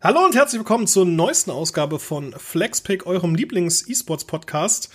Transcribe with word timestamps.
Hallo 0.00 0.24
und 0.24 0.36
herzlich 0.36 0.60
willkommen 0.60 0.86
zur 0.86 1.04
neuesten 1.04 1.50
Ausgabe 1.50 1.98
von 1.98 2.32
FlexPick, 2.32 3.04
eurem 3.04 3.34
Lieblings-E-Sports-Podcast. 3.34 4.90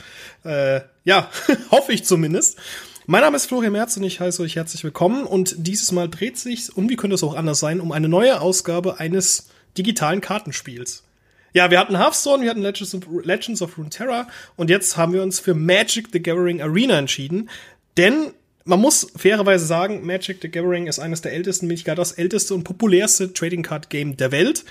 Äh, 0.45 0.79
ja, 1.03 1.29
hoffe 1.71 1.91
ich 1.91 2.05
zumindest. 2.05 2.57
Mein 3.05 3.19
Name 3.19 3.35
ist 3.35 3.47
Florian 3.47 3.73
Merz 3.73 3.97
und 3.97 4.03
ich 4.03 4.21
heiße 4.21 4.41
euch 4.41 4.55
herzlich 4.55 4.81
willkommen. 4.85 5.25
Und 5.25 5.55
dieses 5.57 5.91
Mal 5.91 6.07
dreht 6.07 6.37
sich, 6.37 6.73
und 6.77 6.89
wie 6.89 6.95
könnte 6.95 7.15
es 7.15 7.23
auch 7.23 7.35
anders 7.35 7.59
sein, 7.59 7.81
um 7.81 7.91
eine 7.91 8.07
neue 8.07 8.39
Ausgabe 8.39 8.97
eines 9.01 9.49
digitalen 9.77 10.21
Kartenspiels. 10.21 11.03
Ja, 11.51 11.69
wir 11.69 11.81
hatten 11.81 11.97
Hearthstone, 11.97 12.41
wir 12.41 12.49
hatten 12.49 12.61
Legends 12.61 12.95
of, 12.95 13.03
Legends 13.23 13.61
of 13.61 13.77
Runeterra 13.77 14.29
und 14.55 14.69
jetzt 14.69 14.95
haben 14.95 15.11
wir 15.11 15.21
uns 15.21 15.41
für 15.41 15.53
Magic 15.53 16.07
the 16.13 16.23
Gathering 16.23 16.61
Arena 16.61 16.97
entschieden. 16.97 17.49
Denn 17.97 18.33
man 18.65 18.79
muss 18.79 19.11
fairerweise 19.15 19.65
sagen, 19.65 20.05
Magic 20.05 20.37
the 20.41 20.49
Gathering 20.49 20.87
ist 20.87 20.99
eines 20.99 21.21
der 21.21 21.33
ältesten, 21.33 21.67
nicht 21.67 21.85
gar 21.85 21.95
das 21.95 22.13
älteste 22.13 22.53
und 22.53 22.63
populärste 22.63 23.33
Trading 23.33 23.63
Card 23.63 23.89
Game 23.89 24.17
der 24.17 24.31
Welt. 24.31 24.63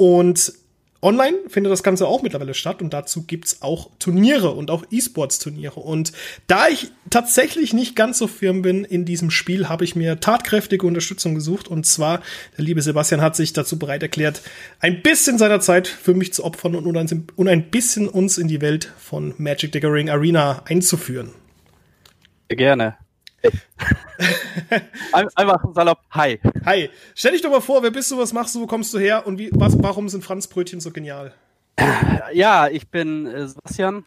Und 0.00 0.54
online 1.02 1.36
findet 1.48 1.70
das 1.70 1.82
Ganze 1.82 2.08
auch 2.08 2.22
mittlerweile 2.22 2.54
statt 2.54 2.80
und 2.80 2.94
dazu 2.94 3.24
gibt's 3.24 3.60
auch 3.60 3.90
Turniere 3.98 4.52
und 4.52 4.70
auch 4.70 4.82
E-Sports-Turniere. 4.90 5.78
Und 5.78 6.12
da 6.46 6.68
ich 6.68 6.90
tatsächlich 7.10 7.74
nicht 7.74 7.96
ganz 7.96 8.16
so 8.16 8.26
firm 8.26 8.62
bin 8.62 8.86
in 8.86 9.04
diesem 9.04 9.30
Spiel, 9.30 9.68
habe 9.68 9.84
ich 9.84 9.96
mir 9.96 10.18
tatkräftige 10.18 10.86
Unterstützung 10.86 11.34
gesucht. 11.34 11.68
Und 11.68 11.84
zwar, 11.84 12.22
der 12.56 12.64
liebe 12.64 12.80
Sebastian 12.80 13.20
hat 13.20 13.36
sich 13.36 13.52
dazu 13.52 13.78
bereit 13.78 14.02
erklärt, 14.02 14.40
ein 14.78 15.02
bisschen 15.02 15.36
seiner 15.36 15.60
Zeit 15.60 15.86
für 15.86 16.14
mich 16.14 16.32
zu 16.32 16.44
opfern 16.44 16.74
und 16.74 17.48
ein 17.48 17.70
bisschen 17.70 18.08
uns 18.08 18.38
in 18.38 18.48
die 18.48 18.62
Welt 18.62 18.90
von 18.96 19.34
Magic 19.36 19.74
the 19.74 19.80
Gathering 19.80 20.08
Arena 20.08 20.62
einzuführen. 20.64 21.28
Gerne. 22.48 22.96
Einfach 25.12 25.64
salopp, 25.74 26.00
hi. 26.10 26.38
Hi. 26.64 26.90
Stell 27.14 27.32
dich 27.32 27.42
doch 27.42 27.50
mal 27.50 27.60
vor, 27.60 27.82
wer 27.82 27.90
bist 27.90 28.10
du, 28.10 28.18
was 28.18 28.32
machst 28.32 28.54
du, 28.54 28.60
wo 28.60 28.66
kommst 28.66 28.92
du 28.94 28.98
her 28.98 29.26
und 29.26 29.38
wie, 29.38 29.50
was, 29.52 29.82
warum 29.82 30.08
sind 30.08 30.24
Franzbrötchen 30.24 30.80
so 30.80 30.90
genial? 30.90 31.34
Ja, 32.32 32.68
ich 32.68 32.88
bin 32.88 33.26
äh, 33.26 33.48
Sebastian, 33.48 34.04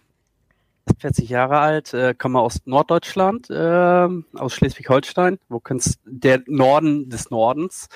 40 0.99 1.29
Jahre 1.29 1.59
alt, 1.59 1.93
äh, 1.93 2.13
komme 2.13 2.39
aus 2.39 2.61
Norddeutschland, 2.65 3.49
äh, 3.49 4.07
aus 4.37 4.53
Schleswig-Holstein, 4.53 5.39
wo 5.49 5.59
kannst 5.59 5.99
der 6.05 6.41
Norden 6.45 7.09
des 7.09 7.31
Nordens 7.31 7.89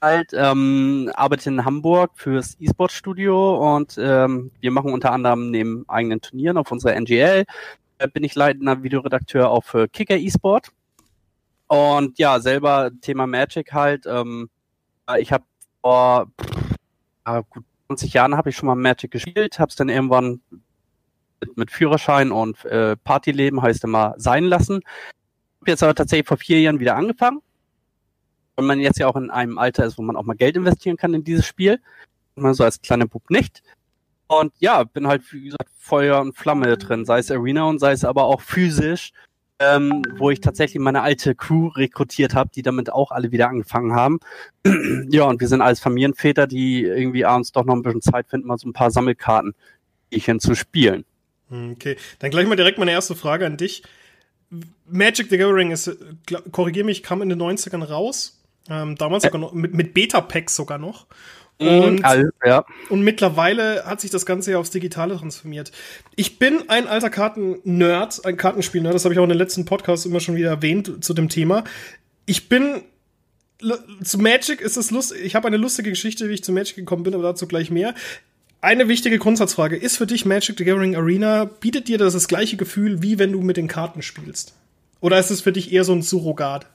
halt, 0.00 0.30
ähm, 0.32 1.10
arbeite 1.14 1.50
in 1.50 1.64
Hamburg 1.64 2.12
fürs 2.14 2.56
E-Sport-Studio 2.58 3.76
und 3.76 3.96
ähm, 3.98 4.50
wir 4.60 4.70
machen 4.70 4.92
unter 4.92 5.12
anderem 5.12 5.50
neben 5.50 5.84
eigenen 5.88 6.20
Turnieren 6.20 6.56
auf 6.56 6.72
unserer 6.72 6.98
NGL 6.98 7.44
bin 8.08 8.24
ich 8.24 8.34
leitender 8.34 8.82
Videoredakteur 8.82 9.60
für 9.62 9.88
Kicker 9.88 10.16
eSport. 10.16 10.72
Und 11.68 12.18
ja, 12.18 12.40
selber 12.40 12.90
Thema 13.00 13.26
Magic 13.26 13.72
halt. 13.72 14.06
Ähm, 14.06 14.50
ich 15.18 15.32
habe 15.32 15.44
vor 15.82 16.30
pff, 16.40 17.44
gut 17.50 17.64
20 17.90 18.12
Jahren 18.12 18.36
habe 18.36 18.50
ich 18.50 18.56
schon 18.56 18.68
mal 18.68 18.76
Magic 18.76 19.10
gespielt, 19.10 19.58
habe 19.58 19.70
es 19.70 19.76
dann 19.76 19.88
irgendwann 19.88 20.40
mit, 21.40 21.56
mit 21.56 21.70
Führerschein 21.72 22.30
und 22.30 22.64
äh, 22.64 22.96
Partyleben 22.96 23.62
heißt 23.62 23.82
immer 23.82 24.14
sein 24.16 24.44
lassen. 24.44 24.80
Habe 25.60 25.70
jetzt 25.70 25.82
aber 25.82 25.94
tatsächlich 25.94 26.28
vor 26.28 26.36
vier 26.36 26.60
Jahren 26.60 26.78
wieder 26.78 26.94
angefangen. 26.94 27.40
Wenn 28.56 28.66
man 28.66 28.78
jetzt 28.78 28.98
ja 28.98 29.08
auch 29.08 29.16
in 29.16 29.30
einem 29.30 29.58
Alter 29.58 29.84
ist, 29.84 29.98
wo 29.98 30.02
man 30.02 30.16
auch 30.16 30.24
mal 30.24 30.36
Geld 30.36 30.56
investieren 30.56 30.96
kann 30.96 31.14
in 31.14 31.24
dieses 31.24 31.46
Spiel, 31.46 31.80
man 32.36 32.54
so 32.54 32.62
als 32.62 32.80
kleiner 32.80 33.06
Bub 33.06 33.28
nicht. 33.30 33.62
Und 34.30 34.52
ja, 34.60 34.84
bin 34.84 35.08
halt, 35.08 35.22
wie 35.32 35.46
gesagt, 35.46 35.68
Feuer 35.76 36.20
und 36.20 36.36
Flamme 36.36 36.78
drin, 36.78 37.04
sei 37.04 37.18
es 37.18 37.32
Arena 37.32 37.64
und 37.64 37.80
sei 37.80 37.90
es 37.90 38.04
aber 38.04 38.26
auch 38.26 38.40
physisch, 38.40 39.10
ähm, 39.58 40.02
wo 40.18 40.30
ich 40.30 40.40
tatsächlich 40.40 40.80
meine 40.80 41.02
alte 41.02 41.34
Crew 41.34 41.66
rekrutiert 41.66 42.32
habe, 42.32 42.48
die 42.54 42.62
damit 42.62 42.92
auch 42.92 43.10
alle 43.10 43.32
wieder 43.32 43.48
angefangen 43.48 43.92
haben. 43.92 44.20
ja, 45.10 45.24
und 45.24 45.40
wir 45.40 45.48
sind 45.48 45.62
als 45.62 45.80
Familienväter, 45.80 46.46
die 46.46 46.84
irgendwie 46.84 47.24
abends 47.24 47.50
doch 47.50 47.64
noch 47.64 47.74
ein 47.74 47.82
bisschen 47.82 48.02
Zeit 48.02 48.28
finden, 48.28 48.46
mal 48.46 48.56
so 48.56 48.68
ein 48.68 48.72
paar 48.72 48.92
Sammelkarten 48.92 49.52
zu 50.38 50.54
spielen. 50.54 51.04
Hm, 51.48 51.72
okay, 51.72 51.96
dann 52.20 52.30
gleich 52.30 52.46
mal 52.46 52.54
direkt 52.54 52.78
meine 52.78 52.92
erste 52.92 53.16
Frage 53.16 53.46
an 53.46 53.56
dich. 53.56 53.82
Magic 54.86 55.28
the 55.28 55.38
Gathering 55.38 55.72
ist, 55.72 55.90
korrigiere 56.52 56.86
mich, 56.86 57.02
kam 57.02 57.20
in 57.22 57.30
den 57.30 57.42
90ern 57.42 57.82
raus. 57.82 58.40
Ähm, 58.68 58.94
damals 58.94 59.24
sogar 59.24 59.40
noch, 59.40 59.52
mit, 59.52 59.74
mit 59.74 59.92
Beta-Packs 59.92 60.54
sogar 60.54 60.78
noch. 60.78 61.08
Mhm, 61.60 61.68
und, 61.68 62.04
also, 62.04 62.28
ja. 62.44 62.64
und 62.88 63.02
mittlerweile 63.02 63.84
hat 63.84 64.00
sich 64.00 64.10
das 64.10 64.24
Ganze 64.24 64.52
ja 64.52 64.58
aufs 64.58 64.70
Digitale 64.70 65.16
transformiert. 65.16 65.72
Ich 66.16 66.38
bin 66.38 66.64
ein 66.68 66.88
alter 66.88 67.10
Karten-Nerd, 67.10 68.24
ein 68.24 68.36
Kartenspiel-Nerd, 68.36 68.94
das 68.94 69.04
habe 69.04 69.12
ich 69.14 69.20
auch 69.20 69.24
in 69.24 69.28
den 69.28 69.38
letzten 69.38 69.66
Podcasts 69.66 70.06
immer 70.06 70.20
schon 70.20 70.36
wieder 70.36 70.48
erwähnt 70.48 71.04
zu 71.04 71.12
dem 71.12 71.28
Thema. 71.28 71.64
Ich 72.24 72.48
bin 72.48 72.82
zu 74.02 74.18
Magic 74.18 74.60
ist 74.60 74.76
es 74.76 74.90
lustig. 74.90 75.20
Ich 75.22 75.34
habe 75.34 75.46
eine 75.46 75.58
lustige 75.58 75.90
Geschichte, 75.90 76.28
wie 76.28 76.34
ich 76.34 76.44
zu 76.44 76.52
Magic 76.52 76.76
gekommen 76.76 77.02
bin, 77.02 77.14
aber 77.14 77.24
dazu 77.24 77.46
gleich 77.46 77.70
mehr. 77.70 77.94
Eine 78.62 78.88
wichtige 78.88 79.18
Grundsatzfrage: 79.18 79.76
Ist 79.76 79.98
für 79.98 80.06
dich 80.06 80.24
Magic 80.24 80.56
the 80.56 80.64
Gathering 80.64 80.96
Arena 80.96 81.44
bietet 81.44 81.88
dir 81.88 81.98
das 81.98 82.14
das 82.14 82.28
gleiche 82.28 82.56
Gefühl, 82.56 83.02
wie 83.02 83.18
wenn 83.18 83.32
du 83.32 83.42
mit 83.42 83.56
den 83.56 83.68
Karten 83.68 84.02
spielst? 84.02 84.54
Oder 85.00 85.18
ist 85.18 85.30
es 85.30 85.40
für 85.40 85.52
dich 85.52 85.72
eher 85.72 85.84
so 85.84 85.92
ein 85.92 86.02
Surrogat? 86.02 86.66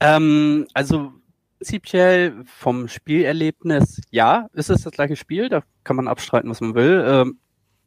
Ähm, 0.00 0.66
also 0.74 1.12
prinzipiell 1.58 2.44
vom 2.44 2.88
Spielerlebnis, 2.88 4.00
ja, 4.10 4.48
ist 4.52 4.70
es 4.70 4.82
das 4.82 4.92
gleiche 4.92 5.16
Spiel, 5.16 5.48
da 5.48 5.62
kann 5.84 5.96
man 5.96 6.08
abstreiten, 6.08 6.48
was 6.50 6.60
man 6.60 6.74
will. 6.74 7.04
Ähm, 7.06 7.38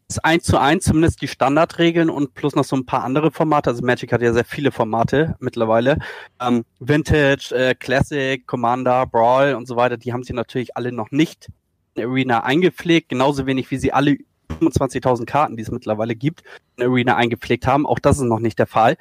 ist 0.10 0.26
eins 0.26 0.44
zu 0.44 0.58
eins 0.58 0.84
zumindest 0.84 1.22
die 1.22 1.30
Standardregeln 1.30 2.10
und 2.10 2.34
plus 2.34 2.54
noch 2.54 2.66
so 2.66 2.76
ein 2.76 2.86
paar 2.86 3.06
andere 3.06 3.32
Formate. 3.32 3.70
Also 3.70 3.86
Magic 3.86 4.12
hat 4.12 4.22
ja 4.22 4.34
sehr 4.34 4.44
viele 4.44 4.72
Formate 4.72 5.36
mittlerweile. 5.40 6.00
Ähm, 6.42 6.66
Vintage, 6.80 7.56
äh, 7.56 7.76
Classic, 7.76 8.46
Commander, 8.46 9.06
Brawl 9.08 9.56
und 9.56 9.68
so 9.68 9.78
weiter, 9.78 9.96
die 9.96 10.12
haben 10.12 10.24
sie 10.24 10.34
natürlich 10.34 10.76
alle 10.76 10.92
noch 10.92 11.12
nicht 11.12 11.50
in 11.96 12.04
Arena 12.04 12.44
eingepflegt, 12.44 13.08
genauso 13.08 13.46
wenig 13.46 13.72
wie 13.72 13.78
sie 13.78 13.94
alle 13.94 14.18
25.000 14.60 15.26
Karten, 15.26 15.56
die 15.56 15.64
es 15.64 15.72
mittlerweile 15.72 16.16
gibt, 16.16 16.44
in 16.76 16.88
Arena 16.88 17.16
eingepflegt 17.16 17.66
haben. 17.66 17.86
Auch 17.86 18.00
das 18.00 18.18
ist 18.18 18.24
noch 18.24 18.40
nicht 18.40 18.60
der 18.60 18.68
Fall. 18.68 18.98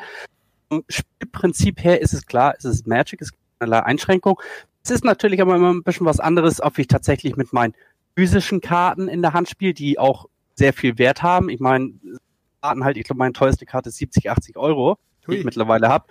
Vom 0.69 0.84
Spielprinzip 0.88 1.82
her 1.82 2.00
ist 2.00 2.12
es 2.12 2.25
klar, 2.25 2.54
es 2.56 2.64
ist 2.64 2.86
Magic, 2.86 3.20
es 3.20 3.32
keinerlei 3.60 3.84
Einschränkung. 3.84 4.41
Es 4.82 4.91
ist 4.91 5.04
natürlich 5.04 5.41
aber 5.41 5.56
immer 5.56 5.72
ein 5.72 5.82
bisschen 5.82 6.06
was 6.06 6.21
anderes, 6.21 6.60
ob 6.60 6.78
ich 6.78 6.88
tatsächlich 6.88 7.37
mit 7.37 7.53
meinen 7.53 7.75
physischen 8.16 8.60
Karten 8.60 9.09
in 9.09 9.22
der 9.22 9.32
Hand 9.32 9.48
spiele, 9.48 9.75
die 9.75 9.98
auch 9.98 10.26
sehr 10.54 10.72
viel 10.72 10.98
Wert 10.98 11.22
haben. 11.22 11.48
Ich 11.48 11.60
meine, 11.60 11.93
Karten 12.62 12.84
halt, 12.84 12.97
ich 12.97 13.04
glaube, 13.04 13.19
meine 13.19 13.32
teuerste 13.32 13.66
Karte 13.66 13.91
ist 13.91 13.98
70, 13.98 14.31
80 14.31 14.56
Euro, 14.56 14.98
die 15.28 15.37
ich 15.37 15.44
mittlerweile 15.44 15.88
habe. 15.88 16.06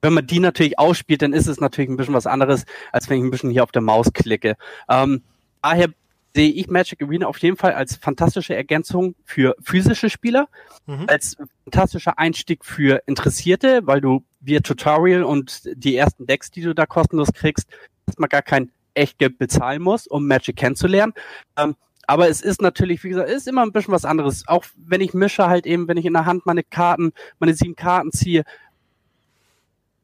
Wenn 0.00 0.14
man 0.14 0.26
die 0.26 0.40
natürlich 0.40 0.78
ausspielt, 0.78 1.22
dann 1.22 1.32
ist 1.32 1.46
es 1.46 1.60
natürlich 1.60 1.90
ein 1.90 1.96
bisschen 1.96 2.14
was 2.14 2.26
anderes, 2.26 2.64
als 2.92 3.08
wenn 3.08 3.18
ich 3.18 3.24
ein 3.24 3.30
bisschen 3.30 3.50
hier 3.50 3.62
auf 3.62 3.72
der 3.72 3.82
Maus 3.82 4.12
klicke. 4.12 4.56
Ähm, 4.88 5.22
daher 5.62 5.88
sehe 6.34 6.50
ich 6.50 6.68
Magic 6.68 7.00
Arena 7.02 7.26
auf 7.26 7.38
jeden 7.38 7.56
Fall 7.56 7.72
als 7.72 7.96
fantastische 7.96 8.54
Ergänzung 8.54 9.14
für 9.24 9.54
physische 9.62 10.10
Spieler, 10.10 10.48
mhm. 10.86 11.04
als 11.06 11.36
fantastischer 11.64 12.18
Einstieg 12.18 12.64
für 12.64 13.02
Interessierte, 13.06 13.86
weil 13.86 14.00
du 14.00 14.24
via 14.44 14.60
Tutorial 14.60 15.24
und 15.24 15.62
die 15.74 15.96
ersten 15.96 16.26
Decks, 16.26 16.50
die 16.50 16.62
du 16.62 16.74
da 16.74 16.86
kostenlos 16.86 17.32
kriegst, 17.32 17.68
erstmal 18.06 18.28
gar 18.28 18.42
kein 18.42 18.70
Echtgeld 18.94 19.38
bezahlen 19.38 19.82
musst, 19.82 20.10
um 20.10 20.26
Magic 20.26 20.56
kennenzulernen. 20.56 21.14
Ähm, 21.56 21.74
aber 22.06 22.28
es 22.28 22.40
ist 22.42 22.60
natürlich, 22.60 23.02
wie 23.02 23.08
gesagt, 23.08 23.30
ist 23.30 23.48
immer 23.48 23.62
ein 23.62 23.72
bisschen 23.72 23.94
was 23.94 24.04
anderes. 24.04 24.46
Auch 24.46 24.64
wenn 24.76 25.00
ich 25.00 25.14
mische 25.14 25.46
halt 25.46 25.66
eben, 25.66 25.88
wenn 25.88 25.96
ich 25.96 26.04
in 26.04 26.12
der 26.12 26.26
Hand 26.26 26.46
meine 26.46 26.62
Karten, 26.62 27.12
meine 27.38 27.54
sieben 27.54 27.76
Karten 27.76 28.12
ziehe, 28.12 28.44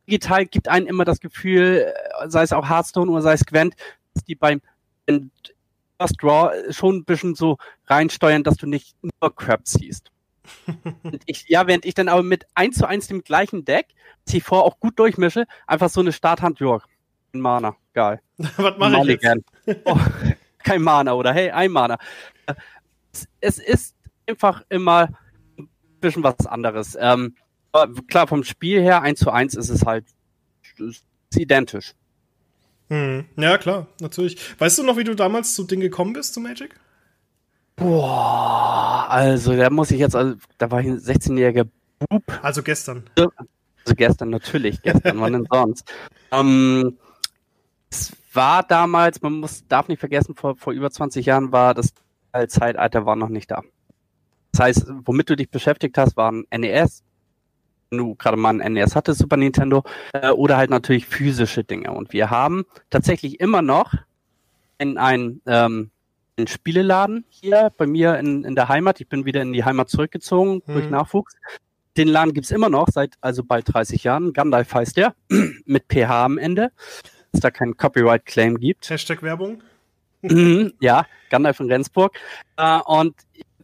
digital 0.07 0.47
gibt 0.47 0.69
einen 0.69 0.87
immer 0.87 1.05
das 1.05 1.21
Gefühl, 1.21 1.93
sei 2.27 2.43
es 2.43 2.53
auch 2.53 2.69
Hearthstone 2.69 3.11
oder 3.11 3.23
sei 3.23 3.35
es 3.35 3.47
Gwent, 3.47 3.75
dass 4.15 4.25
die 4.25 4.35
beim 4.35 4.61
First 6.01 6.23
Draw 6.23 6.73
schon 6.73 6.97
ein 6.97 7.05
bisschen 7.05 7.35
so 7.35 7.59
reinsteuern, 7.87 8.43
dass 8.43 8.57
du 8.57 8.67
nicht 8.67 8.97
nur 9.03 9.35
Crap 9.35 9.61
siehst. 9.65 10.11
Ich, 11.27 11.45
ja, 11.49 11.67
während 11.67 11.85
ich 11.85 11.95
dann 11.95 12.09
aber 12.09 12.23
mit 12.23 12.47
1 12.55 12.77
zu 12.77 12.87
1 12.87 13.09
dem 13.09 13.23
gleichen 13.23 13.65
Deck, 13.65 13.89
vorher 14.43 14.65
auch 14.65 14.79
gut 14.79 14.99
durchmische, 14.99 15.47
einfach 15.67 15.91
so 15.91 16.01
eine 16.01 16.13
Starthand, 16.13 16.61
ja, 16.61 16.79
ein 17.35 17.41
Mana, 17.41 17.77
geil. 17.95 18.21
Was 18.39 18.79
mache 18.79 19.13
ich 19.13 19.23
jetzt? 19.23 19.45
Oh, 19.85 19.99
kein 20.63 20.83
Mana, 20.83 21.15
oder 21.15 21.33
hey, 21.33 21.51
ein 21.51 21.71
Mana. 21.71 21.99
Es 23.41 23.59
ist 23.59 23.97
einfach 24.27 24.63
immer 24.69 25.09
ein 25.59 25.69
bisschen 26.01 26.23
was 26.23 26.47
anderes. 26.47 26.97
Ähm, 27.01 27.35
klar, 28.09 28.27
vom 28.27 28.45
Spiel 28.45 28.81
her, 28.81 29.03
1 29.03 29.19
zu 29.19 29.31
1 29.31 29.55
ist 29.55 29.69
es 29.69 29.85
halt 29.85 30.05
ist 30.79 31.05
identisch. 31.37 31.95
Hm. 32.89 33.27
Ja, 33.37 33.59
klar, 33.59 33.87
natürlich. 34.01 34.39
Weißt 34.59 34.79
du 34.79 34.83
noch, 34.83 34.97
wie 34.97 35.05
du 35.05 35.15
damals 35.15 35.55
zu 35.55 35.65
Ding 35.65 35.81
gekommen 35.81 36.13
bist, 36.13 36.35
zu 36.35 36.41
Magic? 36.41 36.75
Boah, 37.81 39.07
also 39.09 39.57
da 39.57 39.71
muss 39.71 39.91
ich 39.91 39.99
jetzt, 39.99 40.15
also, 40.15 40.37
da 40.59 40.71
war 40.71 40.81
ich 40.81 40.87
ein 40.87 40.99
16-jähriger 40.99 41.67
Bub. 41.99 42.23
Also 42.43 42.63
gestern. 42.63 43.09
Also 43.17 43.95
gestern, 43.97 44.29
natürlich, 44.29 44.83
gestern, 44.83 45.21
wann 45.21 45.33
denn 45.33 45.47
sonst? 45.51 45.91
Ähm, 46.33 46.97
es 47.91 48.13
war 48.33 48.63
damals, 48.63 49.21
man 49.21 49.33
muss, 49.33 49.67
darf 49.67 49.89
nicht 49.89 49.99
vergessen, 49.99 50.37
vor, 50.37 50.55
vor 50.55 50.73
über 50.73 50.93
20 50.93 51.27
Jahren 51.27 51.51
war 51.51 51.75
das 51.75 51.93
Zeitalter 52.47 53.05
war 53.05 53.17
noch 53.17 53.31
nicht 53.31 53.51
da. 53.51 53.63
Das 54.53 54.61
heißt, 54.61 54.93
womit 55.05 55.29
du 55.29 55.35
dich 55.35 55.51
beschäftigt 55.51 55.99
hast, 55.99 56.17
waren 56.17 56.45
NES, 56.57 57.03
wenn 57.91 57.99
du 57.99 58.15
gerade 58.15 58.37
mal 58.37 58.61
ein 58.61 58.73
NES 58.75 58.95
hattest, 58.95 59.19
Super 59.19 59.37
Nintendo, 59.37 59.83
äh, 60.13 60.31
oder 60.31 60.57
halt 60.57 60.71
natürlich 60.71 61.07
physische 61.07 61.65
Dinge. 61.65 61.91
Und 61.91 62.13
wir 62.13 62.31
haben 62.31 62.65
tatsächlich 62.91 63.41
immer 63.41 63.63
noch 63.63 63.93
in 64.79 64.99
ein 64.99 65.41
ähm, 65.47 65.91
einen 66.41 66.47
Spieleladen 66.49 67.25
hier 67.29 67.73
bei 67.77 67.87
mir 67.87 68.19
in, 68.19 68.45
in 68.45 68.55
der 68.55 68.69
Heimat. 68.69 69.01
Ich 69.01 69.09
bin 69.09 69.25
wieder 69.25 69.43
in 69.43 69.53
die 69.53 69.65
Heimat 69.65 69.89
zurückgezogen 69.89 70.63
mhm. 70.67 70.73
durch 70.73 70.91
Nachwuchs. 70.91 71.35
Den 71.97 72.09
Laden 72.09 72.33
gibt's 72.33 72.51
immer 72.51 72.69
noch, 72.69 72.89
seit 72.93 73.15
also 73.21 73.43
bald 73.45 73.73
30 73.73 74.05
Jahren. 74.05 74.33
Gandalf 74.33 74.73
heißt 74.73 74.97
der, 74.97 75.15
mit 75.65 75.85
PH 75.89 76.25
am 76.25 76.39
Ende, 76.39 76.73
dass 77.33 77.41
da 77.41 77.51
kein 77.51 77.77
Copyright-Claim 77.77 78.59
gibt. 78.59 78.89
Hashtag 78.89 79.23
Werbung. 79.23 79.63
Mhm, 80.23 80.73
ja, 80.81 81.07
Gandalf 81.31 81.61
in 81.61 81.71
Rendsburg. 81.71 82.19
Äh, 82.57 82.81
und 82.85 83.15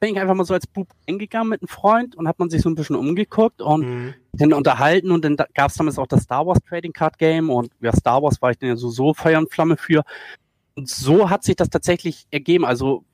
bin 0.00 0.14
ich 0.14 0.20
einfach 0.20 0.34
mal 0.34 0.44
so 0.44 0.54
als 0.54 0.66
Bub 0.66 0.88
eingegangen 1.08 1.48
mit 1.48 1.62
einem 1.62 1.68
Freund 1.68 2.16
und 2.16 2.28
hat 2.28 2.38
man 2.38 2.50
sich 2.50 2.62
so 2.62 2.68
ein 2.68 2.74
bisschen 2.74 2.96
umgeguckt 2.96 3.62
und 3.62 3.86
mhm. 3.86 4.14
dann 4.32 4.52
unterhalten 4.52 5.10
und 5.10 5.24
dann 5.24 5.36
gab 5.36 5.70
es 5.70 5.74
damals 5.74 5.98
auch 5.98 6.06
das 6.06 6.22
Star 6.22 6.46
Wars 6.46 6.58
Trading 6.68 6.92
Card 6.92 7.18
Game 7.18 7.50
und 7.50 7.70
ja, 7.80 7.92
Star 7.92 8.22
Wars 8.22 8.40
war 8.42 8.50
ich 8.50 8.58
dann 8.58 8.70
ja 8.70 8.76
so, 8.76 8.90
so 8.90 9.14
Feuer 9.14 9.38
und 9.38 9.52
Flamme 9.52 9.76
für. 9.76 10.02
Und 10.76 10.88
so 10.88 11.30
hat 11.30 11.42
sich 11.42 11.56
das 11.56 11.70
tatsächlich 11.70 12.26
ergeben. 12.30 12.64
Also 12.64 13.04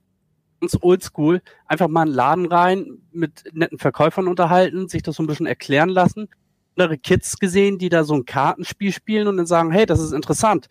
ganz 0.61 0.77
oldschool, 0.81 1.41
einfach 1.67 1.89
mal 1.89 2.03
einen 2.03 2.13
Laden 2.13 2.47
rein, 2.47 2.99
mit 3.11 3.45
netten 3.53 3.79
Verkäufern 3.79 4.29
unterhalten, 4.29 4.89
sich 4.89 5.03
das 5.03 5.17
so 5.17 5.23
ein 5.23 5.27
bisschen 5.27 5.47
erklären 5.47 5.89
lassen. 5.89 6.29
Andere 6.77 6.99
Kids 6.99 7.39
gesehen, 7.39 7.79
die 7.79 7.89
da 7.89 8.05
so 8.05 8.15
ein 8.15 8.25
Kartenspiel 8.25 8.93
spielen 8.93 9.29
und 9.29 9.37
dann 9.37 9.47
sagen, 9.47 9.71
hey, 9.71 9.87
das 9.87 10.01
ist 10.01 10.13
interessant. 10.13 10.69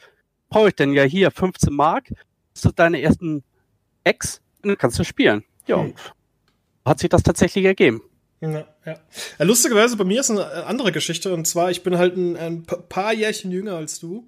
Brauche 0.49 0.69
ich 0.69 0.75
denn 0.75 0.93
ja 0.93 1.03
hier 1.03 1.31
15 1.31 1.73
Mark? 1.73 2.09
Das 2.53 2.65
ist 2.65 2.79
deine 2.79 3.01
ersten 3.01 3.43
Ex 4.03 4.41
und 4.61 4.69
dann 4.69 4.77
kannst 4.77 4.99
du 4.99 5.03
spielen. 5.03 5.43
Ja, 5.67 5.77
und 5.77 5.95
hat 6.85 6.99
sich 6.99 7.09
das 7.09 7.23
tatsächlich 7.23 7.65
ergeben. 7.65 8.01
Ja, 8.41 8.65
ja. 8.85 8.97
Lustigerweise, 9.39 9.95
bei 9.95 10.03
mir 10.03 10.19
ist 10.19 10.31
eine 10.31 10.65
andere 10.65 10.91
Geschichte. 10.91 11.33
Und 11.33 11.45
zwar, 11.45 11.69
ich 11.69 11.83
bin 11.83 11.97
halt 11.97 12.17
ein, 12.17 12.35
ein 12.35 12.63
paar 12.63 13.13
Jährchen 13.13 13.51
jünger 13.51 13.75
als 13.75 13.99
du. 13.99 14.27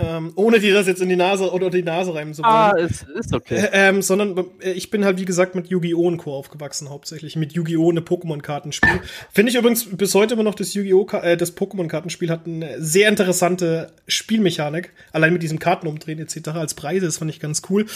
Ähm, 0.00 0.32
ohne 0.36 0.60
dir 0.60 0.74
das 0.74 0.86
jetzt 0.86 1.00
in 1.00 1.08
die 1.08 1.16
Nase 1.16 1.52
oder 1.52 1.70
die 1.70 1.82
Nase 1.82 2.14
reimen 2.14 2.34
zu 2.34 2.42
wollen. 2.42 2.52
Ah, 2.52 2.70
ist, 2.72 3.06
ist 3.08 3.34
okay. 3.34 3.56
Äh, 3.56 3.70
ähm, 3.72 4.02
sondern 4.02 4.46
äh, 4.60 4.72
ich 4.72 4.90
bin 4.90 5.04
halt, 5.04 5.18
wie 5.18 5.24
gesagt, 5.24 5.54
mit 5.54 5.68
Yu-Gi-Oh! 5.68 6.06
und 6.06 6.18
Co. 6.18 6.34
aufgewachsen, 6.34 6.90
hauptsächlich. 6.90 7.36
Mit 7.36 7.52
Yu-Gi-Oh! 7.52 7.90
eine 7.90 8.00
Pokémon-Kartenspiel. 8.00 9.00
Finde 9.32 9.50
ich 9.50 9.56
übrigens 9.56 9.84
bis 9.84 10.14
heute 10.14 10.34
immer 10.34 10.42
noch 10.42 10.54
das 10.54 10.74
Yu-Gi-Oh! 10.74 11.08
Äh, 11.22 11.36
das 11.36 11.56
Pokémon-Kartenspiel 11.56 12.30
hat 12.30 12.46
eine 12.46 12.80
sehr 12.80 13.08
interessante 13.08 13.92
Spielmechanik. 14.06 14.92
Allein 15.12 15.32
mit 15.32 15.42
diesem 15.42 15.58
Kartenumdrehen 15.58 16.18
etc. 16.18 16.48
als 16.50 16.74
Preise, 16.74 17.06
das 17.06 17.18
fand 17.18 17.30
ich 17.30 17.40
ganz 17.40 17.62
cool. 17.70 17.86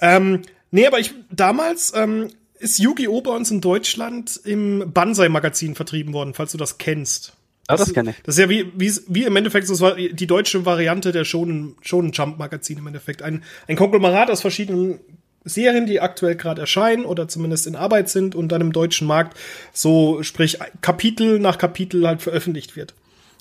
Ähm, 0.00 0.42
nee, 0.70 0.86
aber 0.86 0.98
ich 0.98 1.14
damals 1.30 1.92
ähm, 1.94 2.28
ist 2.58 2.78
Yu-Gi-Oh! 2.78 3.22
bei 3.22 3.32
uns 3.32 3.50
in 3.50 3.60
Deutschland 3.60 4.40
im 4.44 4.92
Banzai-Magazin 4.92 5.74
vertrieben 5.74 6.12
worden, 6.12 6.34
falls 6.34 6.52
du 6.52 6.58
das 6.58 6.78
kennst. 6.78 7.34
Das, 7.70 7.80
das 7.80 7.94
kenne 7.94 8.10
ich. 8.10 8.16
Das 8.22 8.36
ist 8.36 8.40
ja 8.40 8.48
wie, 8.48 8.72
wie, 8.76 8.92
wie 9.08 9.24
im 9.24 9.36
Endeffekt 9.36 9.66
so 9.66 9.78
war 9.80 9.96
die 9.96 10.26
deutsche 10.26 10.64
Variante 10.64 11.12
der 11.12 11.24
Shonen, 11.24 11.76
Shonen 11.80 12.12
Jump 12.12 12.38
Magazin 12.38 12.78
im 12.78 12.86
Endeffekt. 12.86 13.22
Ein, 13.22 13.42
ein 13.68 13.76
Konglomerat 13.76 14.30
aus 14.30 14.40
verschiedenen 14.40 15.00
Serien, 15.44 15.86
die 15.86 16.00
aktuell 16.00 16.36
gerade 16.36 16.60
erscheinen 16.60 17.04
oder 17.04 17.28
zumindest 17.28 17.66
in 17.66 17.76
Arbeit 17.76 18.10
sind 18.10 18.34
und 18.34 18.48
dann 18.48 18.60
im 18.60 18.72
deutschen 18.72 19.06
Markt 19.06 19.38
so, 19.72 20.22
sprich, 20.22 20.58
Kapitel 20.82 21.38
nach 21.38 21.56
Kapitel 21.56 22.06
halt 22.06 22.20
veröffentlicht 22.20 22.76
wird. 22.76 22.94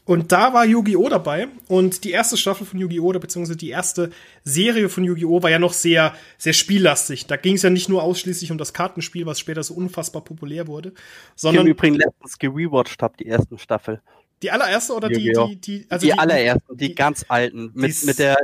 Und 0.09 0.31
da 0.31 0.55
war 0.55 0.65
Yu-Gi-Oh! 0.65 1.07
dabei. 1.07 1.49
Und 1.67 2.03
die 2.03 2.09
erste 2.09 2.35
Staffel 2.35 2.65
von 2.65 2.79
Yu-Gi-Oh! 2.79 3.05
oder 3.05 3.19
beziehungsweise 3.19 3.57
die 3.57 3.69
erste 3.69 4.09
Serie 4.43 4.89
von 4.89 5.03
Yu-Gi-Oh! 5.03 5.43
war 5.43 5.51
ja 5.51 5.59
noch 5.59 5.73
sehr, 5.73 6.15
sehr 6.39 6.53
spiellastig. 6.53 7.27
Da 7.27 7.35
ging 7.35 7.53
es 7.57 7.61
ja 7.61 7.69
nicht 7.69 7.89
nur 7.89 8.01
ausschließlich 8.01 8.51
um 8.51 8.57
das 8.57 8.73
Kartenspiel, 8.73 9.27
was 9.27 9.39
später 9.39 9.61
so 9.61 9.75
unfassbar 9.75 10.23
populär 10.23 10.65
wurde, 10.65 10.93
sondern. 11.35 11.67
Ich 11.67 11.73
habe 11.73 11.77
übrigens 11.77 11.97
letztens 11.99 12.39
gerewatcht 12.39 13.03
habe, 13.03 13.17
die 13.19 13.27
ersten 13.27 13.59
Staffel. 13.59 14.01
Die 14.41 14.51
allererste 14.51 14.93
oder 14.93 15.09
die, 15.09 15.33
die, 15.33 15.55
die, 15.59 15.85
also 15.89 16.05
die, 16.05 16.13
die 16.13 16.19
allerersten, 16.19 16.77
die, 16.77 16.87
die, 16.89 16.95
ganz 16.95 17.25
alten, 17.27 17.71
mit, 17.73 18.03
mit 18.05 18.19
der 18.19 18.37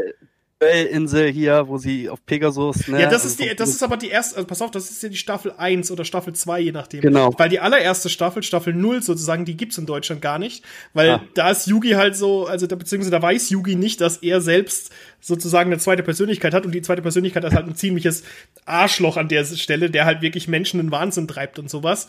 Insel 0.89 1.31
hier, 1.31 1.67
wo 1.67 1.77
sie 1.77 2.09
auf 2.09 2.25
Pegasus, 2.25 2.87
ne? 2.87 3.01
Ja, 3.01 3.09
das 3.09 3.25
ist 3.25 3.39
also 3.39 3.49
die, 3.51 3.55
das 3.55 3.69
ist 3.69 3.83
aber 3.83 3.97
die 3.97 4.07
erste, 4.07 4.37
also 4.37 4.47
pass 4.47 4.61
auf, 4.61 4.71
das 4.71 4.89
ist 4.89 5.03
ja 5.03 5.09
die 5.09 5.17
Staffel 5.17 5.53
1 5.57 5.91
oder 5.91 6.05
Staffel 6.05 6.33
2, 6.33 6.59
je 6.61 6.71
nachdem. 6.71 7.01
Genau. 7.01 7.33
Weil 7.37 7.49
die 7.49 7.59
allererste 7.59 8.09
Staffel, 8.09 8.41
Staffel 8.41 8.73
0 8.73 9.03
sozusagen, 9.03 9.43
die 9.43 9.57
gibt's 9.57 9.77
in 9.77 9.85
Deutschland 9.85 10.21
gar 10.21 10.39
nicht. 10.39 10.63
Weil 10.93 11.11
ah. 11.11 11.23
da 11.33 11.51
ist 11.51 11.67
Yugi 11.67 11.91
halt 11.91 12.15
so, 12.15 12.45
also 12.47 12.67
da, 12.67 12.75
beziehungsweise 12.75 13.11
da 13.11 13.21
weiß 13.21 13.49
Yugi 13.49 13.75
nicht, 13.75 13.99
dass 13.99 14.17
er 14.17 14.39
selbst 14.39 14.91
sozusagen 15.19 15.71
eine 15.71 15.79
zweite 15.79 16.03
Persönlichkeit 16.03 16.53
hat 16.53 16.65
und 16.65 16.71
die 16.73 16.81
zweite 16.81 17.01
Persönlichkeit 17.01 17.43
ist 17.43 17.53
halt 17.53 17.67
ein 17.67 17.75
ziemliches 17.75 18.23
Arschloch 18.65 19.17
an 19.17 19.27
der 19.27 19.43
Stelle, 19.43 19.89
der 19.89 20.05
halt 20.05 20.21
wirklich 20.21 20.47
Menschen 20.47 20.79
in 20.79 20.91
Wahnsinn 20.91 21.27
treibt 21.27 21.59
und 21.59 21.69
sowas. 21.69 22.07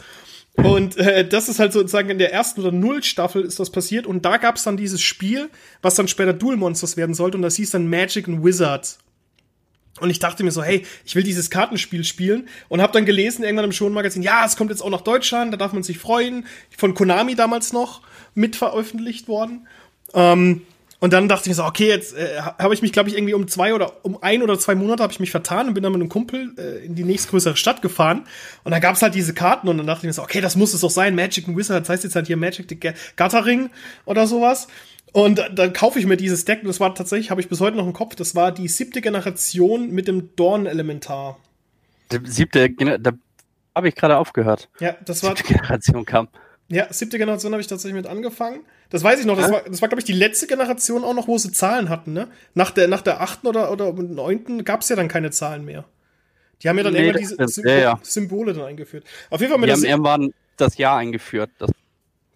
Und 0.56 0.96
äh, 0.96 1.26
das 1.26 1.48
ist 1.48 1.58
halt 1.58 1.72
sozusagen 1.72 2.10
in 2.10 2.18
der 2.18 2.32
ersten 2.32 2.60
oder 2.60 2.72
null 2.72 3.02
Staffel 3.02 3.42
ist 3.42 3.60
das 3.60 3.70
passiert. 3.70 4.06
Und 4.06 4.24
da 4.24 4.38
gab 4.38 4.56
es 4.56 4.64
dann 4.64 4.76
dieses 4.76 5.02
Spiel, 5.02 5.50
was 5.82 5.94
dann 5.94 6.08
später 6.08 6.32
Duel 6.32 6.56
Monsters 6.56 6.96
werden 6.96 7.14
sollte. 7.14 7.36
Und 7.36 7.42
das 7.42 7.56
hieß 7.56 7.70
dann 7.70 7.88
Magic 7.88 8.26
and 8.26 8.44
Wizards. 8.44 8.98
Und 10.00 10.10
ich 10.10 10.18
dachte 10.18 10.44
mir 10.44 10.50
so, 10.50 10.62
hey, 10.62 10.84
ich 11.04 11.14
will 11.14 11.22
dieses 11.22 11.48
Kartenspiel 11.48 12.04
spielen 12.04 12.48
und 12.68 12.82
habe 12.82 12.92
dann 12.92 13.06
gelesen 13.06 13.44
irgendwann 13.44 13.64
im 13.66 13.72
Shonen-Magazin, 13.72 14.22
ja, 14.22 14.44
es 14.44 14.56
kommt 14.56 14.70
jetzt 14.70 14.82
auch 14.82 14.90
nach 14.90 15.00
Deutschland, 15.00 15.54
da 15.54 15.56
darf 15.56 15.72
man 15.72 15.82
sich 15.82 15.98
freuen. 15.98 16.44
Von 16.76 16.94
Konami 16.94 17.34
damals 17.34 17.72
noch 17.72 18.02
mit 18.34 18.56
veröffentlicht 18.56 19.26
worden. 19.26 19.66
Ähm, 20.12 20.62
und 20.98 21.12
dann 21.12 21.28
dachte 21.28 21.42
ich 21.42 21.48
mir 21.48 21.54
so, 21.54 21.64
okay, 21.64 21.88
jetzt 21.88 22.16
äh, 22.16 22.40
habe 22.40 22.72
ich 22.72 22.80
mich, 22.80 22.92
glaube 22.92 23.08
ich, 23.08 23.16
irgendwie 23.16 23.34
um 23.34 23.48
zwei 23.48 23.74
oder 23.74 24.04
um 24.04 24.22
ein 24.22 24.42
oder 24.42 24.58
zwei 24.58 24.74
Monate 24.74 25.02
habe 25.02 25.12
ich 25.12 25.20
mich 25.20 25.30
vertan 25.30 25.68
und 25.68 25.74
bin 25.74 25.82
dann 25.82 25.92
mit 25.92 26.00
einem 26.00 26.08
Kumpel 26.08 26.54
äh, 26.56 26.84
in 26.84 26.94
die 26.94 27.04
nächstgrößere 27.04 27.56
Stadt 27.56 27.82
gefahren. 27.82 28.26
Und 28.64 28.72
da 28.72 28.78
gab's 28.78 29.02
halt 29.02 29.14
diese 29.14 29.34
Karten 29.34 29.68
und 29.68 29.76
dann 29.76 29.86
dachte 29.86 30.00
ich 30.00 30.06
mir 30.06 30.12
so, 30.14 30.22
okay, 30.22 30.40
das 30.40 30.56
muss 30.56 30.72
es 30.72 30.80
doch 30.80 30.90
sein, 30.90 31.14
Magic 31.14 31.48
and 31.48 31.56
Wizard, 31.56 31.82
das 31.82 31.90
heißt 31.90 32.04
jetzt 32.04 32.16
halt 32.16 32.26
hier 32.26 32.38
Magic 32.38 32.66
the 32.68 32.78
Gathering 33.16 33.70
oder 34.06 34.26
sowas. 34.26 34.68
Und 35.12 35.42
dann 35.54 35.72
kaufe 35.72 35.98
ich 35.98 36.06
mir 36.06 36.16
dieses 36.16 36.44
Deck 36.44 36.60
und 36.60 36.68
das 36.68 36.80
war 36.80 36.94
tatsächlich, 36.94 37.30
habe 37.30 37.40
ich 37.40 37.48
bis 37.48 37.60
heute 37.60 37.76
noch 37.76 37.86
im 37.86 37.92
Kopf, 37.92 38.14
das 38.14 38.34
war 38.34 38.52
die 38.52 38.68
siebte 38.68 39.00
Generation 39.00 39.90
mit 39.90 40.08
dem 40.08 40.34
Dorn-Elementar. 40.36 41.38
Die 42.10 42.20
siebte, 42.24 42.70
da 42.98 43.12
habe 43.74 43.88
ich 43.88 43.94
gerade 43.94 44.16
aufgehört. 44.16 44.68
Ja, 44.80 44.96
das 45.04 45.22
war. 45.22 45.36
Siebte 45.36 45.54
Generation 45.54 46.04
kam. 46.04 46.28
Ja, 46.68 46.92
siebte 46.92 47.18
Generation 47.18 47.52
habe 47.52 47.60
ich 47.60 47.68
tatsächlich 47.68 47.94
mit 47.94 48.06
angefangen. 48.06 48.60
Das 48.90 49.04
weiß 49.04 49.20
ich 49.20 49.26
noch. 49.26 49.36
Das 49.36 49.50
war, 49.50 49.62
das 49.62 49.80
war 49.82 49.88
glaube 49.88 50.00
ich, 50.00 50.04
die 50.04 50.12
letzte 50.12 50.46
Generation 50.46 51.04
auch 51.04 51.14
noch, 51.14 51.28
wo 51.28 51.38
sie 51.38 51.52
Zahlen 51.52 51.88
hatten. 51.88 52.12
Ne? 52.12 52.28
Nach 52.54 52.72
der, 52.72 52.88
nach 52.88 53.02
der 53.02 53.20
achten 53.20 53.46
oder, 53.46 53.70
oder 53.70 53.92
neunten 53.92 54.64
gab 54.64 54.80
es 54.80 54.88
ja 54.88 54.96
dann 54.96 55.08
keine 55.08 55.30
Zahlen 55.30 55.64
mehr. 55.64 55.84
Die 56.62 56.68
haben 56.68 56.76
ja 56.78 56.84
dann 56.84 56.94
nee, 56.94 57.06
irgendwann 57.06 57.20
diese 57.20 57.48
Symbole, 57.48 57.74
ja, 57.74 57.80
ja. 57.80 58.00
Symbole 58.02 58.52
dann 58.54 58.64
eingeführt. 58.64 59.04
Auf 59.30 59.40
jeden 59.40 59.52
Fall 59.52 59.60
mit 59.60 59.68
Die 59.68 59.72
haben 59.74 59.84
irgendwann 59.84 60.34
das 60.56 60.78
Jahr 60.78 60.96
eingeführt. 60.96 61.50
Das 61.58 61.70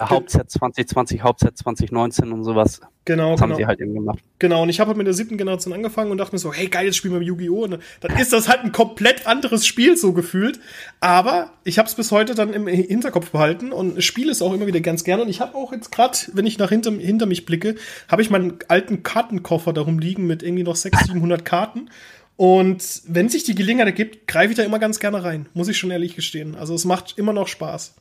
Hauptset 0.00 0.50
2020, 0.50 1.23
Hauptset 1.23 1.58
2019 1.58 2.33
und 2.33 2.45
sowas. 2.45 2.80
Genau, 3.04 3.33
das 3.33 3.40
genau. 3.40 3.50
haben 3.50 3.57
sie 3.57 3.66
halt 3.66 3.80
eben 3.80 3.95
gemacht. 3.95 4.21
Genau, 4.38 4.62
und 4.62 4.69
ich 4.69 4.80
habe 4.80 4.88
halt 4.88 4.99
mit 4.99 5.07
der 5.07 5.14
siebten 5.14 5.37
Generation 5.37 5.73
angefangen 5.73 6.11
und 6.11 6.19
dachte 6.19 6.35
mir 6.35 6.38
so, 6.38 6.52
hey, 6.52 6.69
geil, 6.69 6.87
jetzt 6.87 6.97
spielen 6.97 7.14
wir 7.14 7.23
Yu-Gi-Oh! 7.23 7.64
Und 7.64 7.78
dann 8.00 8.16
ist 8.19 8.33
das 8.33 8.49
halt 8.49 8.61
ein 8.61 8.73
komplett 8.73 9.26
anderes 9.26 9.66
Spiel 9.66 9.97
so 9.97 10.12
gefühlt. 10.12 10.61
Aber 11.00 11.50
ich 11.64 11.78
habe 11.78 11.88
es 11.88 11.95
bis 11.95 12.12
heute 12.12 12.35
dann 12.35 12.52
im 12.52 12.66
Hinterkopf 12.66 13.30
behalten 13.30 13.73
und 13.73 14.02
spiele 14.02 14.30
es 14.30 14.42
auch 14.42 14.52
immer 14.52 14.66
wieder 14.66 14.80
ganz 14.80 15.04
gerne. 15.04 15.23
Und 15.23 15.28
ich 15.28 15.40
habe 15.40 15.57
auch 15.57 15.73
jetzt 15.73 15.90
gerade, 15.90 16.16
wenn 16.33 16.47
ich 16.47 16.59
nach 16.59 16.71
hinter, 16.71 16.92
hinter 16.92 17.26
mich 17.26 17.45
blicke, 17.45 17.75
habe 18.09 18.23
ich 18.23 18.30
meinen 18.30 18.59
alten 18.69 19.02
Kartenkoffer 19.02 19.73
darum 19.73 19.99
liegen 19.99 20.26
mit 20.26 20.42
irgendwie 20.42 20.64
noch 20.64 20.76
600, 20.76 21.09
700 21.12 21.45
Karten. 21.45 21.90
Und 22.37 23.02
wenn 23.07 23.28
sich 23.28 23.45
die 23.45 23.54
Gelegenheit 23.54 23.88
ergibt, 23.88 24.26
greife 24.26 24.52
ich 24.52 24.57
da 24.57 24.62
immer 24.62 24.78
ganz 24.78 24.99
gerne 24.99 25.23
rein, 25.23 25.47
muss 25.52 25.69
ich 25.69 25.76
schon 25.76 25.90
ehrlich 25.90 26.16
gestehen. 26.16 26.54
Also 26.54 26.75
es 26.75 26.87
macht 26.87 27.19
immer 27.19 27.35
noch 27.35 27.49
Spaß. 27.49 27.95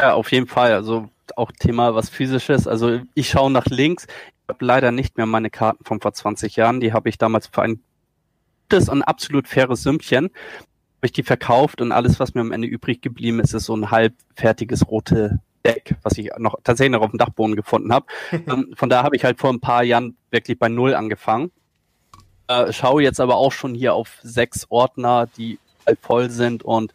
Ja, 0.00 0.14
auf 0.14 0.30
jeden 0.32 0.46
Fall. 0.46 0.72
Also 0.72 1.08
auch 1.36 1.52
Thema 1.52 1.94
was 1.94 2.08
physisches. 2.08 2.66
Also 2.66 3.00
ich 3.14 3.28
schaue 3.28 3.50
nach 3.50 3.66
links. 3.66 4.06
Ich 4.06 4.48
habe 4.48 4.64
leider 4.64 4.92
nicht 4.92 5.16
mehr 5.16 5.26
meine 5.26 5.50
Karten 5.50 5.84
von 5.84 6.00
vor 6.00 6.12
20 6.12 6.56
Jahren. 6.56 6.80
Die 6.80 6.92
habe 6.92 7.08
ich 7.08 7.18
damals 7.18 7.48
für 7.48 7.62
ein 7.62 7.82
gutes 8.68 8.88
und 8.88 9.02
absolut 9.02 9.48
faires 9.48 9.82
Sümmchen 9.82 10.30
habe 10.96 11.06
ich 11.06 11.12
die 11.12 11.22
verkauft 11.22 11.80
und 11.80 11.92
alles, 11.92 12.18
was 12.18 12.34
mir 12.34 12.40
am 12.40 12.52
Ende 12.52 12.66
übrig 12.66 13.02
geblieben 13.02 13.38
ist, 13.40 13.52
ist 13.52 13.66
so 13.66 13.76
ein 13.76 13.90
halbfertiges 13.90 14.88
rote 14.88 15.40
Deck, 15.64 15.94
was 16.02 16.16
ich 16.16 16.30
noch 16.38 16.56
tatsächlich 16.64 16.92
noch 16.92 17.02
auf 17.02 17.10
dem 17.10 17.18
Dachboden 17.18 17.54
gefunden 17.54 17.92
habe. 17.92 18.06
Ähm, 18.32 18.72
von 18.74 18.88
da 18.88 19.02
habe 19.02 19.14
ich 19.16 19.24
halt 19.24 19.38
vor 19.38 19.50
ein 19.50 19.60
paar 19.60 19.82
Jahren 19.82 20.16
wirklich 20.30 20.58
bei 20.58 20.68
Null 20.68 20.94
angefangen. 20.94 21.50
Äh, 22.48 22.72
schaue 22.72 23.02
jetzt 23.02 23.20
aber 23.20 23.36
auch 23.36 23.52
schon 23.52 23.74
hier 23.74 23.94
auf 23.94 24.18
sechs 24.22 24.66
Ordner, 24.70 25.28
die 25.36 25.58
halt 25.86 25.98
voll 26.00 26.30
sind 26.30 26.62
und 26.62 26.92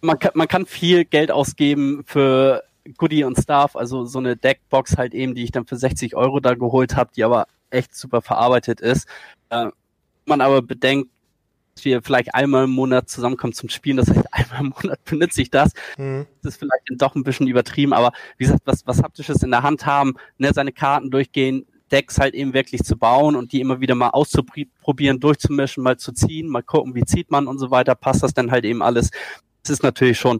man 0.00 0.18
kann, 0.18 0.32
man 0.34 0.48
kann 0.48 0.66
viel 0.66 1.04
Geld 1.04 1.30
ausgeben 1.30 2.02
für 2.06 2.62
Goodie 2.96 3.24
und 3.24 3.38
Stuff, 3.38 3.76
also 3.76 4.04
so 4.04 4.18
eine 4.18 4.36
Deckbox 4.36 4.96
halt 4.96 5.14
eben, 5.14 5.34
die 5.34 5.44
ich 5.44 5.50
dann 5.50 5.66
für 5.66 5.76
60 5.76 6.14
Euro 6.14 6.40
da 6.40 6.54
geholt 6.54 6.96
habe, 6.96 7.10
die 7.14 7.24
aber 7.24 7.46
echt 7.70 7.94
super 7.94 8.22
verarbeitet 8.22 8.80
ist. 8.80 9.08
Äh, 9.50 9.68
man 10.24 10.40
aber 10.40 10.62
bedenkt, 10.62 11.10
dass 11.74 11.84
wir 11.84 12.02
vielleicht 12.02 12.34
einmal 12.34 12.64
im 12.64 12.70
Monat 12.70 13.08
zusammenkommen 13.08 13.52
zum 13.52 13.68
Spielen, 13.68 13.96
das 13.96 14.08
heißt, 14.08 14.26
einmal 14.32 14.60
im 14.60 14.74
Monat 14.80 15.04
benutze 15.04 15.42
ich 15.42 15.50
das. 15.50 15.72
Mhm. 15.96 16.26
Das 16.42 16.54
ist 16.54 16.58
vielleicht 16.58 16.84
doch 16.90 17.14
ein 17.14 17.24
bisschen 17.24 17.46
übertrieben, 17.48 17.92
aber 17.92 18.12
wie 18.38 18.44
gesagt, 18.44 18.62
was, 18.64 18.86
was 18.86 19.02
Haptisches 19.02 19.42
in 19.42 19.50
der 19.50 19.62
Hand 19.62 19.86
haben, 19.86 20.14
ne, 20.38 20.52
seine 20.52 20.72
Karten 20.72 21.10
durchgehen, 21.10 21.66
Decks 21.92 22.18
halt 22.18 22.34
eben 22.34 22.52
wirklich 22.52 22.82
zu 22.82 22.96
bauen 22.96 23.36
und 23.36 23.52
die 23.52 23.60
immer 23.60 23.80
wieder 23.80 23.94
mal 23.94 24.10
auszuprobieren, 24.10 25.20
durchzumischen, 25.20 25.84
mal 25.84 25.96
zu 25.96 26.12
ziehen, 26.12 26.48
mal 26.48 26.62
gucken, 26.62 26.96
wie 26.96 27.04
zieht 27.04 27.30
man 27.30 27.46
und 27.46 27.58
so 27.58 27.70
weiter, 27.70 27.94
passt 27.94 28.24
das 28.24 28.34
dann 28.34 28.50
halt 28.50 28.64
eben 28.64 28.82
alles. 28.82 29.10
Das 29.66 29.70
ist 29.70 29.82
natürlich 29.82 30.16
schon 30.16 30.38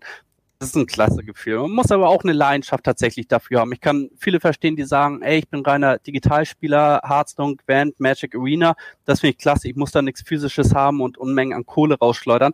Das 0.60 0.68
ist 0.68 0.76
ein 0.76 0.86
klasse 0.86 1.24
Gefühl. 1.24 1.58
Man 1.58 1.72
muss 1.72 1.90
aber 1.90 2.08
auch 2.08 2.22
eine 2.22 2.32
Leidenschaft 2.32 2.84
tatsächlich 2.84 3.26
dafür 3.26 3.58
haben. 3.58 3.72
Ich 3.72 3.80
kann 3.80 4.08
viele 4.16 4.38
verstehen, 4.38 4.76
die 4.76 4.84
sagen, 4.84 5.20
ey, 5.22 5.40
ich 5.40 5.48
bin 5.48 5.62
reiner 5.62 5.98
Digitalspieler, 5.98 7.02
Hearthstone, 7.04 7.56
Gwent, 7.66 7.98
Magic 7.98 8.36
Arena. 8.36 8.76
Das 9.04 9.18
finde 9.20 9.32
ich 9.32 9.38
klasse. 9.38 9.68
Ich 9.68 9.74
muss 9.74 9.90
da 9.90 10.00
nichts 10.00 10.22
Physisches 10.22 10.76
haben 10.76 11.00
und 11.00 11.18
Unmengen 11.18 11.54
an 11.54 11.66
Kohle 11.66 11.98
rausschleudern. 11.98 12.52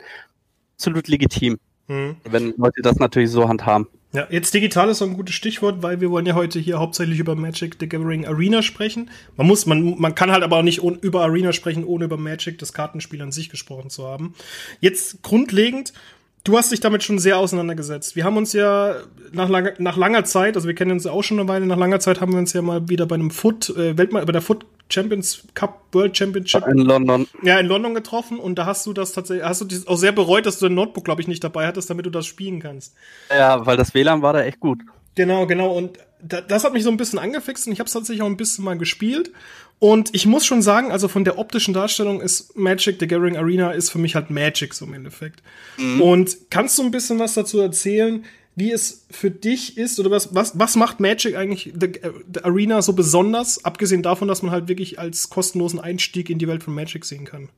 Absolut 0.77 1.09
legitim. 1.09 1.61
Hm. 1.89 2.17
Wenn 2.25 2.55
Leute 2.57 2.81
das 2.81 2.97
natürlich 2.97 3.31
so 3.31 3.47
handhaben. 3.49 3.87
Ja, 4.15 4.27
jetzt 4.31 4.53
digital 4.53 4.89
ist 4.89 4.99
so 4.99 5.05
ein 5.05 5.15
gutes 5.15 5.35
Stichwort, 5.35 5.83
weil 5.83 6.01
wir 6.01 6.11
wollen 6.11 6.27
ja 6.27 6.35
heute 6.35 6.59
hier 6.59 6.79
hauptsächlich 6.79 7.19
über 7.19 7.35
Magic 7.35 7.77
the 7.81 7.89
Gathering 7.89 8.27
Arena 8.27 8.63
sprechen. 8.63 9.11
Man 9.37 9.47
muss, 9.47 9.65
man, 9.67 9.99
man 9.99 10.15
kann 10.15 10.33
halt 10.33 10.43
aber 10.43 10.57
auch 10.57 10.63
nicht 10.63 10.83
über 10.83 11.23
Arena 11.23 11.53
sprechen, 11.53 11.85
ohne 11.85 12.07
über 12.07 12.17
Magic, 12.17 12.59
das 12.59 12.73
Kartenspiel 12.73 13.23
an 13.23 13.33
sich 13.33 13.49
gesprochen 13.49 13.91
zu 13.91 14.07
haben. 14.07 14.35
Jetzt 14.81 15.23
grundlegend, 15.23 15.95
du 16.45 16.57
hast 16.57 16.73
dich 16.73 16.81
damit 16.81 17.03
schon 17.03 17.19
sehr 17.19 17.39
auseinandergesetzt. 17.39 18.17
Wir 18.17 18.25
haben 18.25 18.37
uns 18.37 18.53
ja 18.53 18.97
nach 19.33 19.49
langer, 19.49 19.73
nach 19.79 19.97
langer 19.97 20.25
Zeit, 20.25 20.57
also 20.57 20.67
wir 20.67 20.75
kennen 20.75 20.93
uns 20.93 21.05
ja 21.05 21.13
auch 21.13 21.23
schon 21.23 21.39
eine 21.39 21.49
Weile, 21.49 21.67
nach 21.67 21.77
langer 21.77 22.01
Zeit 22.01 22.21
haben 22.21 22.33
wir 22.33 22.39
uns 22.39 22.53
ja 22.53 22.63
mal 22.63 22.89
wieder 22.89 23.07
bei 23.07 23.15
einem 23.15 23.31
Foot, 23.31 23.71
äh, 23.71 23.97
Weltme 23.97 24.25
bei 24.25 24.33
der 24.33 24.43
Foot 24.43 24.67
Champions 24.89 25.45
Cup 25.55 25.87
World 25.93 26.17
Championship 26.17 26.67
in 26.67 26.79
London. 26.79 27.27
Ja, 27.43 27.59
in 27.59 27.67
London 27.67 27.95
getroffen 27.95 28.39
und 28.39 28.57
da 28.57 28.67
hast 28.67 28.87
du 28.87 28.93
das 28.93 29.13
tatsächlich, 29.13 29.47
hast 29.47 29.61
du 29.63 29.65
das 29.65 29.87
auch 29.87 29.97
sehr 29.97 30.13
bereut, 30.13 30.45
dass 30.47 30.59
du 30.59 30.67
dein 30.67 30.75
Notebook, 30.75 31.05
glaube 31.05 31.23
ich, 31.23 31.29
nicht 31.29 31.43
dabei 31.43 31.67
hattest, 31.67 31.89
damit 31.89 32.07
du 32.07 32.11
das 32.11 32.27
spielen 32.27 32.61
kannst. 32.61 32.95
Ja, 33.31 33.65
weil 33.65 33.77
das 33.77 33.95
WLAN 33.95 34.23
war 34.23 34.33
da 34.33 34.43
echt 34.43 34.61
gut. 34.61 34.81
Genau, 35.15 35.47
genau. 35.47 35.73
Und 35.73 35.99
das 36.23 36.65
hat 36.65 36.73
mich 36.73 36.85
so 36.85 36.91
ein 36.91 36.97
bisschen 36.97 37.19
angefixt 37.19 37.67
und 37.67 37.73
ich 37.73 37.81
habe 37.81 37.89
es 37.89 37.93
tatsächlich 37.93 38.23
auch 38.23 38.27
ein 38.27 38.37
bisschen 38.37 38.65
mal 38.65 38.79
gespielt. 38.79 39.33
Und 39.79 40.15
ich 40.15 40.27
muss 40.27 40.47
schon 40.47 40.63
sagen, 40.63 40.93
also 40.93 41.09
von 41.09 41.25
der 41.25 41.39
optischen 41.39 41.75
Darstellung 41.75 42.21
ist 42.21 42.57
Magic, 42.57 42.99
the 43.01 43.09
Gathering 43.09 43.37
Arena 43.37 43.73
ist 43.73 43.91
für 43.91 43.99
mich 43.99 44.15
halt 44.15 44.31
Magic 44.31 44.75
so 44.75 44.85
im 44.85 44.95
Endeffekt. 44.95 45.43
Mhm. 45.77 46.01
Und 46.01 46.37
kannst 46.51 46.79
du 46.79 46.85
ein 46.85 46.93
bisschen 46.93 47.19
was 47.19 47.35
dazu 47.35 47.59
erzählen, 47.59 48.25
wie 48.55 48.71
es 48.71 49.07
für 49.11 49.31
dich 49.31 49.79
ist 49.79 49.99
oder 49.99 50.11
was, 50.11 50.35
was, 50.35 50.59
was 50.59 50.77
macht 50.77 51.01
Magic 51.01 51.37
eigentlich 51.37 51.73
the, 51.79 51.93
the 52.33 52.45
Arena 52.45 52.83
so 52.83 52.93
besonders, 52.93 53.65
abgesehen 53.65 54.03
davon, 54.03 54.29
dass 54.29 54.43
man 54.43 54.53
halt 54.53 54.69
wirklich 54.69 54.99
als 54.99 55.31
kostenlosen 55.31 55.81
Einstieg 55.81 56.31
in 56.31 56.39
die 56.39 56.47
Welt 56.49 56.63
von 56.63 56.75
Magic 56.75 57.05
sehen 57.05 57.25
kann? 57.25 57.49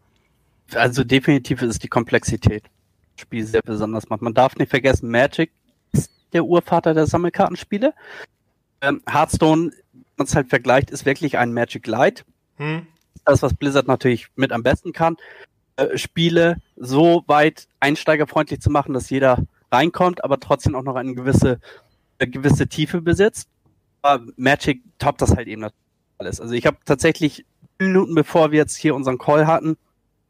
Also 0.73 1.05
definitiv 1.05 1.61
ist 1.63 1.71
es 1.71 1.79
die 1.79 1.89
Komplexität. 1.89 2.65
Das 3.17 3.23
Spiel 3.23 3.45
sehr 3.45 3.63
besonders 3.63 4.09
macht. 4.09 4.23
Man 4.23 4.35
darf 4.35 4.57
nicht 4.57 4.71
vergessen, 4.71 5.11
Magic 5.11 5.51
ist 5.93 6.11
der 6.33 6.45
Urvater 6.45 6.95
der 6.95 7.07
Sammelkartenspiele. 7.07 7.93
Ähm, 8.85 9.03
Hearthstone, 9.09 9.73
wenn 9.93 10.05
man 10.17 10.27
es 10.27 10.37
halt 10.37 10.49
vergleicht, 10.49 10.91
ist 10.91 11.07
wirklich 11.07 11.39
ein 11.39 11.53
Magic 11.53 11.87
Light. 11.87 12.25
Hm. 12.57 12.87
Das, 13.25 13.43
was 13.43 13.55
Blizzard 13.55 13.89
natürlich 13.89 14.29
mit 14.37 14.53
am 14.53 14.63
besten 14.63 14.93
kann. 14.93 15.17
Äh, 15.77 15.97
Spiele 15.97 16.59
so 16.77 17.25
weit 17.27 17.69
einsteigerfreundlich 17.81 18.61
zu 18.61 18.71
machen, 18.71 18.93
dass 18.93 19.11
jeder 19.11 19.39
reinkommt, 19.73 20.23
aber 20.23 20.39
trotzdem 20.39 20.75
auch 20.75 20.83
noch 20.83 20.97
eine 20.97 21.15
gewisse, 21.15 21.61
eine 22.19 22.31
gewisse 22.31 22.69
Tiefe 22.69 23.01
besitzt. 23.01 23.49
Aber 24.03 24.25
Magic 24.37 24.83
toppt 24.99 25.23
das 25.23 25.35
halt 25.35 25.49
eben 25.49 25.67
alles. 26.19 26.41
Also 26.41 26.55
ich 26.55 26.67
habe 26.67 26.77
tatsächlich 26.85 27.45
Minuten 27.79 28.15
bevor 28.15 28.53
wir 28.53 28.59
jetzt 28.59 28.77
hier 28.77 28.95
unseren 28.95 29.19
Call 29.19 29.47
hatten, 29.47 29.77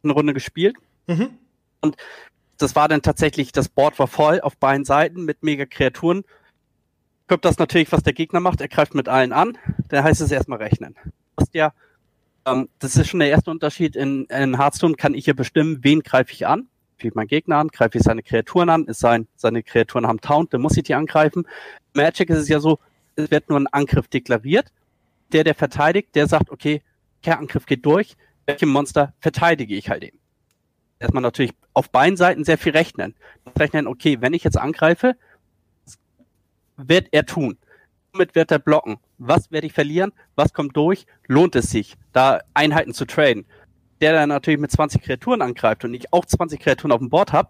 eine 0.02 0.12
Runde 0.12 0.32
gespielt. 0.34 0.76
Mhm. 1.06 1.30
Und 1.80 1.96
das 2.58 2.76
war 2.76 2.88
dann 2.88 3.02
tatsächlich, 3.02 3.52
das 3.52 3.68
Board 3.68 3.98
war 3.98 4.06
voll 4.06 4.40
auf 4.40 4.56
beiden 4.56 4.84
Seiten 4.84 5.24
mit 5.24 5.42
mega 5.42 5.66
Kreaturen. 5.66 6.24
Kommt 7.28 7.44
das 7.44 7.58
natürlich, 7.58 7.90
was 7.90 8.02
der 8.02 8.12
Gegner 8.12 8.40
macht, 8.40 8.60
er 8.60 8.68
greift 8.68 8.94
mit 8.94 9.08
allen 9.08 9.32
an, 9.32 9.56
dann 9.88 10.04
heißt 10.04 10.20
es 10.20 10.30
erstmal 10.30 10.58
rechnen. 10.58 10.94
Das 11.36 11.48
ist 11.48 11.54
ja, 11.54 11.72
ähm, 12.46 12.68
das 12.78 12.96
ist 12.96 13.08
schon 13.08 13.20
der 13.20 13.30
erste 13.30 13.50
Unterschied. 13.50 13.96
In, 13.96 14.24
in 14.26 14.58
Hearthstone 14.58 14.94
kann 14.94 15.14
ich 15.14 15.26
ja 15.26 15.32
bestimmen, 15.32 15.78
wen 15.82 16.00
greife 16.00 16.32
ich 16.32 16.46
an 16.46 16.68
ich 17.08 17.14
meinen 17.14 17.28
Gegner 17.28 17.56
an, 17.56 17.68
greife 17.68 17.98
ich 17.98 18.04
seine 18.04 18.22
Kreaturen 18.22 18.68
an, 18.68 18.84
ist 18.86 19.00
sein, 19.00 19.26
seine 19.36 19.62
Kreaturen 19.62 20.06
haben 20.06 20.20
Taunt, 20.20 20.54
dann 20.54 20.60
muss 20.60 20.76
ich 20.76 20.84
die 20.84 20.94
angreifen. 20.94 21.46
Magic 21.94 22.30
ist 22.30 22.38
es 22.38 22.48
ja 22.48 22.60
so, 22.60 22.78
es 23.16 23.30
wird 23.30 23.48
nur 23.48 23.58
ein 23.58 23.66
Angriff 23.68 24.08
deklariert. 24.08 24.66
Der, 25.32 25.44
der 25.44 25.54
verteidigt, 25.54 26.14
der 26.14 26.26
sagt, 26.26 26.50
okay, 26.50 26.82
der 27.24 27.38
Angriff 27.38 27.66
geht 27.66 27.84
durch, 27.86 28.16
welchem 28.46 28.68
Monster 28.68 29.14
verteidige 29.20 29.74
ich 29.74 29.88
halt 29.88 30.04
eben. 30.04 30.18
Erstmal 30.98 31.22
natürlich 31.22 31.52
auf 31.72 31.90
beiden 31.90 32.16
Seiten 32.16 32.44
sehr 32.44 32.58
viel 32.58 32.72
rechnen. 32.72 33.14
Rechnen, 33.58 33.86
okay, 33.86 34.20
wenn 34.20 34.32
ich 34.32 34.44
jetzt 34.44 34.58
angreife, 34.58 35.16
wird 36.76 37.08
er 37.12 37.26
tun. 37.26 37.58
Womit 38.12 38.34
wird 38.34 38.50
er 38.50 38.58
blocken? 38.58 38.96
Was 39.18 39.50
werde 39.50 39.66
ich 39.66 39.72
verlieren? 39.72 40.12
Was 40.36 40.52
kommt 40.52 40.76
durch? 40.76 41.06
Lohnt 41.26 41.56
es 41.56 41.70
sich, 41.70 41.96
da 42.12 42.40
Einheiten 42.54 42.94
zu 42.94 43.04
traden? 43.04 43.46
der 44.00 44.12
dann 44.12 44.28
natürlich 44.28 44.60
mit 44.60 44.70
20 44.70 45.02
Kreaturen 45.02 45.42
angreift 45.42 45.84
und 45.84 45.94
ich 45.94 46.12
auch 46.12 46.26
20 46.26 46.60
Kreaturen 46.60 46.92
auf 46.92 46.98
dem 46.98 47.08
Board 47.08 47.32
habe, 47.32 47.48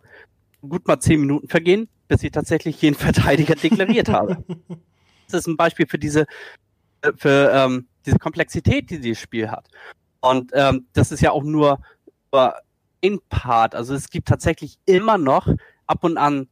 gut 0.60 0.86
mal 0.86 1.00
10 1.00 1.20
Minuten 1.20 1.48
vergehen, 1.48 1.88
bis 2.08 2.22
ich 2.22 2.30
tatsächlich 2.30 2.80
jeden 2.80 2.94
Verteidiger 2.98 3.54
deklariert 3.54 4.08
habe. 4.08 4.44
Das 5.26 5.40
ist 5.40 5.46
ein 5.46 5.56
Beispiel 5.56 5.86
für 5.86 5.98
diese, 5.98 6.26
äh, 7.00 7.10
für 7.16 7.50
ähm, 7.50 7.88
diese 8.04 8.18
Komplexität, 8.18 8.90
die 8.90 9.00
dieses 9.00 9.18
Spiel 9.18 9.50
hat. 9.50 9.66
Und 10.20 10.52
ähm, 10.52 10.86
das 10.92 11.12
ist 11.12 11.22
ja 11.22 11.30
auch 11.30 11.42
nur 11.42 11.80
in 13.00 13.20
Part. 13.30 13.74
Also 13.74 13.94
es 13.94 14.10
gibt 14.10 14.28
tatsächlich 14.28 14.78
immer 14.84 15.16
noch 15.16 15.48
ab 15.86 16.04
und 16.04 16.18
an 16.18 16.46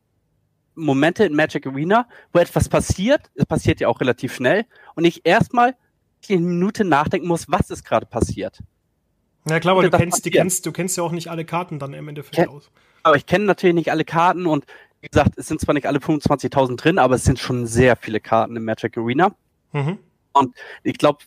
Momente 0.75 1.25
in 1.25 1.35
Magic 1.35 1.67
Arena, 1.67 2.07
wo 2.33 2.39
etwas 2.39 2.69
passiert. 2.69 3.31
Es 3.35 3.47
passiert 3.47 3.81
ja 3.81 3.89
auch 3.89 4.01
relativ 4.01 4.35
schnell. 4.35 4.65
Und 4.95 5.05
ich 5.05 5.25
erstmal 5.25 5.75
eine 6.29 6.41
Minute 6.41 6.85
nachdenken 6.85 7.27
muss, 7.27 7.47
was 7.49 7.71
ist 7.71 7.85
gerade 7.85 8.07
passiert. 8.07 8.61
Ja 9.49 9.59
klar, 9.59 9.73
aber 9.73 9.89
du 9.89 9.97
kennst, 9.97 10.23
kennst, 10.25 10.67
du 10.67 10.73
kennst 10.73 10.97
ja 10.97 11.03
auch 11.03 11.11
nicht 11.11 11.29
alle 11.29 11.45
Karten 11.45 11.79
dann 11.79 11.95
im 11.95 12.09
Endeffekt 12.09 12.37
Ken 12.37 12.49
aus. 12.49 12.71
Aber 13.03 13.17
ich 13.17 13.27
kenne 13.27 13.45
natürlich 13.45 13.75
nicht 13.75 13.91
alle 13.91 14.05
Karten 14.05 14.47
und 14.47 14.65
wie 15.01 15.09
gesagt, 15.09 15.37
es 15.37 15.49
sind 15.49 15.61
zwar 15.61 15.75
nicht 15.75 15.87
alle 15.87 15.99
25.000 15.99 16.77
drin, 16.77 16.99
aber 16.99 17.17
es 17.17 17.25
sind 17.25 17.41
schon 17.41 17.67
sehr 17.67 17.97
viele 17.97 18.21
Karten 18.21 18.55
im 18.55 18.65
Magic 18.65 18.97
Arena. 18.97 19.35
Mhm. 19.73 19.99
Und 20.33 20.55
ich 20.85 20.97
glaube, 20.97 21.25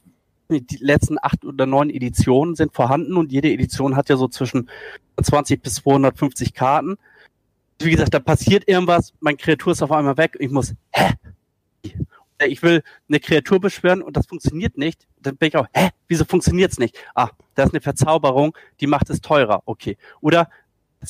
die 0.50 0.78
letzten 0.80 1.18
acht 1.22 1.44
oder 1.44 1.66
neun 1.66 1.90
Editionen 1.90 2.56
sind 2.56 2.74
vorhanden 2.74 3.18
und 3.18 3.34
jede 3.34 3.52
Edition 3.52 3.98
hat 3.98 4.08
ja 4.10 4.16
so 4.16 4.30
zwischen 4.30 4.70
20 5.22 5.62
bis 5.62 5.76
250 5.76 6.54
Karten. 6.54 6.98
Wie 7.80 7.92
gesagt, 7.92 8.14
da 8.14 8.20
passiert 8.20 8.68
irgendwas, 8.68 9.14
mein 9.20 9.38
Kreatur 9.38 9.74
ist 9.74 9.82
auf 9.82 9.92
einmal 9.92 10.18
weg 10.18 10.36
und 10.36 10.46
ich 10.46 10.52
muss, 10.52 10.74
hä? 10.92 11.14
Äh, 12.38 12.48
ich 12.48 12.62
will 12.64 12.84
eine 13.08 13.20
Kreatur 13.20 13.60
beschwören 13.60 14.02
und 14.02 14.18
das 14.18 14.28
funktioniert 14.28 14.78
nicht, 14.78 15.08
dann 15.20 15.38
bin 15.38 15.50
ich 15.50 15.58
auch, 15.58 15.68
hä, 15.74 15.90
wieso 16.08 16.26
funktioniert's 16.26 16.78
nicht? 16.78 16.98
Ah, 17.14 17.30
da 17.56 17.64
ist 17.64 17.74
eine 17.74 17.82
Verzauberung, 17.82 18.58
die 18.80 18.88
macht 18.88 19.10
es 19.10 19.22
teurer, 19.22 19.62
okay. 19.66 19.98
Oder 20.22 20.50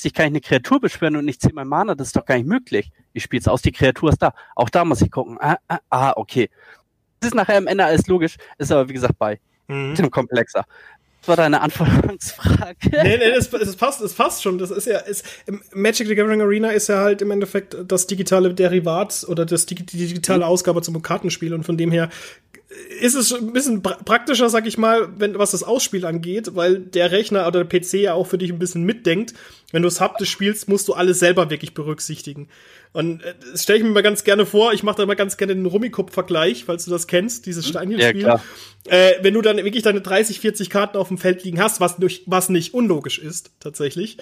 ich 0.03 0.13
kann 0.13 0.25
ich 0.25 0.31
eine 0.31 0.41
Kreatur 0.41 0.79
beschwören 0.81 1.15
und 1.15 1.25
nicht 1.25 1.41
ziehe 1.41 1.53
mein 1.53 1.67
Mana, 1.67 1.95
das 1.95 2.07
ist 2.07 2.15
doch 2.15 2.25
gar 2.25 2.35
nicht 2.35 2.47
möglich. 2.47 2.91
Ich 3.13 3.23
spiele 3.23 3.39
es 3.39 3.47
aus, 3.47 3.61
die 3.61 3.71
Kreatur 3.71 4.09
ist 4.09 4.21
da. 4.21 4.33
Auch 4.55 4.69
da 4.69 4.83
muss 4.83 5.01
ich 5.01 5.09
gucken. 5.09 5.37
Ah, 5.39 5.57
ah, 5.67 5.79
ah 5.89 6.13
okay. 6.17 6.49
Das 7.19 7.29
ist 7.29 7.35
nachher 7.35 7.57
am 7.57 7.67
Ende 7.67 7.85
alles 7.85 8.05
logisch, 8.07 8.35
ist 8.57 8.71
aber 8.71 8.89
wie 8.89 8.93
gesagt 8.93 9.17
bei 9.17 9.39
mhm. 9.67 9.95
dem 9.95 10.11
komplexer 10.11 10.65
war 11.27 11.35
deine 11.35 11.61
Anfangsfrage. 11.61 12.75
Nee, 12.91 13.17
nee, 13.17 13.29
es, 13.37 13.51
es, 13.53 13.75
passt, 13.75 14.01
es 14.01 14.13
passt 14.13 14.43
schon. 14.43 14.57
Das 14.57 14.71
ist 14.71 14.87
ja, 14.87 14.99
ist, 14.99 15.25
Magic 15.73 16.07
the 16.07 16.15
Gathering 16.15 16.41
Arena 16.41 16.69
ist 16.69 16.87
ja 16.87 16.99
halt 16.99 17.21
im 17.21 17.31
Endeffekt 17.31 17.75
das 17.87 18.07
digitale 18.07 18.53
Derivat 18.53 19.25
oder 19.27 19.45
das, 19.45 19.65
die, 19.65 19.75
die 19.75 20.07
digitale 20.07 20.45
Ausgabe 20.45 20.81
zum 20.81 21.01
Kartenspiel 21.01 21.53
und 21.53 21.63
von 21.63 21.77
dem 21.77 21.91
her 21.91 22.09
ist 22.99 23.15
es 23.15 23.31
ein 23.33 23.53
bisschen 23.53 23.83
praktischer, 23.83 24.49
sag 24.49 24.65
ich 24.65 24.77
mal, 24.77 25.09
wenn, 25.17 25.37
was 25.37 25.51
das 25.51 25.63
Ausspiel 25.63 26.05
angeht, 26.05 26.55
weil 26.55 26.79
der 26.79 27.11
Rechner 27.11 27.47
oder 27.47 27.63
der 27.63 27.79
PC 27.79 27.93
ja 27.93 28.13
auch 28.13 28.25
für 28.27 28.37
dich 28.37 28.51
ein 28.51 28.59
bisschen 28.59 28.83
mitdenkt. 28.83 29.33
Wenn 29.71 29.83
du 29.83 29.87
es 29.87 30.01
haptisch 30.01 30.31
spielst, 30.31 30.67
musst 30.67 30.87
du 30.87 30.93
alles 30.93 31.19
selber 31.19 31.49
wirklich 31.49 31.73
berücksichtigen. 31.73 32.47
Und 32.91 33.21
äh, 33.23 33.35
das 33.51 33.63
stelle 33.63 33.79
ich 33.79 33.85
mir 33.85 33.91
mal 33.91 34.03
ganz 34.03 34.23
gerne 34.23 34.45
vor, 34.45 34.73
ich 34.73 34.83
mache 34.83 34.97
da 34.97 35.05
mal 35.05 35.15
ganz 35.15 35.37
gerne 35.37 35.53
den 35.53 35.65
Rummikub-Vergleich, 35.65 36.65
falls 36.65 36.85
du 36.85 36.91
das 36.91 37.07
kennst, 37.07 37.45
dieses 37.45 37.67
Steinchenspiel. 37.67 38.21
Ja, 38.21 38.41
äh, 38.85 39.13
wenn 39.21 39.33
du 39.33 39.41
dann 39.41 39.57
wirklich 39.57 39.83
deine 39.83 40.01
30, 40.01 40.39
40 40.39 40.69
Karten 40.69 40.97
auf 40.97 41.09
dem 41.09 41.17
Feld 41.17 41.43
liegen 41.43 41.61
hast, 41.61 41.79
was, 41.79 41.97
durch, 41.97 42.23
was 42.25 42.49
nicht 42.49 42.73
unlogisch 42.73 43.19
ist, 43.19 43.51
tatsächlich. 43.59 44.17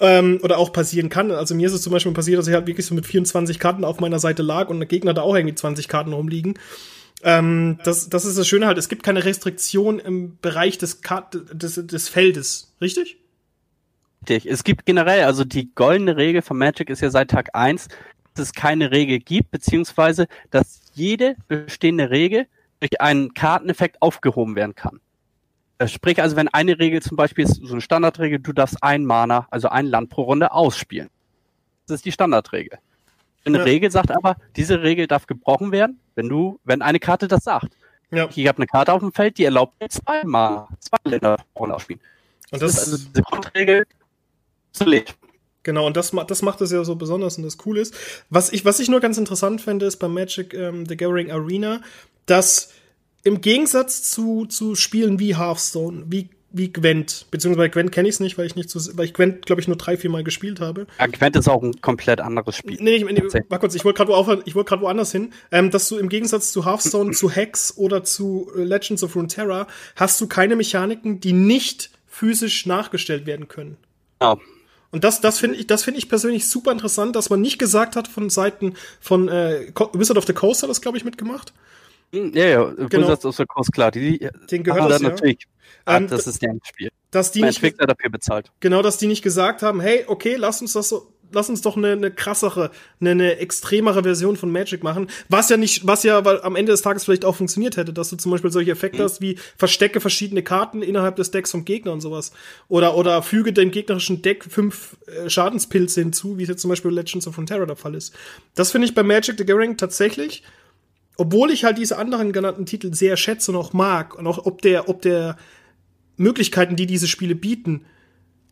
Ähm, 0.00 0.40
oder 0.42 0.58
auch 0.58 0.72
passieren 0.72 1.08
kann. 1.08 1.30
Also 1.30 1.54
mir 1.54 1.68
ist 1.68 1.74
es 1.74 1.82
zum 1.82 1.92
Beispiel 1.92 2.12
passiert, 2.12 2.38
dass 2.38 2.48
ich 2.48 2.54
halt 2.54 2.66
wirklich 2.66 2.86
so 2.86 2.94
mit 2.94 3.06
24 3.06 3.58
Karten 3.58 3.84
auf 3.84 4.00
meiner 4.00 4.18
Seite 4.18 4.42
lag 4.42 4.68
und 4.68 4.80
der 4.80 4.88
Gegner 4.88 5.14
da 5.14 5.22
auch 5.22 5.36
irgendwie 5.36 5.54
20 5.54 5.86
Karten 5.86 6.12
rumliegen. 6.12 6.54
Ähm, 7.24 7.78
das, 7.84 8.10
das 8.10 8.26
ist 8.26 8.36
das 8.36 8.46
Schöne 8.46 8.66
halt, 8.66 8.76
es 8.76 8.90
gibt 8.90 9.02
keine 9.02 9.24
Restriktion 9.24 9.98
im 9.98 10.38
Bereich 10.40 10.76
des, 10.76 11.00
Kart 11.00 11.34
des, 11.52 11.74
des 11.74 12.08
Feldes, 12.08 12.74
richtig? 12.80 13.18
Richtig. 14.28 14.50
Es 14.50 14.62
gibt 14.62 14.86
generell, 14.86 15.24
also 15.24 15.44
die 15.44 15.74
goldene 15.74 16.16
Regel 16.16 16.42
von 16.42 16.58
Magic 16.58 16.90
ist 16.90 17.00
ja 17.00 17.10
seit 17.10 17.30
Tag 17.30 17.50
1, 17.54 17.88
dass 18.34 18.48
es 18.48 18.52
keine 18.52 18.90
Regel 18.90 19.20
gibt, 19.20 19.50
beziehungsweise 19.50 20.26
dass 20.50 20.82
jede 20.92 21.36
bestehende 21.48 22.10
Regel 22.10 22.46
durch 22.80 23.00
einen 23.00 23.32
Karteneffekt 23.32 24.02
aufgehoben 24.02 24.54
werden 24.56 24.74
kann. 24.74 25.00
Äh, 25.78 25.88
sprich 25.88 26.20
also, 26.20 26.36
wenn 26.36 26.48
eine 26.48 26.78
Regel 26.78 27.02
zum 27.02 27.16
Beispiel 27.16 27.44
ist 27.44 27.56
so 27.62 27.72
eine 27.72 27.80
Standardregel, 27.80 28.38
du 28.38 28.52
darfst 28.52 28.82
ein 28.82 29.04
Mana, 29.04 29.46
also 29.50 29.68
ein 29.68 29.86
Land 29.86 30.10
pro 30.10 30.22
Runde 30.22 30.52
ausspielen. 30.52 31.08
Das 31.86 31.96
ist 31.96 32.04
die 32.04 32.12
Standardregel. 32.12 32.78
Eine 33.44 33.58
ja. 33.58 33.64
Regel 33.64 33.90
sagt 33.90 34.10
aber, 34.10 34.36
diese 34.56 34.82
Regel 34.82 35.06
darf 35.06 35.26
gebrochen 35.26 35.72
werden, 35.72 36.00
wenn 36.14 36.28
du, 36.28 36.58
wenn 36.64 36.82
eine 36.82 37.00
Karte 37.00 37.28
das 37.28 37.44
sagt. 37.44 37.76
Ja. 38.10 38.28
Ich 38.34 38.46
habe 38.46 38.58
eine 38.58 38.66
Karte 38.66 38.92
auf 38.92 39.00
dem 39.00 39.12
Feld, 39.12 39.38
die 39.38 39.44
erlaubt 39.44 39.80
mir 39.80 39.88
zweimal, 39.88 40.68
zwei 40.78 40.98
Länder 41.04 41.36
ausspielen. 41.54 42.00
Und 42.50 42.62
das, 42.62 42.74
das 42.74 42.86
ist 42.86 42.92
also 42.92 43.08
diese 43.08 43.22
Grundregel 43.22 43.86
obsolet. 44.70 45.14
Genau, 45.62 45.86
und 45.86 45.96
das, 45.96 46.12
das 46.26 46.42
macht 46.42 46.60
es 46.60 46.70
ja 46.70 46.84
so 46.84 46.94
besonders 46.94 47.38
und 47.38 47.44
das 47.44 47.56
cool 47.64 47.78
ist. 47.78 47.94
Was 48.28 48.52
ich, 48.52 48.64
was 48.64 48.80
ich 48.80 48.88
nur 48.88 49.00
ganz 49.00 49.16
interessant 49.16 49.62
finde, 49.62 49.86
ist 49.86 49.96
bei 49.96 50.08
Magic 50.08 50.52
ähm, 50.52 50.84
The 50.86 50.96
Gathering 50.96 51.30
Arena, 51.30 51.80
dass 52.26 52.70
im 53.22 53.40
Gegensatz 53.40 54.02
zu, 54.02 54.44
zu 54.44 54.74
Spielen 54.74 55.18
wie 55.18 55.36
Hearthstone, 55.36 56.04
wie 56.08 56.28
wie 56.54 56.72
Gwent, 56.72 57.26
beziehungsweise 57.32 57.68
Gwent 57.68 57.90
kenne 57.90 58.08
ich 58.08 58.14
es 58.14 58.20
nicht, 58.20 58.38
weil 58.38 58.46
ich 58.46 58.54
nicht 58.54 58.70
so, 58.70 58.78
weil 58.96 59.06
ich 59.06 59.12
Gwent, 59.12 59.44
glaube 59.44 59.60
ich, 59.60 59.66
nur 59.66 59.76
drei, 59.76 59.96
vier 59.96 60.08
Mal 60.08 60.22
gespielt 60.22 60.60
habe. 60.60 60.86
Ja, 61.00 61.08
Gwent 61.08 61.34
ist 61.34 61.48
auch 61.48 61.62
ein 61.62 61.80
komplett 61.80 62.20
anderes 62.20 62.56
Spiel. 62.56 62.78
Nee, 62.80 62.94
ich, 62.94 63.04
nee 63.04 63.22
war 63.48 63.58
kurz, 63.58 63.74
ich 63.74 63.84
wollte 63.84 64.04
gerade 64.04 64.12
wo 64.12 64.40
ich 64.44 64.54
gerade 64.54 64.80
woanders 64.80 65.10
hin, 65.10 65.32
ähm, 65.50 65.72
dass 65.72 65.88
du 65.88 65.98
im 65.98 66.08
Gegensatz 66.08 66.52
zu 66.52 66.64
Hearthstone, 66.64 67.10
zu 67.10 67.28
Hex 67.28 67.76
oder 67.76 68.04
zu 68.04 68.52
äh, 68.56 68.62
Legends 68.62 69.02
of 69.02 69.16
Runeterra 69.16 69.66
hast 69.96 70.20
du 70.20 70.28
keine 70.28 70.54
Mechaniken, 70.54 71.18
die 71.18 71.32
nicht 71.32 71.90
physisch 72.06 72.66
nachgestellt 72.66 73.26
werden 73.26 73.48
können. 73.48 73.76
Ja. 74.22 74.36
Und 74.92 75.02
das, 75.02 75.20
das 75.20 75.40
finde 75.40 75.58
ich, 75.58 75.66
das 75.66 75.82
finde 75.82 75.98
ich 75.98 76.08
persönlich 76.08 76.48
super 76.48 76.70
interessant, 76.70 77.16
dass 77.16 77.30
man 77.30 77.40
nicht 77.40 77.58
gesagt 77.58 77.96
hat 77.96 78.06
von 78.06 78.30
Seiten 78.30 78.74
von 79.00 79.28
äh, 79.28 79.72
Wizard 79.92 80.18
of 80.18 80.26
the 80.26 80.32
Coast 80.32 80.62
hat 80.62 80.70
das, 80.70 80.80
glaube 80.80 80.98
ich, 80.98 81.04
mitgemacht. 81.04 81.52
Hm, 82.14 82.32
ja, 82.32 82.46
ja, 82.46 82.64
genau. 82.88 83.08
Wizards 83.08 83.24
of 83.24 83.36
the 83.36 83.44
Coast, 83.44 83.72
klar. 83.72 83.90
Die, 83.90 84.28
Den 84.50 84.62
gehört 84.62 84.90
das, 84.90 85.02
ja. 85.02 85.08
natürlich. 85.08 85.38
Ähm, 85.86 86.06
das 86.06 86.26
ist 86.26 86.40
deren 86.40 86.60
Spiel. 86.64 86.90
Dass 87.10 87.32
die 87.32 87.42
nicht, 87.42 87.56
Entwickler 87.56 87.86
dafür 87.86 88.10
bezahlt. 88.10 88.50
Genau, 88.60 88.82
dass 88.82 88.98
die 88.98 89.06
nicht 89.06 89.22
gesagt 89.22 89.62
haben, 89.62 89.80
hey, 89.80 90.04
okay, 90.06 90.36
lass 90.36 90.60
uns 90.60 90.74
das 90.74 90.88
so, 90.88 91.12
lass 91.32 91.48
uns 91.50 91.60
doch 91.60 91.76
eine, 91.76 91.92
eine 91.92 92.12
krassere, 92.12 92.70
eine, 93.00 93.10
eine 93.10 93.36
extremere 93.38 94.04
Version 94.04 94.36
von 94.36 94.52
Magic 94.52 94.84
machen. 94.84 95.08
Was 95.28 95.48
ja 95.48 95.56
nicht, 95.56 95.86
was 95.86 96.04
ja 96.04 96.24
weil 96.24 96.40
am 96.42 96.54
Ende 96.54 96.70
des 96.70 96.82
Tages 96.82 97.04
vielleicht 97.04 97.24
auch 97.24 97.34
funktioniert 97.34 97.76
hätte, 97.76 97.92
dass 97.92 98.10
du 98.10 98.16
zum 98.16 98.30
Beispiel 98.30 98.52
solche 98.52 98.70
Effekte 98.70 99.00
mhm. 99.00 99.04
hast 99.04 99.20
wie 99.20 99.36
verstecke 99.56 100.00
verschiedene 100.00 100.42
Karten 100.42 100.82
innerhalb 100.82 101.16
des 101.16 101.32
Decks 101.32 101.50
vom 101.50 101.64
Gegner 101.64 101.92
und 101.92 102.00
sowas. 102.00 102.32
Oder, 102.68 102.96
oder 102.96 103.22
füge 103.22 103.52
dem 103.52 103.72
gegnerischen 103.72 104.22
Deck 104.22 104.44
fünf 104.48 104.96
äh, 105.06 105.28
Schadenspilze 105.28 106.00
hinzu, 106.00 106.38
wie 106.38 106.44
es 106.44 106.48
jetzt 106.48 106.62
zum 106.62 106.70
Beispiel 106.70 106.92
Legends 106.92 107.26
of 107.26 107.34
Frontera 107.34 107.66
der 107.66 107.76
Fall 107.76 107.96
ist. 107.96 108.14
Das 108.54 108.70
finde 108.70 108.86
ich 108.86 108.94
bei 108.94 109.02
Magic 109.02 109.36
the 109.36 109.44
Gathering 109.44 109.76
tatsächlich 109.76 110.44
obwohl 111.16 111.50
ich 111.50 111.64
halt 111.64 111.78
diese 111.78 111.98
anderen 111.98 112.32
genannten 112.32 112.66
Titel 112.66 112.92
sehr 112.92 113.16
schätze 113.16 113.52
und 113.52 113.56
auch 113.56 113.72
mag 113.72 114.14
und 114.16 114.26
auch 114.26 114.46
ob 114.46 114.62
der, 114.62 114.88
ob 114.88 115.02
der 115.02 115.36
Möglichkeiten, 116.16 116.76
die 116.76 116.86
diese 116.86 117.08
Spiele 117.08 117.34
bieten, 117.34 117.84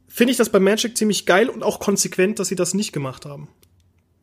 finde 0.09 0.33
ich 0.33 0.37
das 0.37 0.51
bei 0.51 0.61
Magic 0.61 0.97
ziemlich 0.97 1.27
geil 1.27 1.49
und 1.49 1.63
auch 1.63 1.81
konsequent, 1.81 2.39
dass 2.39 2.49
sie 2.49 2.57
das 2.57 2.75
nicht 2.75 2.93
gemacht 2.93 3.25
haben. 3.25 3.49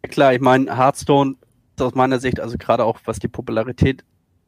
Klar, 0.04 0.34
ich 0.34 0.42
meine, 0.42 0.78
Hearthstone 0.78 1.36
ist 1.76 1.82
aus 1.82 1.96
meiner 1.96 2.20
Sicht, 2.20 2.40
also 2.40 2.58
gerade 2.58 2.86
auch 2.86 3.00
was 3.06 3.20
die 3.20 3.28
Popularität 3.28 4.04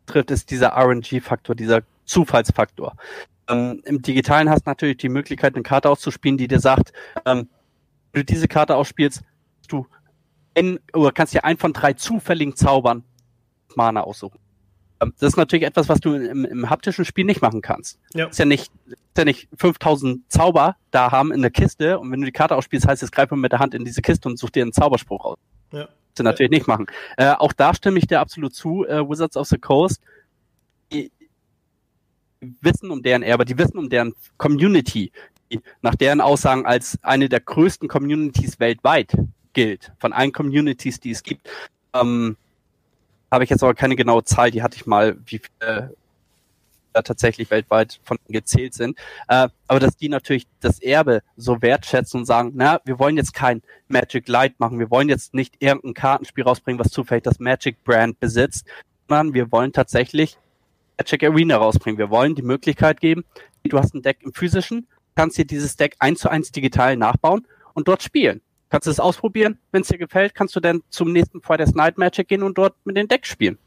trifft, 0.05 0.31
ist 0.31 0.51
dieser 0.51 0.77
RNG-Faktor, 0.77 1.55
dieser 1.55 1.81
Zufallsfaktor. 2.05 2.95
Ähm, 3.49 3.81
Im 3.85 4.01
Digitalen 4.01 4.49
hast 4.49 4.65
du 4.65 4.69
natürlich 4.69 4.97
die 4.97 5.09
Möglichkeit, 5.09 5.55
eine 5.55 5.63
Karte 5.63 5.89
auszuspielen, 5.89 6.37
die 6.37 6.47
dir 6.47 6.59
sagt, 6.59 6.93
ähm, 7.25 7.49
wenn 8.13 8.21
du 8.21 8.25
diese 8.25 8.47
Karte 8.47 8.75
ausspielst, 8.75 9.21
du 9.67 9.87
in, 10.53 10.79
kannst 11.13 11.33
dir 11.33 11.45
einen 11.45 11.57
von 11.57 11.73
drei 11.73 11.93
zufälligen 11.93 12.55
Zaubern 12.55 13.03
Mana 13.75 14.01
aussuchen. 14.01 14.39
Ähm, 15.01 15.13
das 15.19 15.33
ist 15.33 15.37
natürlich 15.37 15.65
etwas, 15.65 15.89
was 15.89 15.99
du 15.99 16.13
im, 16.13 16.45
im 16.45 16.69
haptischen 16.69 17.05
Spiel 17.05 17.25
nicht 17.25 17.41
machen 17.41 17.61
kannst. 17.61 17.99
Ja. 18.13 18.27
Ist 18.27 18.39
ja 18.39 18.45
nicht, 18.45 18.71
ist 18.87 19.17
ja 19.17 19.25
nicht 19.25 19.49
5000 19.57 20.31
Zauber 20.31 20.75
da 20.91 21.11
haben 21.11 21.31
in 21.31 21.41
der 21.41 21.51
Kiste 21.51 21.99
und 21.99 22.11
wenn 22.11 22.21
du 22.21 22.25
die 22.25 22.31
Karte 22.31 22.55
ausspielst, 22.55 22.87
heißt 22.87 23.03
es, 23.03 23.11
greif 23.11 23.31
mal 23.31 23.37
mit 23.37 23.51
der 23.51 23.59
Hand 23.59 23.73
in 23.73 23.83
diese 23.83 24.01
Kiste 24.01 24.29
und 24.29 24.37
such 24.37 24.51
dir 24.51 24.63
einen 24.63 24.73
Zauberspruch 24.73 25.25
aus. 25.25 25.37
Ja. 25.71 25.85
Das 25.85 25.89
du 26.15 26.23
natürlich 26.23 26.51
ja. 26.51 26.57
nicht 26.57 26.67
machen. 26.67 26.87
Äh, 27.17 27.31
auch 27.31 27.53
da 27.53 27.73
stimme 27.73 27.97
ich 27.97 28.07
dir 28.07 28.19
absolut 28.19 28.53
zu. 28.53 28.85
Äh, 28.85 29.07
Wizards 29.07 29.37
of 29.37 29.47
the 29.47 29.57
Coast, 29.57 30.01
die 30.91 31.11
wissen 32.61 32.91
um 32.91 33.01
deren 33.01 33.23
Erbe, 33.23 33.45
die 33.45 33.57
wissen 33.57 33.77
um 33.77 33.89
deren 33.89 34.13
Community, 34.37 35.11
die 35.51 35.61
nach 35.81 35.95
deren 35.95 36.21
Aussagen 36.21 36.65
als 36.65 36.97
eine 37.03 37.29
der 37.29 37.39
größten 37.39 37.87
Communities 37.87 38.59
weltweit 38.59 39.15
gilt, 39.53 39.91
von 39.99 40.13
allen 40.13 40.31
Communities, 40.31 40.99
die 40.99 41.11
es 41.11 41.23
gibt. 41.23 41.49
Ähm, 41.93 42.35
habe 43.31 43.43
ich 43.43 43.49
jetzt 43.49 43.63
aber 43.63 43.73
keine 43.73 43.95
genaue 43.95 44.23
Zahl, 44.23 44.51
die 44.51 44.61
hatte 44.61 44.75
ich 44.75 44.85
mal, 44.85 45.17
wie 45.25 45.39
viele 45.39 45.95
da 46.93 47.01
tatsächlich 47.01 47.49
weltweit 47.49 47.99
von 48.03 48.17
gezählt 48.27 48.73
sind. 48.73 48.97
Äh, 49.27 49.47
aber 49.67 49.79
dass 49.79 49.97
die 49.97 50.09
natürlich 50.09 50.47
das 50.59 50.81
Erbe 50.81 51.21
so 51.37 51.61
wertschätzen 51.61 52.19
und 52.19 52.25
sagen, 52.25 52.51
na, 52.55 52.81
wir 52.85 52.99
wollen 52.99 53.17
jetzt 53.17 53.33
kein 53.33 53.61
Magic 53.87 54.27
Light 54.27 54.59
machen, 54.59 54.79
wir 54.79 54.91
wollen 54.91 55.09
jetzt 55.09 55.33
nicht 55.33 55.55
irgendein 55.59 55.93
Kartenspiel 55.93 56.43
rausbringen, 56.43 56.79
was 56.79 56.91
zufällig 56.91 57.23
das 57.23 57.39
Magic 57.39 57.83
Brand 57.83 58.19
besitzt, 58.19 58.65
sondern 59.07 59.33
wir 59.33 59.51
wollen 59.51 59.71
tatsächlich 59.73 60.37
Magic 60.97 61.23
Arena 61.23 61.57
rausbringen. 61.57 61.97
Wir 61.97 62.09
wollen 62.09 62.35
die 62.35 62.43
Möglichkeit 62.43 62.99
geben, 62.99 63.23
du 63.63 63.77
hast 63.77 63.93
ein 63.95 64.01
Deck 64.01 64.17
im 64.21 64.33
physischen, 64.33 64.87
kannst 65.15 65.37
dir 65.37 65.45
dieses 65.45 65.75
Deck 65.75 65.95
eins 65.99 66.19
zu 66.19 66.29
eins 66.29 66.51
digital 66.51 66.97
nachbauen 66.97 67.47
und 67.73 67.87
dort 67.87 68.03
spielen. 68.03 68.41
Kannst 68.71 68.87
du 68.87 68.91
es 68.91 69.01
ausprobieren. 69.01 69.59
Wenn 69.71 69.81
es 69.81 69.89
dir 69.89 69.97
gefällt, 69.97 70.33
kannst 70.33 70.55
du 70.55 70.61
dann 70.61 70.81
zum 70.89 71.11
nächsten 71.11 71.41
Friday's 71.41 71.75
Night 71.75 71.97
Magic 71.97 72.29
gehen 72.29 72.41
und 72.41 72.57
dort 72.57 72.73
mit 72.85 72.95
den 72.95 73.09
Decks 73.09 73.27
spielen. 73.27 73.57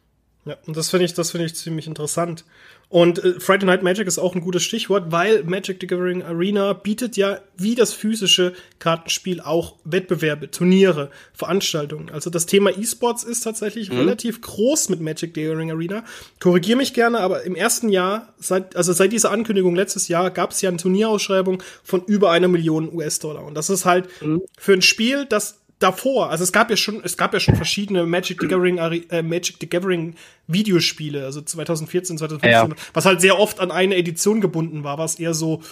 Ja, 0.47 0.57
und 0.67 0.77
das 0.77 0.91
finde 0.91 1.07
ich, 1.07 1.15
das 1.15 1.31
finde 1.31 1.47
ich 1.47 1.55
ziemlich 1.55 1.87
interessant. 1.87 2.45
Und 2.91 3.25
äh, 3.25 3.41
Friday 3.41 3.67
Night 3.67 3.83
Magic 3.83 4.07
ist 4.07 4.19
auch 4.19 4.35
ein 4.35 4.43
gutes 4.43 4.63
Stichwort, 4.63 5.11
weil 5.11 5.43
Magic 5.45 5.79
the 5.81 5.87
Gathering 5.87 6.23
Arena 6.23 6.75
bietet 6.75 7.17
ja 7.17 7.41
wie 7.57 7.75
das 7.75 7.95
physische 7.95 8.53
Kartenspiel 8.79 9.41
auch 9.41 9.77
Wettbewerbe, 9.85 10.51
Turniere, 10.51 11.11
Veranstaltungen. 11.33 12.11
Also 12.11 12.29
das 12.29 12.47
Thema 12.47 12.71
E-Sports 12.71 13.25
ist 13.25 13.41
tatsächlich 13.41 13.91
mhm. 13.91 13.99
relativ 13.99 14.43
groß 14.43 14.91
mit 14.91 15.01
Magic 15.01 15.33
the 15.35 15.43
Gathering 15.43 15.71
Arena. 15.71 16.05
Korrigiere 16.41 16.77
mich 16.77 16.93
gerne, 16.93 17.21
aber 17.21 17.43
im 17.45 17.57
ersten 17.57 17.89
Jahr, 17.89 18.35
seit, 18.39 18.77
also 18.77 18.93
seit 18.93 19.13
dieser 19.13 19.31
Ankündigung 19.31 19.75
letztes 19.75 20.09
Jahr, 20.09 20.31
gab 20.31 20.51
es 20.51 20.61
ja 20.61 20.69
eine 20.69 20.79
Turnierausschreibung 20.79 21.63
von 21.83 22.05
über 22.05 22.31
einer 22.31 22.49
Million 22.49 22.93
US-Dollar. 22.93 23.45
Und 23.45 23.55
das 23.55 23.71
ist 23.71 23.87
halt 23.87 24.09
mhm. 24.23 24.43
für 24.59 24.75
ein 24.75 24.83
Spiel, 24.83 25.25
das 25.25 25.64
davor, 25.79 26.31
also 26.31 26.45
es 26.45 26.53
gab 26.53 26.71
ja 26.71 26.77
schon, 26.77 27.03
es 27.05 27.17
gab 27.17 27.35
ja 27.35 27.41
schon 27.41 27.57
verschiedene 27.57 28.07
Magic 28.07 28.41
the 28.41 28.49
Gathering, 28.49 28.79
äh, 28.79 29.23
Magic 29.23 29.57
the 29.61 29.69
Gathering 29.69 30.15
Videospiele, 30.47 31.25
also 31.25 31.41
2014, 31.41 32.19
2015, 32.19 32.51
ja. 32.51 32.77
was 32.93 33.05
halt 33.05 33.21
sehr 33.21 33.39
oft 33.39 33.61
an 33.61 33.71
eine 33.71 33.97
Edition 33.97 34.41
gebunden 34.41 34.85
war, 34.85 34.99
was 34.99 35.17
eher 35.17 35.35
so, 35.35 35.63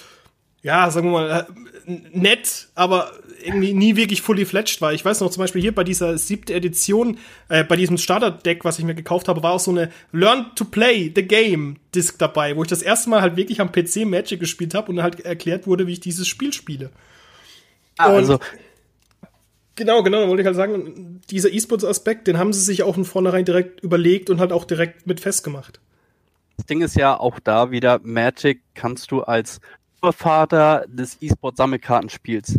ja, 0.63 0.91
sagen 0.91 1.09
wir 1.09 1.13
mal, 1.13 1.47
äh, 1.87 1.93
nett, 2.13 2.69
aber 2.75 3.13
irgendwie 3.45 3.73
nie 3.73 3.97
wirklich 3.97 4.23
fully 4.23 4.45
fledged 4.45 4.81
war. 4.81 4.93
Ich 4.93 5.05
weiß 5.05 5.21
noch 5.21 5.31
zum 5.31 5.41
Beispiel 5.41 5.61
hier 5.61 5.75
bei 5.75 5.85
dieser 5.85 6.17
siebten 6.19 6.53
Edition, 6.53 7.19
äh, 7.49 7.65
bei 7.65 7.77
diesem 7.77 7.99
Starter-Deck, 7.99 8.65
was 8.65 8.79
ich 8.79 8.85
mir 8.85 8.95
gekauft 8.95 9.29
habe, 9.29 9.43
war 9.43 9.53
auch 9.53 9.61
so 9.61 9.71
eine 9.71 9.91
Learn 10.13 10.55
to 10.55 10.65
Play 10.65 11.11
the 11.15 11.23
Game 11.23 11.77
Disc 11.95 12.19
dabei, 12.19 12.57
wo 12.57 12.63
ich 12.63 12.69
das 12.69 12.83
erste 12.83 13.11
Mal 13.11 13.21
halt 13.21 13.37
wirklich 13.37 13.61
am 13.61 13.73
PC 13.73 14.05
Magic 14.05 14.41
gespielt 14.41 14.75
habe 14.75 14.93
und 14.93 15.03
halt 15.03 15.21
erklärt 15.21 15.67
wurde, 15.67 15.87
wie 15.87 15.93
ich 15.93 16.01
dieses 16.01 16.29
Spiel 16.29 16.53
spiele. 16.53 16.91
Ah, 17.99 18.07
also 18.07 18.39
Genau, 19.75 20.03
genau, 20.03 20.23
da 20.23 20.29
wollte 20.29 20.43
ich 20.43 20.47
halt 20.47 20.57
sagen, 20.57 21.21
dieser 21.31 21.51
E-Sports-Aspekt, 21.51 22.27
den 22.27 22.39
haben 22.39 22.53
sie 22.53 22.61
sich 22.61 22.83
auch 22.83 22.95
von 22.95 23.05
vornherein 23.05 23.45
direkt 23.45 23.81
überlegt 23.81 24.29
und 24.29 24.39
halt 24.39 24.53
auch 24.53 24.65
direkt 24.65 25.07
mit 25.07 25.21
festgemacht. 25.21 25.81
Das 26.57 26.67
Ding 26.67 26.83
ist 26.83 26.95
ja 26.95 27.19
auch 27.19 27.41
da 27.41 27.71
wieder, 27.71 28.01
Magic 28.03 28.61
kannst 28.75 29.11
du 29.11 29.23
als 29.23 29.61
Urvater 30.03 30.85
des 30.89 31.17
E-Sport-Sammelkartenspiels 31.21 32.59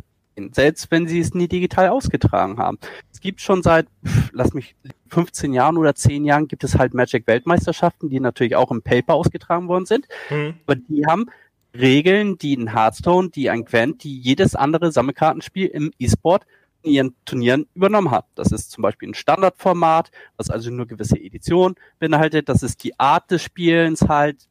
selbst 0.52 0.90
wenn 0.92 1.08
sie 1.08 1.20
es 1.20 1.34
nie 1.34 1.48
digital 1.48 1.90
ausgetragen 1.90 2.58
haben. 2.58 2.78
Es 3.12 3.20
gibt 3.20 3.42
schon 3.42 3.62
seit, 3.62 3.88
lass 4.32 4.54
mich, 4.54 4.76
15 5.10 5.54
Jahren 5.54 5.78
oder 5.78 5.96
10 5.96 6.26
Jahren 6.26 6.48
gibt 6.48 6.64
es 6.64 6.78
halt 6.78 6.94
Magic-Weltmeisterschaften, 6.94 8.10
die 8.10 8.20
natürlich 8.20 8.56
auch 8.56 8.72
im 8.72 8.82
Paper 8.82 9.14
ausgetragen 9.14 9.68
worden 9.68 9.86
sind. 9.86 10.08
Mhm. 10.30 10.56
Aber 10.66 10.76
die 10.76 11.06
haben 11.06 11.28
Regeln, 11.76 12.38
die 12.38 12.56
ein 12.56 12.74
Hearthstone, 12.74 13.30
die 13.30 13.50
ein 13.50 13.66
Gwent, 13.66 14.04
die 14.04 14.20
jedes 14.20 14.56
andere 14.56 14.92
Sammelkartenspiel 14.92 15.68
im 15.68 15.92
E-Sport 16.00 16.46
ihren 16.84 17.16
Turnieren 17.26 17.68
übernommen 17.74 18.12
hat. 18.12 18.26
Das 18.36 18.52
ist 18.52 18.72
zum 18.72 18.82
Beispiel 18.82 19.10
ein 19.10 19.14
Standardformat, 19.14 20.12
was 20.38 20.50
also 20.50 20.70
nur 20.70 20.86
gewisse 20.86 21.18
Editionen 21.18 21.76
beinhaltet. 22.00 22.50
Das 22.50 22.64
ist 22.64 22.84
die 22.84 23.00
Art 23.00 23.30
des 23.32 23.42
Spielens 23.42 24.02
halt. 24.08 24.48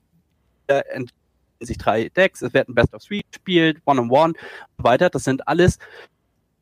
Äh, 0.66 0.82
sich 1.64 1.78
drei 1.78 2.08
Decks, 2.08 2.42
es 2.42 2.54
wird 2.54 2.68
ein 2.68 2.74
Best 2.74 2.94
of 2.94 3.04
Three 3.04 3.22
gespielt, 3.30 3.80
One-on-One 3.84 4.34
und 4.76 4.84
weiter. 4.84 5.10
Das 5.10 5.24
sind 5.24 5.46
alles 5.46 5.78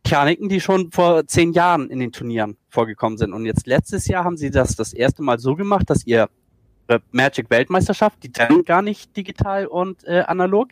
Mechaniken, 0.05 0.49
die 0.49 0.61
schon 0.61 0.91
vor 0.91 1.27
zehn 1.27 1.53
Jahren 1.53 1.91
in 1.91 2.01
den 2.01 2.13
Turnieren 2.13 2.57
vorgekommen 2.69 3.19
sind. 3.19 3.33
Und 3.33 3.47
jetzt 3.47 3.67
letztes 3.67 4.07
Jahr 4.07 4.25
haben 4.25 4.37
sie 4.37 4.51
das 4.51 4.77
das 4.77 4.93
erste 4.93 5.23
Mal 5.23 5.39
so 5.39 5.55
gemacht, 5.55 5.89
dass 5.89 6.07
ihr 6.07 6.29
Magic 7.13 7.51
Weltmeisterschaft, 7.51 8.21
die 8.23 8.33
trennen 8.33 8.65
gar 8.65 8.83
nicht 8.83 9.17
digital 9.17 9.67
und 9.67 10.03
äh, 10.05 10.25
analog, 10.27 10.71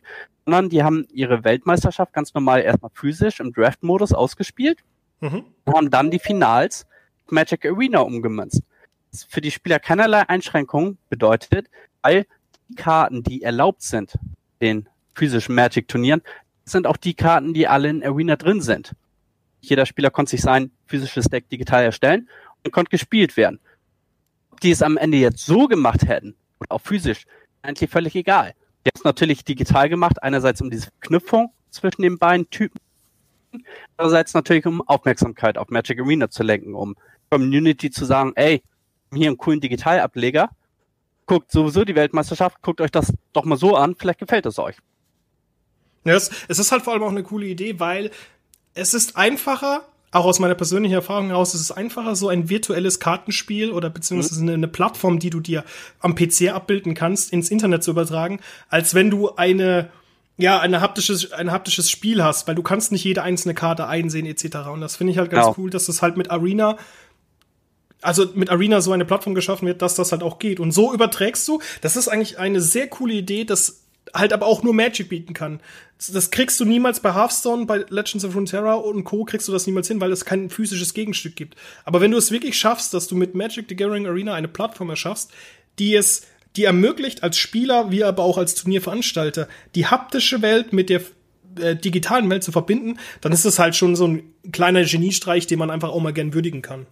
sondern 0.48 0.70
die 0.70 0.82
haben 0.82 1.06
ihre 1.12 1.44
Weltmeisterschaft 1.44 2.14
ganz 2.14 2.32
normal 2.32 2.62
erstmal 2.62 2.90
physisch 2.94 3.38
im 3.38 3.52
Draft-Modus 3.52 4.14
ausgespielt 4.14 4.78
mhm. 5.20 5.44
und 5.66 5.74
haben 5.74 5.90
dann 5.90 6.11
die 6.11 6.18
Finals 6.18 6.87
Magic 7.28 7.66
Arena 7.66 7.98
umgemünzt. 7.98 8.62
Das 9.11 9.24
für 9.24 9.42
die 9.42 9.50
Spieler 9.50 9.78
keinerlei 9.78 10.26
Einschränkungen 10.26 10.96
bedeutet, 11.11 11.68
weil 12.00 12.24
die 12.70 12.76
Karten, 12.76 13.22
die 13.22 13.42
erlaubt 13.42 13.82
sind, 13.82 14.18
den 14.62 14.88
physischen 15.14 15.54
Magic-Turnieren, 15.54 16.22
sind 16.64 16.87
auch 16.87 16.96
die 16.96 17.12
Karten, 17.12 17.52
die 17.52 17.68
alle 17.68 17.90
in 17.90 18.02
Arena 18.02 18.37
drin 18.37 18.62
sind. 18.62 18.94
Jeder 19.61 19.84
Spieler 19.84 20.08
konnte 20.08 20.30
sich 20.30 20.40
sein 20.40 20.70
physisches 20.87 21.26
Deck 21.26 21.50
digital 21.50 21.84
erstellen 21.84 22.26
und 22.64 22.72
konnte 22.72 22.88
gespielt 22.88 23.37
werden. 23.37 23.61
Ob 24.50 24.61
die 24.61 24.70
es 24.70 24.80
am 24.80 24.96
Ende 24.96 25.18
jetzt 25.18 25.44
so 25.44 25.66
gemacht 25.66 26.08
hätten 26.08 26.37
oder 26.58 26.72
auch 26.72 26.80
physisch, 26.80 27.26
eigentlich 27.61 27.90
völlig 27.90 28.14
egal. 28.16 28.54
Die 28.88 28.92
haben 28.94 29.01
es 29.01 29.05
natürlich 29.05 29.44
digital 29.44 29.90
gemacht, 29.90 30.22
einerseits 30.22 30.62
um 30.62 30.70
diese 30.70 30.88
Verknüpfung 31.01 31.53
zwischen 31.68 32.01
den 32.01 32.16
beiden 32.16 32.48
Typen. 32.48 32.81
Andererseits 33.98 34.33
natürlich, 34.33 34.64
um 34.64 34.81
Aufmerksamkeit 34.88 35.59
auf 35.59 35.68
Magic 35.68 36.01
Arena 36.01 36.31
zu 36.31 36.42
lenken, 36.42 36.74
um 36.74 36.96
Community 37.31 37.90
zu 37.90 38.07
sagen, 38.07 38.33
ey, 38.37 38.62
hier 39.12 39.29
einen 39.29 39.37
coolen 39.37 39.61
Digitalableger, 39.61 40.48
guckt 41.27 41.53
sowieso 41.53 41.85
die 41.85 41.96
Weltmeisterschaft, 41.96 42.62
guckt 42.62 42.81
euch 42.81 42.90
das 42.90 43.12
doch 43.35 43.44
mal 43.44 43.59
so 43.59 43.77
an, 43.77 43.94
vielleicht 43.94 44.20
gefällt 44.20 44.46
es 44.46 44.59
euch. 44.59 44.77
Ja, 46.05 46.14
es, 46.14 46.31
es 46.48 46.59
ist 46.59 46.72
halt 46.72 46.83
vor 46.83 46.94
allem 46.94 47.03
auch 47.03 47.11
eine 47.11 47.22
coole 47.22 47.44
Idee, 47.44 47.79
weil 47.81 48.11
es 48.72 48.94
ist 48.94 49.16
einfacher, 49.18 49.87
auch 50.11 50.25
aus 50.25 50.38
meiner 50.38 50.55
persönlichen 50.55 50.94
Erfahrung 50.94 51.29
heraus, 51.29 51.55
es 51.55 51.61
ist 51.61 51.71
einfacher, 51.71 52.16
so 52.16 52.29
ein 52.29 52.49
virtuelles 52.49 52.99
Kartenspiel 52.99 53.71
oder 53.71 53.90
beziehungsweise 53.90 54.40
mhm. 54.40 54.49
eine, 54.49 54.55
eine, 54.55 54.68
Plattform, 54.68 55.18
die 55.18 55.31
du 55.31 55.40
dir 55.40 55.64
am 56.01 56.14
PC 56.14 56.49
abbilden 56.53 56.94
kannst, 56.94 57.33
ins 57.33 57.51
Internet 57.51 57.83
zu 57.83 57.90
übertragen, 57.90 58.40
als 58.68 58.94
wenn 58.94 59.11
du 59.11 59.35
eine 59.37 59.90
ja, 60.40 60.61
eine 60.61 60.81
haptisches, 60.81 61.33
ein 61.33 61.51
haptisches 61.51 61.90
Spiel 61.90 62.23
hast, 62.23 62.47
weil 62.47 62.55
du 62.55 62.62
kannst 62.62 62.92
nicht 62.92 63.03
jede 63.03 63.23
einzelne 63.23 63.55
Karte 63.55 63.88
einsehen, 63.88 64.25
etc. 64.25 64.68
Und 64.73 64.81
das 64.81 64.94
finde 64.94 65.12
ich 65.12 65.18
halt 65.18 65.31
ganz 65.31 65.47
genau. 65.47 65.57
cool, 65.59 65.68
dass 65.68 65.87
das 65.87 66.01
halt 66.01 66.16
mit 66.16 66.31
Arena, 66.31 66.79
also 68.03 68.25
mit 68.35 68.49
Arena 68.49 68.81
so 68.81 68.92
eine 68.92 69.05
Plattform 69.05 69.35
geschaffen 69.35 69.66
wird, 69.66 69.83
dass 69.83 69.97
das 69.97 70.12
halt 70.12 70.23
auch 70.23 70.38
geht. 70.38 70.61
Und 70.61 70.71
so 70.71 70.94
überträgst 70.94 71.47
du, 71.49 71.61
das 71.81 71.97
ist 71.97 72.07
eigentlich 72.07 72.38
eine 72.38 72.61
sehr 72.61 72.87
coole 72.87 73.14
Idee, 73.14 73.44
das 73.44 73.83
halt 74.14 74.33
aber 74.33 74.47
auch 74.47 74.62
nur 74.62 74.75
Magic 74.75 75.09
bieten 75.09 75.35
kann. 75.35 75.61
Das 76.12 76.31
kriegst 76.31 76.61
du 76.61 76.64
niemals 76.64 77.01
bei 77.01 77.14
Hearthstone, 77.14 77.66
bei 77.66 77.85
Legends 77.88 78.25
of 78.25 78.35
Runeterra 78.35 78.75
und 78.75 79.05
Co. 79.05 79.25
kriegst 79.25 79.49
du 79.49 79.53
das 79.53 79.66
niemals 79.66 79.88
hin, 79.88 80.01
weil 80.01 80.12
es 80.12 80.25
kein 80.25 80.51
physisches 80.51 80.94
Gegenstück 80.94 81.37
gibt. 81.37 81.57
Aber 81.85 82.01
wenn 82.01 82.11
du 82.11 82.16
es 82.16 82.31
wirklich 82.31 82.59
schaffst, 82.59 82.94
dass 82.94 83.09
du 83.09 83.16
mit 83.16 83.35
Magic 83.35 83.66
the 83.68 83.77
Gathering 83.77 84.07
Arena 84.07 84.35
eine 84.35 84.49
Plattform 84.49 84.90
erschaffst, 84.90 85.33
die 85.79 85.94
es, 85.94 86.27
die 86.57 86.64
ermöglicht 86.64 87.23
als 87.23 87.38
Spieler, 87.38 87.90
wie 87.90 88.05
aber 88.05 88.23
auch 88.23 88.38
als 88.38 88.55
Turnierveranstalter, 88.55 89.49
die 89.75 89.87
haptische 89.87 90.42
Welt 90.42 90.73
mit 90.73 90.90
der 90.90 91.03
äh, 91.61 91.77
digitalen 91.77 92.31
Welt 92.31 92.44
zu 92.44 92.53
verbinden, 92.53 92.99
dann 93.21 93.33
ist 93.33 93.44
das 93.44 93.59
halt 93.59 93.75
schon 93.75 93.97
so 93.97 94.07
ein 94.07 94.23
kleiner 94.53 94.85
Geniestreich, 94.85 95.47
den 95.47 95.59
man 95.59 95.71
einfach 95.71 95.90
auch 95.90 96.01
mal 96.01 96.12
gern 96.12 96.35
würdigen 96.35 96.62
kann. 96.62 96.87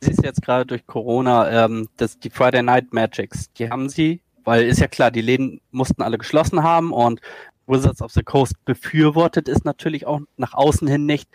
Es 0.00 0.08
ist 0.08 0.24
jetzt 0.24 0.42
gerade 0.42 0.64
durch 0.64 0.86
Corona, 0.86 1.66
ähm, 1.66 1.88
dass 1.98 2.18
die 2.18 2.30
Friday 2.30 2.62
Night 2.62 2.92
Magics, 2.94 3.52
die 3.52 3.68
haben 3.68 3.90
sie 3.90 4.22
weil 4.44 4.66
ist 4.66 4.80
ja 4.80 4.88
klar, 4.88 5.10
die 5.10 5.20
Läden 5.20 5.60
mussten 5.70 6.02
alle 6.02 6.18
geschlossen 6.18 6.62
haben 6.62 6.92
und 6.92 7.20
Wizards 7.66 8.02
of 8.02 8.12
the 8.12 8.22
Coast 8.22 8.54
befürwortet 8.64 9.48
ist 9.48 9.64
natürlich 9.64 10.06
auch 10.06 10.20
nach 10.36 10.54
außen 10.54 10.88
hin 10.88 11.06
nicht, 11.06 11.28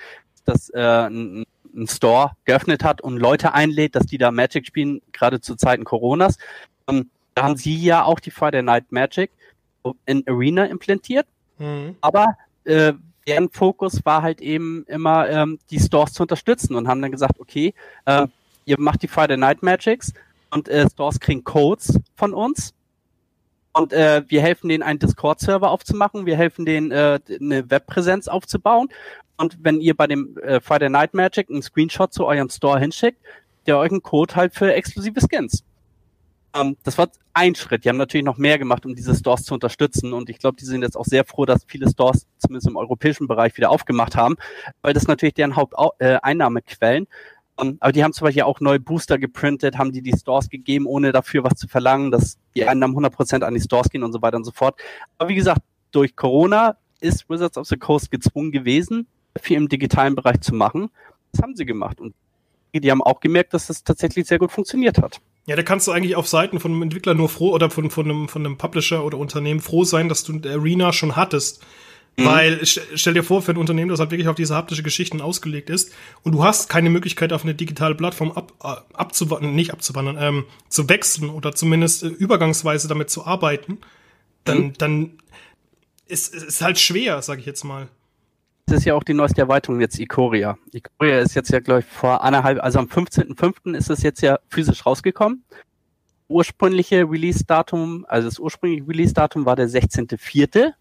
dass 0.44 0.70
äh, 0.70 0.80
ein, 0.80 1.46
ein 1.76 1.88
Store 1.88 2.32
geöffnet 2.46 2.84
hat 2.84 3.02
und 3.02 3.18
Leute 3.18 3.54
einlädt, 3.54 3.96
dass 3.96 4.06
die 4.06 4.18
da 4.18 4.32
Magic 4.32 4.66
spielen, 4.66 5.02
gerade 5.12 5.42
zu 5.42 5.56
Zeiten 5.56 5.84
Coronas. 5.84 6.38
Ähm, 6.88 7.10
da 7.34 7.44
haben 7.44 7.58
sie 7.58 7.76
ja 7.76 8.04
auch 8.04 8.20
die 8.20 8.32
Friday 8.32 8.62
Night 8.62 8.92
Magic 8.92 9.32
in 10.06 10.24
Arena 10.28 10.66
implantiert, 10.66 11.28
mhm. 11.58 11.96
aber 12.02 12.38
äh, 12.64 12.94
deren 13.28 13.50
Fokus 13.50 14.06
war 14.06 14.22
halt 14.22 14.42
eben 14.42 14.86
immer 14.88 15.30
ähm, 15.30 15.60
die 15.70 15.80
Stores 15.80 16.14
zu 16.14 16.24
unterstützen 16.24 16.76
und 16.76 16.88
haben 16.88 17.02
dann 17.02 17.12
gesagt, 17.12 17.40
okay, 17.40 17.74
äh, 18.06 18.28
ihr 18.66 18.80
macht 18.80 19.02
die 19.02 19.08
Friday 19.08 19.38
Night 19.38 19.64
Magics 19.64 20.14
und 20.52 20.68
äh, 20.70 20.88
Stores 20.90 21.20
kriegen 21.20 21.44
Codes 21.44 22.00
von 22.16 22.34
uns 22.34 22.74
und 23.76 23.92
äh, 23.92 24.24
wir 24.28 24.42
helfen 24.42 24.70
denen, 24.70 24.84
einen 24.84 25.00
Discord-Server 25.00 25.70
aufzumachen. 25.70 26.26
Wir 26.26 26.38
helfen 26.38 26.66
denen, 26.66 26.92
äh, 26.92 27.20
eine 27.42 27.70
Webpräsenz 27.70 28.30
aufzubauen. 28.30 28.88
Und 29.36 29.58
wenn 29.62 29.82
ihr 29.82 29.98
bei 29.98 30.08
dem 30.08 30.38
äh, 30.38 30.62
Friday 30.62 30.90
Night 30.90 31.14
Magic 31.14 31.50
einen 31.50 31.62
Screenshot 31.62 32.14
zu 32.14 32.26
eurem 32.26 32.50
Store 32.50 32.80
hinschickt, 32.80 33.20
der 33.66 33.78
euch 33.78 33.92
einen 33.92 34.02
Code 34.02 34.34
halt 34.36 34.56
für 34.56 34.74
exklusive 34.74 35.20
Skins. 35.20 35.66
Ähm, 36.56 36.78
das 36.84 36.98
war 36.98 37.10
ein 37.34 37.54
Schritt. 37.54 37.84
Die 37.84 37.90
haben 37.90 37.98
natürlich 37.98 38.26
noch 38.26 38.38
mehr 38.38 38.58
gemacht, 38.58 38.86
um 38.86 38.96
diese 38.96 39.14
Stores 39.14 39.44
zu 39.44 39.54
unterstützen. 39.54 40.14
Und 40.14 40.30
ich 40.30 40.40
glaube, 40.40 40.56
die 40.56 40.66
sind 40.66 40.82
jetzt 40.82 40.96
auch 40.96 41.04
sehr 41.04 41.26
froh, 41.26 41.46
dass 41.46 41.66
viele 41.68 41.90
Stores 41.90 42.28
zumindest 42.38 42.70
im 42.70 42.78
europäischen 42.78 43.28
Bereich 43.28 43.58
wieder 43.58 43.72
aufgemacht 43.72 44.16
haben, 44.16 44.38
weil 44.84 44.94
das 44.94 45.08
natürlich 45.08 45.34
deren 45.34 45.58
Haupteinnahmequellen. 45.58 47.04
Äh, 47.04 47.35
aber 47.58 47.92
die 47.92 48.04
haben 48.04 48.14
zum 48.14 48.26
Beispiel 48.26 48.44
auch 48.44 48.60
neue 48.60 48.80
Booster 48.80 49.18
geprintet, 49.18 49.78
haben 49.78 49.92
die 49.92 50.02
die 50.02 50.18
Stores 50.18 50.50
gegeben, 50.50 50.86
ohne 50.86 51.12
dafür 51.12 51.44
was 51.44 51.54
zu 51.56 51.68
verlangen, 51.68 52.12
dass 52.12 52.38
die 52.56 52.66
Einnahmen 52.66 52.96
100% 52.96 53.44
an 53.44 53.54
die 53.54 53.62
Stores 53.62 53.90
gehen 53.90 54.04
und 54.04 54.12
so 54.12 54.22
weiter 54.22 54.38
und 54.38 54.44
so 54.44 54.52
fort. 54.52 54.80
Aber 55.18 55.30
wie 55.30 55.36
gesagt, 55.36 55.62
durch 55.92 56.16
Corona 56.16 56.78
ist 57.00 57.30
Wizards 57.30 57.58
of 57.58 57.68
the 57.68 57.78
Coast 57.78 58.12
gezwungen 58.12 58.52
gewesen, 58.52 59.08
viel 59.40 59.58
im 59.58 59.70
digitalen 59.70 60.16
Bereich 60.16 60.42
zu 60.42 60.54
machen. 60.54 60.90
Das 61.32 61.42
haben 61.42 61.56
sie 61.56 61.66
gemacht 61.66 62.00
und 62.02 62.14
die 62.74 62.92
haben 62.92 63.02
auch 63.02 63.22
gemerkt, 63.22 63.54
dass 63.54 63.68
das 63.68 63.86
tatsächlich 63.86 64.28
sehr 64.28 64.40
gut 64.40 64.52
funktioniert 64.52 64.98
hat. 64.98 65.22
Ja, 65.46 65.56
da 65.56 65.64
kannst 65.64 65.88
du 65.88 65.92
eigentlich 65.92 66.16
auf 66.16 66.28
Seiten 66.28 66.60
von 66.60 66.72
einem 66.72 66.82
Entwickler 66.82 67.14
nur 67.14 67.30
froh 67.30 67.54
oder 67.54 67.70
von, 67.70 67.90
von, 67.90 68.06
einem, 68.06 68.28
von 68.28 68.46
einem 68.46 68.58
Publisher 68.58 69.06
oder 69.06 69.18
Unternehmen 69.18 69.62
froh 69.62 69.84
sein, 69.84 70.10
dass 70.10 70.24
du 70.24 70.42
Arena 70.46 70.92
schon 70.92 71.16
hattest. 71.16 71.66
Mhm. 72.18 72.26
Weil 72.26 72.66
stell 72.66 73.14
dir 73.14 73.24
vor, 73.24 73.42
für 73.42 73.52
ein 73.52 73.58
Unternehmen, 73.58 73.90
das 73.90 74.00
halt 74.00 74.12
wirklich 74.12 74.30
auf 74.30 74.36
diese 74.36 74.56
haptische 74.56 74.84
Geschichten 74.84 75.20
ausgelegt 75.20 75.70
ist 75.70 75.92
und 76.24 76.32
du 76.32 76.44
hast 76.44 76.70
keine 76.70 76.90
Möglichkeit, 76.90 77.34
auf 77.34 77.44
eine 77.44 77.56
digitale 77.56 77.96
Plattform 77.96 78.32
ab, 78.32 78.54
äh, 78.64 78.96
abzuwandern, 78.96 79.54
nicht 79.54 79.72
abzuwandern, 79.72 80.18
ähm, 80.20 80.46
zu 80.70 80.88
wechseln 80.88 81.30
oder 81.30 81.54
zumindest 81.54 82.04
äh, 82.04 82.08
übergangsweise 82.08 82.88
damit 82.88 83.10
zu 83.10 83.26
arbeiten, 83.26 83.80
dann, 84.46 84.58
mhm. 84.58 84.74
dann 84.78 85.12
ist 86.08 86.34
es 86.34 86.62
halt 86.62 86.80
schwer, 86.80 87.22
sag 87.22 87.40
ich 87.40 87.46
jetzt 87.46 87.64
mal. 87.64 87.90
Das 88.68 88.80
ist 88.80 88.86
ja 88.86 88.96
auch 88.96 89.04
die 89.04 89.14
neueste 89.14 89.42
Erweiterung 89.42 89.80
jetzt 89.80 90.00
Ikoria. 90.00 90.58
Ikoria 90.72 91.20
ist 91.20 91.36
jetzt 91.36 91.52
ja, 91.52 91.60
glaube 91.60 91.82
ich, 91.82 91.86
vor 91.86 92.24
anderthalb, 92.24 92.64
also 92.64 92.80
am 92.80 92.86
15.05. 92.86 93.76
ist 93.76 93.90
es 93.90 94.02
jetzt 94.02 94.22
ja 94.22 94.40
physisch 94.48 94.86
rausgekommen. 94.86 95.44
Ursprüngliche 96.28 97.08
Release-Datum, 97.08 98.06
also 98.08 98.28
das 98.28 98.40
ursprüngliche 98.40 98.88
Release-Datum 98.88 99.46
war 99.46 99.56
der 99.56 99.70
16.04. 99.70 100.74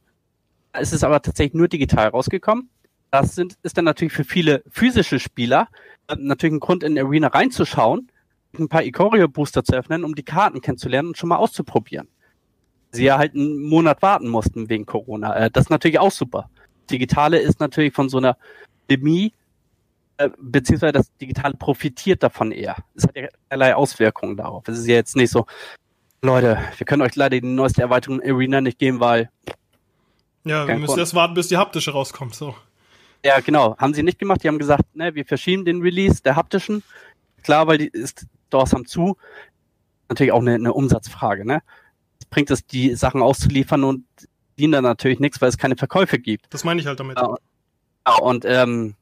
Es 0.74 0.92
ist 0.92 1.04
aber 1.04 1.22
tatsächlich 1.22 1.54
nur 1.54 1.68
digital 1.68 2.08
rausgekommen. 2.08 2.68
Das 3.10 3.34
sind, 3.34 3.56
ist 3.62 3.78
dann 3.78 3.84
natürlich 3.84 4.12
für 4.12 4.24
viele 4.24 4.64
physische 4.70 5.20
Spieler 5.20 5.68
äh, 6.08 6.16
natürlich 6.18 6.54
ein 6.56 6.60
Grund, 6.60 6.82
in 6.82 6.98
Arena 6.98 7.28
reinzuschauen, 7.28 8.10
ein 8.58 8.68
paar 8.68 8.82
Ikorio-Booster 8.82 9.64
zu 9.64 9.74
öffnen, 9.74 10.04
um 10.04 10.14
die 10.14 10.24
Karten 10.24 10.60
kennenzulernen 10.60 11.08
und 11.08 11.16
schon 11.16 11.28
mal 11.28 11.36
auszuprobieren. 11.36 12.08
Sie 12.90 13.04
ja 13.04 13.18
halt 13.18 13.34
einen 13.34 13.62
Monat 13.62 14.02
warten 14.02 14.28
mussten 14.28 14.68
wegen 14.68 14.84
Corona. 14.84 15.36
Äh, 15.36 15.50
das 15.50 15.64
ist 15.64 15.70
natürlich 15.70 16.00
auch 16.00 16.10
super. 16.10 16.50
Digitale 16.90 17.38
ist 17.38 17.60
natürlich 17.60 17.94
von 17.94 18.08
so 18.08 18.18
einer 18.18 18.36
Pandemie, 18.88 19.32
äh, 20.16 20.30
beziehungsweise 20.40 20.92
das 20.92 21.16
Digitale 21.16 21.54
profitiert 21.54 22.22
davon 22.22 22.50
eher. 22.52 22.76
Es 22.94 23.04
hat 23.04 23.16
ja 23.16 23.28
allerlei 23.48 23.76
Auswirkungen 23.76 24.36
darauf. 24.36 24.66
Es 24.68 24.78
ist 24.78 24.86
ja 24.86 24.96
jetzt 24.96 25.16
nicht 25.16 25.30
so, 25.30 25.46
Leute, 26.22 26.58
wir 26.76 26.84
können 26.86 27.02
euch 27.02 27.14
leider 27.16 27.38
die 27.38 27.46
neueste 27.46 27.82
Erweiterung 27.82 28.20
Arena 28.22 28.60
nicht 28.60 28.78
geben, 28.78 28.98
weil 28.98 29.30
ja, 30.44 30.66
wir 30.66 30.76
müssen 30.76 30.98
erst 30.98 31.14
warten, 31.14 31.34
bis 31.34 31.48
die 31.48 31.56
haptische 31.56 31.92
rauskommt, 31.92 32.34
so. 32.34 32.54
Ja, 33.24 33.40
genau. 33.40 33.76
Haben 33.78 33.94
sie 33.94 34.02
nicht 34.02 34.18
gemacht. 34.18 34.42
Die 34.42 34.48
haben 34.48 34.58
gesagt, 34.58 34.94
ne, 34.94 35.14
wir 35.14 35.24
verschieben 35.24 35.64
den 35.64 35.80
Release 35.80 36.22
der 36.22 36.36
haptischen. 36.36 36.82
Klar, 37.42 37.66
weil 37.66 37.78
die 37.78 37.88
ist, 37.88 38.26
Stores 38.48 38.72
haben 38.72 38.86
zu. 38.86 39.16
Natürlich 40.08 40.32
auch 40.32 40.40
eine, 40.40 40.54
eine 40.54 40.72
Umsatzfrage, 40.72 41.46
ne? 41.46 41.62
Bringt 42.30 42.50
es, 42.50 42.66
die 42.66 42.94
Sachen 42.94 43.22
auszuliefern 43.22 43.82
und 43.84 44.04
dienen 44.58 44.72
dann 44.72 44.84
natürlich 44.84 45.18
nichts, 45.18 45.40
weil 45.40 45.48
es 45.48 45.58
keine 45.58 45.76
Verkäufe 45.76 46.18
gibt. 46.18 46.46
Das 46.50 46.64
meine 46.64 46.80
ich 46.80 46.86
halt 46.86 47.00
damit. 47.00 47.18
Ja, 47.18 48.14
und 48.20 48.44
ähm, 48.44 48.94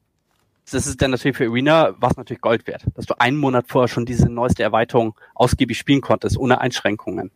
das 0.71 0.87
ist 0.87 1.01
dann 1.01 1.11
natürlich 1.11 1.37
für 1.37 1.47
Arena 1.47 1.93
was 1.97 2.15
natürlich 2.15 2.41
Gold 2.41 2.65
wert, 2.67 2.85
dass 2.95 3.05
du 3.05 3.19
einen 3.19 3.37
Monat 3.37 3.65
vorher 3.67 3.89
schon 3.89 4.05
diese 4.05 4.29
neueste 4.29 4.63
Erweiterung 4.63 5.15
ausgiebig 5.35 5.77
spielen 5.77 6.01
konntest, 6.01 6.37
ohne 6.37 6.61
Einschränkungen. 6.61 7.31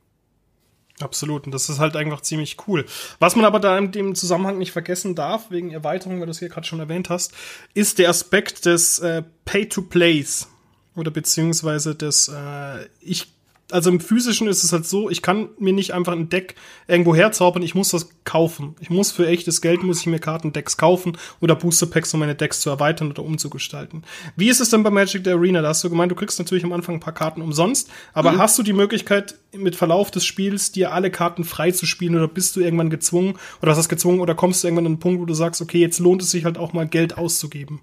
Absolut. 1.00 1.46
Und 1.46 1.52
das 1.52 1.70
ist 1.70 1.80
halt 1.80 1.96
einfach 1.96 2.22
ziemlich 2.22 2.58
cool. 2.68 2.86
Was 3.20 3.36
man 3.36 3.46
aber 3.46 3.60
da 3.60 3.78
in 3.78 3.92
dem 3.92 4.16
Zusammenhang 4.16 4.58
nicht 4.58 4.72
vergessen 4.72 5.14
darf, 5.14 5.52
wegen 5.52 5.72
Erweiterung, 5.72 6.20
weil 6.20 6.26
du 6.26 6.32
es 6.32 6.40
hier 6.40 6.50
gerade 6.50 6.66
schon 6.66 6.80
erwähnt 6.80 7.10
hast, 7.10 7.34
ist 7.74 8.00
der 8.00 8.10
Aspekt 8.10 8.66
des 8.66 9.00
äh, 9.00 9.24
Pay-to-Plays. 9.46 10.48
Oder 10.96 11.12
beziehungsweise 11.12 11.94
des, 11.94 12.28
äh, 12.30 12.88
ich 13.02 13.28
also 13.72 13.90
im 13.90 14.00
physischen 14.00 14.48
ist 14.48 14.64
es 14.64 14.72
halt 14.72 14.86
so, 14.86 15.10
ich 15.10 15.22
kann 15.22 15.50
mir 15.60 15.74
nicht 15.74 15.94
einfach 15.94 16.14
ein 16.14 16.30
Deck 16.30 16.56
irgendwo 16.88 17.14
herzaubern, 17.14 17.64
ich 17.64 17.76
muss 17.76 17.90
das 17.90 18.10
kaufen. 18.24 18.76
Ich 18.80 18.90
muss 18.90 19.12
für 19.12 19.28
echtes 19.28 19.62
Geld 19.62 19.84
muss 19.84 20.00
ich 20.00 20.06
mir 20.06 20.20
Kartendecks 20.20 20.78
kaufen 20.78 21.18
oder 21.42 21.56
Booster 21.56 21.86
Packs, 21.86 22.14
um 22.14 22.22
meine 22.22 22.36
Decks 22.36 22.62
zu 22.62 22.70
erweitern 22.70 23.10
oder 23.10 23.24
umzugestalten. 23.24 24.04
Wie 24.38 24.50
ist 24.50 24.62
es 24.62 24.70
denn 24.70 24.84
bei 24.84 24.90
Magic 24.90 25.26
the 25.26 25.32
Arena? 25.32 25.62
Da 25.62 25.70
hast 25.70 25.84
du 25.84 25.90
gemeint, 25.90 26.12
du 26.12 26.16
kriegst 26.16 26.40
natürlich 26.40 26.64
am 26.64 26.72
Anfang 26.72 26.96
ein 26.96 27.02
paar 27.02 27.14
Karten 27.14 27.42
umsonst, 27.42 27.90
aber 28.14 28.34
mhm. 28.34 28.38
hast 28.38 28.58
du 28.58 28.64
die 28.64 28.74
Möglichkeit 28.74 29.36
mit 29.52 29.76
Verlauf 29.76 30.12
des 30.12 30.26
Spiels 30.26 30.72
dir 30.72 30.94
alle 30.94 31.12
Karten 31.12 31.44
frei 31.44 31.72
zu 31.72 31.86
spielen 31.86 32.16
oder 32.16 32.28
bist 32.28 32.56
du 32.56 32.62
irgendwann 32.62 32.90
gezwungen 32.90 33.38
oder 33.62 33.72
hast 33.72 33.78
du 33.78 33.82
das 33.82 33.90
gezwungen 33.90 34.22
oder 34.22 34.34
kommst 34.34 34.64
du 34.64 34.68
irgendwann 34.68 34.86
an 34.86 34.94
einen 34.94 35.00
Punkt, 35.00 35.20
wo 35.22 35.26
du 35.26 35.34
sagst, 35.34 35.62
okay, 35.62 35.80
jetzt 35.80 36.00
lohnt 36.00 36.22
es 36.22 36.32
sich 36.32 36.46
halt 36.46 36.58
auch 36.58 36.72
mal 36.72 36.88
Geld 36.88 37.18
auszugeben? 37.18 37.82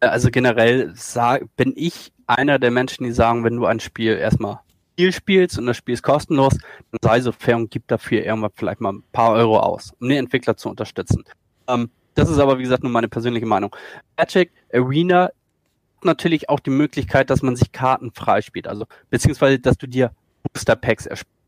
Also 0.00 0.30
generell 0.30 0.92
sag, 0.94 1.44
bin 1.56 1.74
ich 1.76 2.12
einer 2.26 2.58
der 2.58 2.70
Menschen, 2.70 3.04
die 3.04 3.12
sagen, 3.12 3.44
wenn 3.44 3.56
du 3.56 3.66
ein 3.66 3.80
Spiel 3.80 4.16
erstmal 4.16 4.60
Spiel 4.92 5.12
spielst 5.12 5.58
und 5.58 5.66
das 5.66 5.76
Spiel 5.76 5.94
ist 5.94 6.02
kostenlos, 6.02 6.54
dann 6.90 6.98
sei 7.02 7.20
so 7.20 7.32
fair 7.32 7.56
und 7.56 7.70
gib 7.70 7.86
dafür 7.88 8.24
irgendwann 8.24 8.50
vielleicht 8.54 8.80
mal 8.80 8.92
ein 8.92 9.02
paar 9.12 9.32
Euro 9.32 9.58
aus, 9.58 9.92
um 10.00 10.08
den 10.08 10.18
Entwickler 10.18 10.56
zu 10.56 10.68
unterstützen. 10.68 11.24
Ähm, 11.68 11.90
das 12.14 12.28
ist 12.28 12.38
aber, 12.38 12.58
wie 12.58 12.64
gesagt, 12.64 12.82
nur 12.82 12.92
meine 12.92 13.08
persönliche 13.08 13.46
Meinung. 13.46 13.74
Magic 14.18 14.52
Arena 14.72 15.24
hat 15.24 16.04
natürlich 16.04 16.48
auch 16.48 16.60
die 16.60 16.70
Möglichkeit, 16.70 17.30
dass 17.30 17.42
man 17.42 17.56
sich 17.56 17.72
Karten 17.72 18.12
freispielt, 18.12 18.66
also 18.66 18.86
beziehungsweise, 19.10 19.58
dass 19.58 19.78
du 19.78 19.86
dir 19.86 20.12
Booster 20.52 20.76
Packs 20.76 21.06
erspielst. 21.06 21.40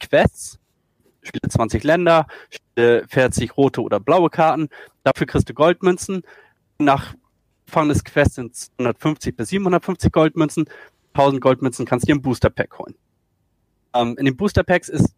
Quests, 0.00 0.58
spiele 1.22 1.48
20 1.48 1.84
Länder, 1.84 2.26
fährt 2.76 3.34
sich 3.34 3.56
rote 3.56 3.82
oder 3.82 4.00
blaue 4.00 4.30
Karten. 4.30 4.68
Dafür 5.02 5.26
kriegst 5.26 5.48
du 5.48 5.54
Goldmünzen. 5.54 6.22
Nach 6.78 7.14
Anfang 7.66 7.88
des 7.88 8.04
Quests 8.04 8.36
sind 8.36 8.54
es 8.54 8.70
150 8.78 9.36
bis 9.36 9.48
750 9.48 10.12
Goldmünzen. 10.12 10.66
1000 11.14 11.40
Goldmünzen 11.40 11.86
kannst 11.86 12.04
du 12.04 12.12
dir 12.12 12.18
ein 12.18 12.22
Booster 12.22 12.50
Pack 12.50 12.78
holen. 12.78 12.94
Ähm, 13.94 14.16
in 14.18 14.24
den 14.24 14.36
Booster 14.36 14.64
Packs 14.64 14.88
ist 14.88 15.14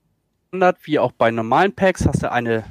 Standard, 0.49 0.79
wie 0.85 0.99
auch 0.99 1.13
bei 1.13 1.31
normalen 1.31 1.75
Packs, 1.75 2.07
hast 2.07 2.23
du 2.23 2.31
eine 2.31 2.65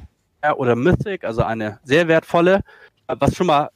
oder 0.56 0.76
Mythic, 0.76 1.24
also 1.24 1.42
eine 1.42 1.80
sehr 1.82 2.06
wertvolle, 2.08 2.60
was 3.08 3.34
schon 3.34 3.48
mal 3.48 3.70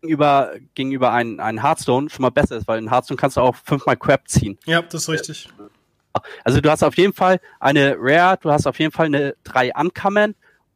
gegenüber, 0.00 0.52
gegenüber 0.74 1.12
einem, 1.12 1.40
einem 1.40 1.62
Hearthstone 1.62 2.10
schon 2.10 2.22
mal 2.22 2.30
besser 2.30 2.56
ist, 2.56 2.68
weil 2.68 2.78
in 2.78 2.90
Hearthstone 2.90 3.18
kannst 3.18 3.36
du 3.36 3.40
auch 3.40 3.56
fünfmal 3.56 3.96
Crap 3.96 4.28
ziehen. 4.28 4.58
Ja, 4.66 4.82
das 4.82 5.02
ist 5.02 5.08
richtig. 5.08 5.48
Also 6.44 6.60
du 6.60 6.70
hast 6.70 6.82
auf 6.82 6.96
jeden 6.96 7.12
Fall 7.12 7.40
eine 7.58 7.96
Rare, 7.98 8.38
du 8.40 8.50
hast 8.50 8.66
auf 8.66 8.78
jeden 8.78 8.92
Fall 8.92 9.06
eine 9.06 9.34
drei 9.44 9.72
Uncommon, 9.74 10.34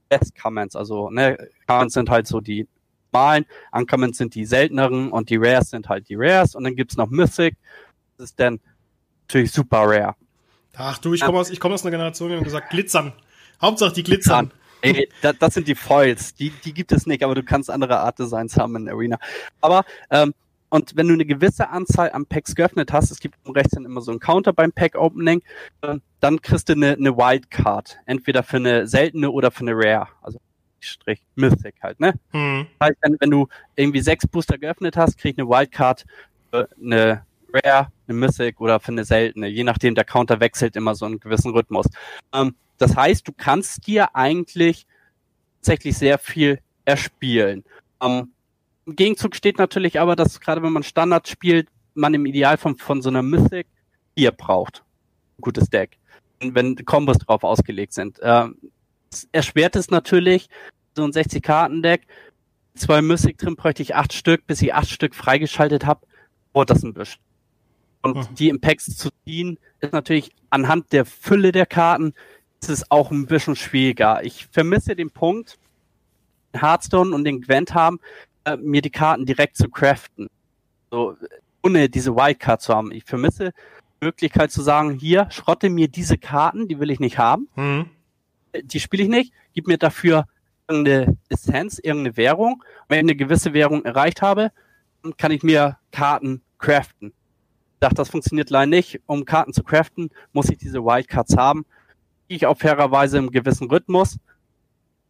Best 0.08 0.40
Commons, 0.40 0.74
also 0.74 1.10
ne, 1.10 1.36
Commons 1.66 1.92
sind 1.92 2.08
halt 2.08 2.26
so 2.26 2.40
die 2.40 2.66
normalen, 3.16 3.46
Uncommons 3.72 4.18
sind 4.18 4.34
die 4.34 4.44
selteneren 4.44 5.10
und 5.10 5.30
die 5.30 5.36
Rares 5.36 5.70
sind 5.70 5.88
halt 5.88 6.08
die 6.08 6.16
Rares 6.16 6.54
und 6.54 6.64
dann 6.64 6.76
gibt's 6.76 6.96
noch 6.96 7.08
Mythic, 7.08 7.56
das 8.16 8.30
ist 8.30 8.40
dann 8.40 8.60
natürlich 9.26 9.52
super 9.52 9.82
rare. 9.82 10.14
Ach 10.76 10.98
du, 10.98 11.14
ich 11.14 11.22
komme 11.22 11.38
aus, 11.38 11.50
ich 11.50 11.58
komme 11.58 11.74
aus 11.74 11.82
einer 11.82 11.90
Generation, 11.90 12.30
die 12.30 12.36
haben 12.36 12.44
gesagt, 12.44 12.70
glitzern. 12.70 13.12
Hauptsache 13.60 13.94
die 13.94 14.02
glitzern. 14.02 14.52
Ey, 14.82 15.08
das, 15.22 15.36
das 15.38 15.54
sind 15.54 15.68
die 15.68 15.74
Foils. 15.74 16.34
Die, 16.34 16.50
die 16.50 16.74
gibt 16.74 16.92
es 16.92 17.06
nicht, 17.06 17.22
aber 17.22 17.34
du 17.34 17.42
kannst 17.42 17.70
andere 17.70 17.98
Art 18.00 18.18
Designs 18.18 18.56
haben 18.58 18.76
in 18.76 18.88
Arena. 18.88 19.18
Aber, 19.62 19.84
ähm, 20.10 20.34
und 20.68 20.94
wenn 20.96 21.08
du 21.08 21.14
eine 21.14 21.24
gewisse 21.24 21.70
Anzahl 21.70 22.12
an 22.12 22.26
Packs 22.26 22.54
geöffnet 22.54 22.92
hast, 22.92 23.10
es 23.10 23.20
gibt 23.20 23.36
rechts 23.48 23.70
dann 23.70 23.86
immer 23.86 24.02
so 24.02 24.10
einen 24.10 24.20
Counter 24.20 24.52
beim 24.52 24.72
Pack-Opening, 24.72 25.42
äh, 25.80 25.96
dann 26.20 26.42
kriegst 26.42 26.68
du 26.68 26.74
eine, 26.74 26.92
eine 26.92 27.16
Wildcard. 27.16 27.98
Entweder 28.04 28.42
für 28.42 28.58
eine 28.58 28.86
seltene 28.86 29.30
oder 29.30 29.50
für 29.50 29.60
eine 29.60 29.72
Rare. 29.74 30.08
Also 30.20 30.38
Strich 30.86 31.22
Mythic 31.34 31.74
halt, 31.82 32.00
ne? 32.00 32.14
Hm. 32.32 32.66
Das 32.78 32.88
heißt, 32.88 32.98
wenn, 33.02 33.16
wenn 33.20 33.30
du 33.30 33.48
irgendwie 33.76 34.00
sechs 34.00 34.26
Booster 34.26 34.58
geöffnet 34.58 34.96
hast, 34.96 35.18
krieg 35.18 35.34
ich 35.36 35.38
eine 35.38 35.48
Wildcard 35.48 36.04
für 36.50 36.68
eine 36.82 37.24
Rare, 37.52 37.88
eine 38.08 38.18
Mythic 38.18 38.60
oder 38.60 38.80
für 38.80 38.92
eine 38.92 39.04
seltene. 39.04 39.48
Je 39.48 39.64
nachdem, 39.64 39.94
der 39.94 40.04
Counter 40.04 40.40
wechselt 40.40 40.76
immer 40.76 40.94
so 40.94 41.06
einen 41.06 41.20
gewissen 41.20 41.52
Rhythmus. 41.52 41.86
Ähm, 42.32 42.54
das 42.78 42.96
heißt, 42.96 43.26
du 43.26 43.32
kannst 43.32 43.86
dir 43.86 44.14
eigentlich 44.14 44.86
tatsächlich 45.60 45.98
sehr 45.98 46.18
viel 46.18 46.60
erspielen. 46.84 47.64
Ähm, 48.00 48.32
Im 48.86 48.96
Gegenzug 48.96 49.34
steht 49.34 49.58
natürlich 49.58 49.98
aber, 49.98 50.14
dass 50.14 50.40
gerade 50.40 50.62
wenn 50.62 50.72
man 50.72 50.82
Standard 50.82 51.26
spielt, 51.26 51.68
man 51.94 52.14
im 52.14 52.26
Ideal 52.26 52.56
von, 52.56 52.76
von 52.76 53.02
so 53.02 53.08
einer 53.08 53.22
Mythic 53.22 53.66
hier 54.16 54.30
braucht. 54.30 54.84
Ein 55.38 55.42
gutes 55.42 55.68
Deck. 55.68 55.98
Wenn 56.40 56.76
Kombos 56.84 57.18
drauf 57.18 57.42
ausgelegt 57.42 57.94
sind. 57.94 58.18
Ähm, 58.22 58.58
erschwert 59.32 59.76
es 59.76 59.90
natürlich, 59.90 60.48
so 60.96 61.04
ein 61.04 61.12
60-Karten-Deck, 61.12 62.06
zwei 62.74 63.02
Mythic 63.02 63.38
drin 63.38 63.54
bräuchte 63.54 63.82
ich 63.82 63.94
acht 63.94 64.12
Stück, 64.12 64.46
bis 64.46 64.62
ich 64.62 64.74
acht 64.74 64.88
Stück 64.88 65.14
freigeschaltet 65.14 65.86
habe, 65.86 66.06
dauert 66.52 66.70
das 66.70 66.82
ein 66.82 66.94
bisschen. 66.94 67.20
Und 68.02 68.16
mhm. 68.16 68.34
die 68.34 68.48
im 68.48 68.60
Packs 68.60 68.86
zu 68.96 69.10
ziehen, 69.24 69.58
ist 69.80 69.92
natürlich 69.92 70.30
anhand 70.50 70.92
der 70.92 71.04
Fülle 71.04 71.52
der 71.52 71.66
Karten 71.66 72.14
ist 72.60 72.70
es 72.70 72.90
auch 72.90 73.10
ein 73.10 73.26
bisschen 73.26 73.56
schwieriger. 73.56 74.24
Ich 74.24 74.46
vermisse 74.50 74.96
den 74.96 75.10
Punkt, 75.10 75.58
Hearthstone 76.54 77.14
und 77.14 77.24
den 77.24 77.42
Gwent 77.42 77.74
haben, 77.74 78.00
äh, 78.44 78.56
mir 78.56 78.80
die 78.80 78.90
Karten 78.90 79.26
direkt 79.26 79.56
zu 79.56 79.68
craften. 79.68 80.28
So, 80.90 81.16
ohne 81.62 81.88
diese 81.88 82.14
Wildcard 82.14 82.62
zu 82.62 82.74
haben. 82.74 82.92
Ich 82.92 83.04
vermisse 83.04 83.52
die 84.00 84.06
Möglichkeit 84.06 84.50
zu 84.50 84.62
sagen, 84.62 84.98
hier, 84.98 85.28
schrotte 85.30 85.68
mir 85.68 85.88
diese 85.88 86.16
Karten, 86.16 86.68
die 86.68 86.80
will 86.80 86.90
ich 86.90 87.00
nicht 87.00 87.18
haben. 87.18 87.48
Mhm. 87.56 87.90
Die 88.62 88.80
spiele 88.80 89.02
ich 89.02 89.08
nicht, 89.10 89.32
gib 89.52 89.66
mir 89.66 89.76
dafür 89.76 90.26
irgendeine 90.68 91.16
Essenz, 91.28 91.78
irgendeine 91.78 92.16
Währung. 92.16 92.62
Wenn 92.88 92.98
ich 92.98 93.12
eine 93.12 93.16
gewisse 93.16 93.52
Währung 93.52 93.84
erreicht 93.84 94.22
habe, 94.22 94.52
dann 95.02 95.16
kann 95.16 95.32
ich 95.32 95.42
mir 95.42 95.78
Karten 95.92 96.42
craften. 96.58 97.08
Ich 97.74 97.80
dachte, 97.80 97.96
das 97.96 98.08
funktioniert 98.08 98.50
leider 98.50 98.66
nicht. 98.66 99.00
Um 99.06 99.24
Karten 99.24 99.52
zu 99.52 99.62
craften, 99.62 100.10
muss 100.32 100.48
ich 100.48 100.58
diese 100.58 100.82
Wildcards 100.82 101.36
haben 101.36 101.66
ich 102.28 102.46
auch 102.46 102.58
fairerweise 102.58 103.18
im 103.18 103.30
gewissen 103.30 103.68
Rhythmus. 103.70 104.18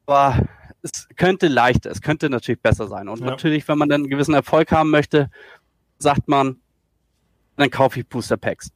Aber 0.07 0.47
es 0.83 1.09
könnte 1.16 1.49
leichter, 1.49 1.90
es 1.90 2.01
könnte 2.01 2.31
natürlich 2.31 2.61
besser 2.61 2.88
sein. 2.88 3.09
Und 3.09 3.21
ja. 3.21 3.27
natürlich, 3.27 3.66
wenn 3.69 3.79
man 3.79 3.88
dann 3.88 4.03
einen 4.03 4.11
gewissen 4.11 4.35
Erfolg 4.35 4.71
haben 4.73 4.90
möchte, 4.90 5.31
sagt 5.99 6.29
man, 6.29 6.61
dann 7.57 7.71
kaufe 7.71 8.01
ich 8.01 8.07
Booster 8.07 8.37
Packs. 8.37 8.69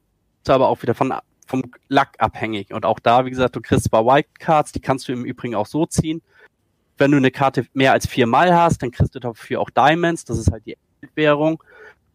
Das 0.43 0.53
ist 0.53 0.55
aber 0.55 0.67
auch 0.67 0.81
wieder 0.81 0.95
von, 0.95 1.13
vom 1.45 1.63
Lack 1.87 2.15
abhängig. 2.17 2.73
Und 2.73 2.85
auch 2.85 2.99
da, 2.99 3.25
wie 3.25 3.29
gesagt, 3.29 3.55
du 3.55 3.61
kriegst 3.61 3.85
zwar 3.85 4.05
Wildcards, 4.05 4.71
die 4.71 4.79
kannst 4.79 5.07
du 5.07 5.13
im 5.13 5.23
Übrigen 5.23 5.55
auch 5.55 5.67
so 5.67 5.85
ziehen. 5.85 6.21
Wenn 7.01 7.11
du 7.11 7.17
eine 7.17 7.31
Karte 7.31 7.65
mehr 7.73 7.93
als 7.93 8.07
viermal 8.07 8.55
hast, 8.55 8.83
dann 8.83 8.91
kriegst 8.91 9.15
du 9.15 9.19
dafür 9.19 9.59
auch 9.59 9.71
Diamonds, 9.71 10.23
das 10.23 10.37
ist 10.37 10.51
halt 10.51 10.65
die 10.67 10.77
Währung. 11.15 11.63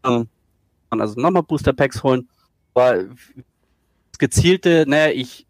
Ähm, 0.04 0.28
also 0.90 1.20
nochmal 1.20 1.42
Booster 1.42 1.72
Packs 1.72 2.04
holen. 2.04 2.28
Aber 2.72 3.04
das 4.10 4.18
gezielte, 4.18 4.84
naja, 4.86 5.12
ich 5.12 5.46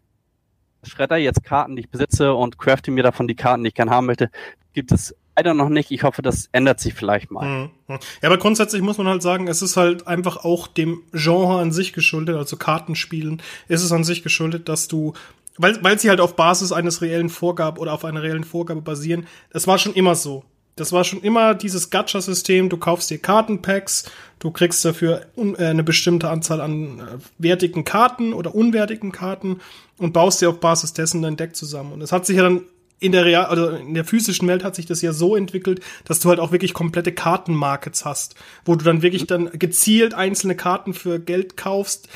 Schredder 0.83 1.17
jetzt 1.17 1.43
Karten, 1.43 1.75
die 1.75 1.81
ich 1.83 1.89
besitze 1.89 2.33
und 2.33 2.57
crafte 2.57 2.89
mir 2.89 3.03
davon 3.03 3.27
die 3.27 3.35
Karten, 3.35 3.63
die 3.63 3.69
ich 3.69 3.75
gerne 3.75 3.91
haben 3.91 4.07
möchte, 4.07 4.31
gibt 4.73 4.91
es 4.91 5.15
leider 5.35 5.53
noch 5.53 5.69
nicht. 5.69 5.91
Ich 5.91 6.03
hoffe, 6.03 6.21
das 6.21 6.49
ändert 6.51 6.79
sich 6.79 6.93
vielleicht 6.93 7.29
mal. 7.29 7.45
Mhm. 7.45 7.69
Ja, 7.89 7.99
aber 8.23 8.37
grundsätzlich 8.37 8.81
muss 8.81 8.97
man 8.97 9.07
halt 9.07 9.21
sagen, 9.21 9.47
es 9.47 9.61
ist 9.61 9.77
halt 9.77 10.07
einfach 10.07 10.37
auch 10.37 10.67
dem 10.67 11.03
Genre 11.13 11.59
an 11.59 11.71
sich 11.71 11.93
geschuldet, 11.93 12.35
also 12.35 12.57
Kartenspielen 12.57 13.41
ist 13.67 13.83
es 13.83 13.91
an 13.91 14.03
sich 14.03 14.23
geschuldet, 14.23 14.67
dass 14.67 14.87
du 14.87 15.13
weil, 15.57 15.83
weil 15.83 15.99
sie 15.99 16.09
halt 16.09 16.21
auf 16.21 16.35
Basis 16.35 16.71
eines 16.71 17.01
reellen 17.01 17.29
Vorgabe 17.29 17.79
oder 17.79 17.93
auf 17.93 18.05
einer 18.05 18.23
reellen 18.23 18.43
Vorgabe 18.43 18.81
basieren. 18.81 19.27
Das 19.51 19.67
war 19.67 19.77
schon 19.77 19.93
immer 19.93 20.15
so. 20.15 20.43
Das 20.77 20.91
war 20.91 21.03
schon 21.03 21.21
immer 21.21 21.55
dieses 21.55 21.89
Gacha-System. 21.89 22.69
Du 22.69 22.77
kaufst 22.77 23.09
dir 23.09 23.17
Kartenpacks, 23.17 24.09
du 24.39 24.51
kriegst 24.51 24.85
dafür 24.85 25.25
äh, 25.35 25.65
eine 25.65 25.83
bestimmte 25.83 26.29
Anzahl 26.29 26.61
an 26.61 26.99
äh, 26.99 27.03
wertigen 27.39 27.83
Karten 27.83 28.33
oder 28.33 28.53
unwertigen 28.53 29.11
Karten 29.11 29.59
und 29.97 30.13
baust 30.13 30.41
dir 30.41 30.49
auf 30.49 30.59
Basis 30.59 30.93
dessen 30.93 31.23
dein 31.23 31.35
Deck 31.35 31.55
zusammen. 31.55 31.93
Und 31.93 32.01
es 32.01 32.11
hat 32.11 32.25
sich 32.25 32.37
ja 32.37 32.43
dann 32.43 32.61
in 32.99 33.11
der 33.11 33.25
Real, 33.25 33.45
also 33.45 33.69
in 33.69 33.93
der 33.93 34.05
physischen 34.05 34.47
Welt 34.47 34.63
hat 34.63 34.75
sich 34.75 34.85
das 34.85 35.01
ja 35.01 35.13
so 35.13 35.35
entwickelt, 35.35 35.81
dass 36.05 36.19
du 36.19 36.29
halt 36.29 36.39
auch 36.39 36.51
wirklich 36.51 36.73
komplette 36.73 37.11
Kartenmarkets 37.11 38.05
hast, 38.05 38.35
wo 38.65 38.75
du 38.75 38.85
dann 38.85 39.01
wirklich 39.01 39.27
dann 39.27 39.51
gezielt 39.51 40.13
einzelne 40.13 40.55
Karten 40.55 40.93
für 40.93 41.19
Geld 41.19 41.57
kaufst, 41.57 42.07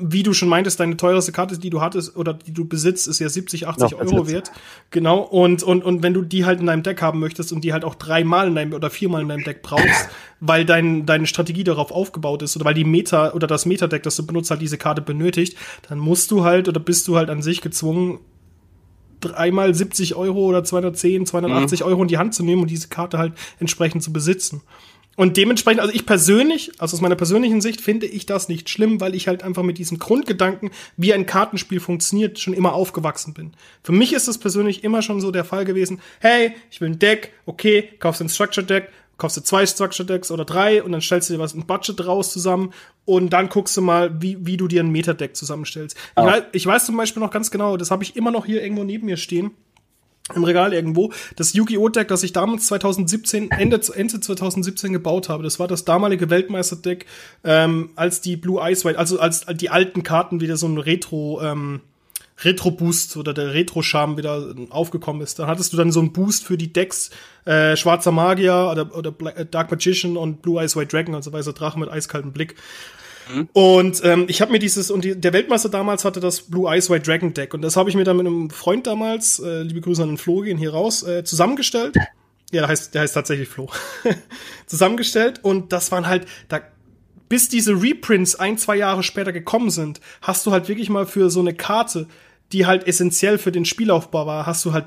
wie 0.00 0.22
du 0.22 0.32
schon 0.32 0.48
meintest, 0.48 0.80
deine 0.80 0.96
teuerste 0.96 1.32
Karte, 1.32 1.58
die 1.58 1.70
du 1.70 1.80
hattest 1.80 2.16
oder 2.16 2.34
die 2.34 2.52
du 2.52 2.66
besitzt, 2.66 3.06
ist 3.06 3.18
ja 3.18 3.28
70, 3.28 3.68
80 3.68 3.92
Noch, 3.92 4.00
Euro 4.00 4.28
wert. 4.28 4.50
Genau. 4.90 5.20
Und, 5.20 5.62
und, 5.62 5.84
und 5.84 6.02
wenn 6.02 6.14
du 6.14 6.22
die 6.22 6.44
halt 6.44 6.60
in 6.60 6.66
deinem 6.66 6.82
Deck 6.82 7.02
haben 7.02 7.20
möchtest 7.20 7.52
und 7.52 7.62
die 7.62 7.72
halt 7.72 7.84
auch 7.84 7.94
dreimal 7.94 8.48
in 8.48 8.54
deinem 8.54 8.72
oder 8.72 8.90
viermal 8.90 9.22
in 9.22 9.28
deinem 9.28 9.44
Deck 9.44 9.62
brauchst, 9.62 10.08
weil 10.40 10.64
dein, 10.64 11.06
deine 11.06 11.26
Strategie 11.26 11.64
darauf 11.64 11.92
aufgebaut 11.92 12.42
ist 12.42 12.56
oder 12.56 12.64
weil 12.64 12.74
die 12.74 12.84
Meta 12.84 13.32
oder 13.32 13.46
das 13.46 13.66
Meta-Deck, 13.66 14.02
das 14.02 14.16
du 14.16 14.26
benutzt, 14.26 14.50
halt 14.50 14.62
diese 14.62 14.78
Karte 14.78 15.02
benötigt, 15.02 15.56
dann 15.88 15.98
musst 15.98 16.30
du 16.30 16.44
halt 16.44 16.68
oder 16.68 16.80
bist 16.80 17.06
du 17.08 17.16
halt 17.16 17.30
an 17.30 17.42
sich 17.42 17.60
gezwungen, 17.60 18.18
dreimal 19.20 19.74
70 19.74 20.14
Euro 20.14 20.40
oder 20.46 20.64
210, 20.64 21.26
280 21.26 21.80
mhm. 21.80 21.86
Euro 21.86 22.02
in 22.02 22.08
die 22.08 22.18
Hand 22.18 22.34
zu 22.34 22.42
nehmen 22.42 22.62
und 22.62 22.70
diese 22.70 22.88
Karte 22.88 23.18
halt 23.18 23.34
entsprechend 23.58 24.02
zu 24.02 24.12
besitzen. 24.12 24.62
Und 25.20 25.36
dementsprechend, 25.36 25.82
also 25.82 25.92
ich 25.92 26.06
persönlich, 26.06 26.72
also 26.78 26.96
aus 26.96 27.02
meiner 27.02 27.14
persönlichen 27.14 27.60
Sicht, 27.60 27.82
finde 27.82 28.06
ich 28.06 28.24
das 28.24 28.48
nicht 28.48 28.70
schlimm, 28.70 29.02
weil 29.02 29.14
ich 29.14 29.28
halt 29.28 29.42
einfach 29.42 29.62
mit 29.62 29.76
diesem 29.76 29.98
Grundgedanken, 29.98 30.70
wie 30.96 31.12
ein 31.12 31.26
Kartenspiel 31.26 31.78
funktioniert, 31.78 32.38
schon 32.38 32.54
immer 32.54 32.72
aufgewachsen 32.72 33.34
bin. 33.34 33.52
Für 33.82 33.92
mich 33.92 34.14
ist 34.14 34.28
es 34.28 34.38
persönlich 34.38 34.82
immer 34.82 35.02
schon 35.02 35.20
so 35.20 35.30
der 35.30 35.44
Fall 35.44 35.66
gewesen, 35.66 36.00
hey, 36.20 36.54
ich 36.70 36.80
will 36.80 36.88
ein 36.88 36.98
Deck, 36.98 37.34
okay, 37.44 37.90
kaufst 37.98 38.22
ein 38.22 38.30
Structure 38.30 38.66
Deck, 38.66 38.88
kaufst 39.18 39.36
du 39.36 39.42
zwei 39.42 39.66
Structure 39.66 40.06
Decks 40.06 40.30
oder 40.30 40.46
drei 40.46 40.82
und 40.82 40.90
dann 40.92 41.02
stellst 41.02 41.28
du 41.28 41.34
dir 41.34 41.38
was 41.38 41.52
ein 41.52 41.66
Budget 41.66 42.06
raus 42.06 42.32
zusammen 42.32 42.72
und 43.04 43.28
dann 43.28 43.50
guckst 43.50 43.76
du 43.76 43.82
mal, 43.82 44.22
wie, 44.22 44.38
wie 44.46 44.56
du 44.56 44.68
dir 44.68 44.82
ein 44.82 44.90
Meta-Deck 44.90 45.36
zusammenstellst. 45.36 45.98
Oh. 46.16 46.22
Ich, 46.22 46.26
weiß, 46.26 46.42
ich 46.52 46.66
weiß 46.66 46.86
zum 46.86 46.96
Beispiel 46.96 47.22
noch 47.22 47.30
ganz 47.30 47.50
genau, 47.50 47.76
das 47.76 47.90
habe 47.90 48.04
ich 48.04 48.16
immer 48.16 48.30
noch 48.30 48.46
hier 48.46 48.62
irgendwo 48.62 48.84
neben 48.84 49.04
mir 49.04 49.18
stehen 49.18 49.50
im 50.34 50.44
Regal 50.44 50.72
irgendwo. 50.72 51.12
Das 51.36 51.54
Yu-Gi-Oh! 51.54 51.88
Deck, 51.88 52.08
das 52.08 52.22
ich 52.22 52.32
damals 52.32 52.66
2017, 52.66 53.50
Ende, 53.50 53.80
Ende 53.94 54.20
2017 54.20 54.92
gebaut 54.92 55.28
habe, 55.28 55.42
das 55.42 55.58
war 55.58 55.68
das 55.68 55.84
damalige 55.84 56.30
Weltmeister-Deck, 56.30 57.06
ähm, 57.44 57.90
als 57.96 58.20
die 58.20 58.36
Blue 58.36 58.60
Eyes 58.60 58.84
White, 58.84 58.98
also 58.98 59.18
als 59.18 59.44
die 59.46 59.70
alten 59.70 60.02
Karten 60.02 60.40
wieder 60.40 60.56
so 60.56 60.66
ein 60.68 60.78
Retro, 60.78 61.40
ähm, 61.42 61.80
Retro-Boost 62.42 63.16
oder 63.16 63.34
der 63.34 63.52
Retro-Charme 63.52 64.16
wieder 64.16 64.54
aufgekommen 64.70 65.22
ist. 65.22 65.38
Da 65.38 65.46
hattest 65.46 65.72
du 65.72 65.76
dann 65.76 65.92
so 65.92 66.00
einen 66.00 66.12
Boost 66.12 66.44
für 66.44 66.56
die 66.56 66.72
Decks 66.72 67.10
äh, 67.44 67.76
Schwarzer 67.76 68.12
Magier 68.12 68.68
oder, 68.70 68.96
oder 68.96 69.10
Black, 69.12 69.38
äh, 69.38 69.46
Dark 69.46 69.70
Magician 69.70 70.16
und 70.16 70.42
Blue 70.42 70.60
Eyes 70.60 70.76
White 70.76 70.88
Dragon, 70.88 71.14
also 71.14 71.32
weißer 71.32 71.52
Drache 71.52 71.78
mit 71.78 71.90
eiskaltem 71.90 72.32
Blick. 72.32 72.56
Mhm. 73.34 73.48
Und 73.52 74.00
ähm, 74.04 74.26
ich 74.28 74.40
habe 74.40 74.52
mir 74.52 74.58
dieses, 74.58 74.90
und 74.90 75.04
die, 75.04 75.20
der 75.20 75.32
Weltmeister 75.32 75.68
damals 75.68 76.04
hatte 76.04 76.20
das 76.20 76.42
Blue 76.42 76.70
Eyes 76.70 76.90
White 76.90 77.10
Dragon 77.10 77.34
Deck. 77.34 77.54
Und 77.54 77.62
das 77.62 77.76
habe 77.76 77.90
ich 77.90 77.96
mir 77.96 78.04
dann 78.04 78.16
mit 78.16 78.26
einem 78.26 78.50
Freund 78.50 78.86
damals, 78.86 79.38
äh, 79.38 79.62
liebe 79.62 79.80
Grüße 79.80 80.02
an 80.02 80.10
den 80.10 80.18
Flo, 80.18 80.40
gehen 80.40 80.58
hier 80.58 80.72
raus, 80.72 81.02
äh, 81.02 81.24
zusammengestellt. 81.24 81.96
Ja, 82.52 82.62
der 82.62 82.68
heißt, 82.68 82.94
der 82.94 83.02
heißt 83.02 83.14
tatsächlich 83.14 83.48
Flo. 83.48 83.68
zusammengestellt. 84.66 85.40
Und 85.42 85.72
das 85.72 85.92
waren 85.92 86.06
halt, 86.06 86.26
da, 86.48 86.60
bis 87.28 87.48
diese 87.48 87.80
Reprints 87.80 88.34
ein, 88.34 88.58
zwei 88.58 88.76
Jahre 88.76 89.02
später 89.02 89.32
gekommen 89.32 89.70
sind, 89.70 90.00
hast 90.22 90.46
du 90.46 90.50
halt 90.50 90.68
wirklich 90.68 90.90
mal 90.90 91.06
für 91.06 91.30
so 91.30 91.40
eine 91.40 91.54
Karte 91.54 92.06
die 92.52 92.66
halt 92.66 92.86
essentiell 92.86 93.38
für 93.38 93.52
den 93.52 93.64
Spielaufbau 93.64 94.26
war, 94.26 94.46
hast 94.46 94.64
du 94.64 94.72
halt 94.72 94.86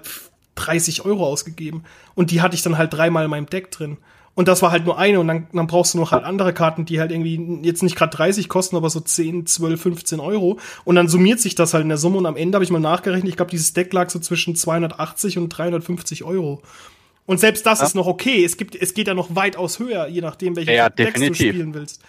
30 0.55 1.05
Euro 1.05 1.25
ausgegeben. 1.25 1.83
Und 2.15 2.31
die 2.31 2.41
hatte 2.41 2.55
ich 2.55 2.61
dann 2.61 2.77
halt 2.77 2.93
dreimal 2.93 3.25
in 3.25 3.29
meinem 3.29 3.45
Deck 3.45 3.71
drin. 3.71 3.97
Und 4.35 4.47
das 4.47 4.63
war 4.63 4.71
halt 4.71 4.85
nur 4.85 4.97
eine 4.97 5.19
und 5.19 5.27
dann, 5.27 5.47
dann 5.53 5.67
brauchst 5.67 5.93
du 5.93 5.99
noch 5.99 6.11
halt 6.11 6.23
andere 6.23 6.53
Karten, 6.53 6.85
die 6.85 6.99
halt 6.99 7.11
irgendwie 7.11 7.59
jetzt 7.61 7.83
nicht 7.83 7.95
gerade 7.95 8.15
30 8.15 8.49
kosten, 8.49 8.75
aber 8.75 8.89
so 8.89 8.99
10, 8.99 9.45
12, 9.45 9.79
15 9.79 10.19
Euro. 10.19 10.59
Und 10.85 10.95
dann 10.95 11.07
summiert 11.07 11.39
sich 11.39 11.53
das 11.53 11.75
halt 11.75 11.83
in 11.83 11.89
der 11.89 11.99
Summe 11.99 12.17
und 12.17 12.25
am 12.25 12.35
Ende 12.35 12.55
habe 12.55 12.63
ich 12.63 12.71
mal 12.71 12.79
nachgerechnet, 12.79 13.29
ich 13.29 13.35
glaube, 13.35 13.51
dieses 13.51 13.73
Deck 13.73 13.93
lag 13.93 14.09
so 14.09 14.17
zwischen 14.17 14.55
280 14.55 15.37
und 15.37 15.49
350 15.49 16.23
Euro. 16.23 16.63
Und 17.25 17.39
selbst 17.39 17.65
das 17.65 17.79
ja. 17.79 17.85
ist 17.85 17.95
noch 17.95 18.07
okay. 18.07 18.43
Es 18.43 18.57
gibt, 18.57 18.75
es 18.75 18.93
geht 18.93 19.07
ja 19.07 19.13
noch 19.13 19.35
weitaus 19.35 19.79
höher, 19.79 20.07
je 20.07 20.21
nachdem, 20.21 20.55
welche 20.55 20.73
ja, 20.73 20.89
Decks 20.89 21.13
definitiv. 21.13 21.37
du 21.37 21.53
spielen 21.53 21.73
willst. 21.75 22.01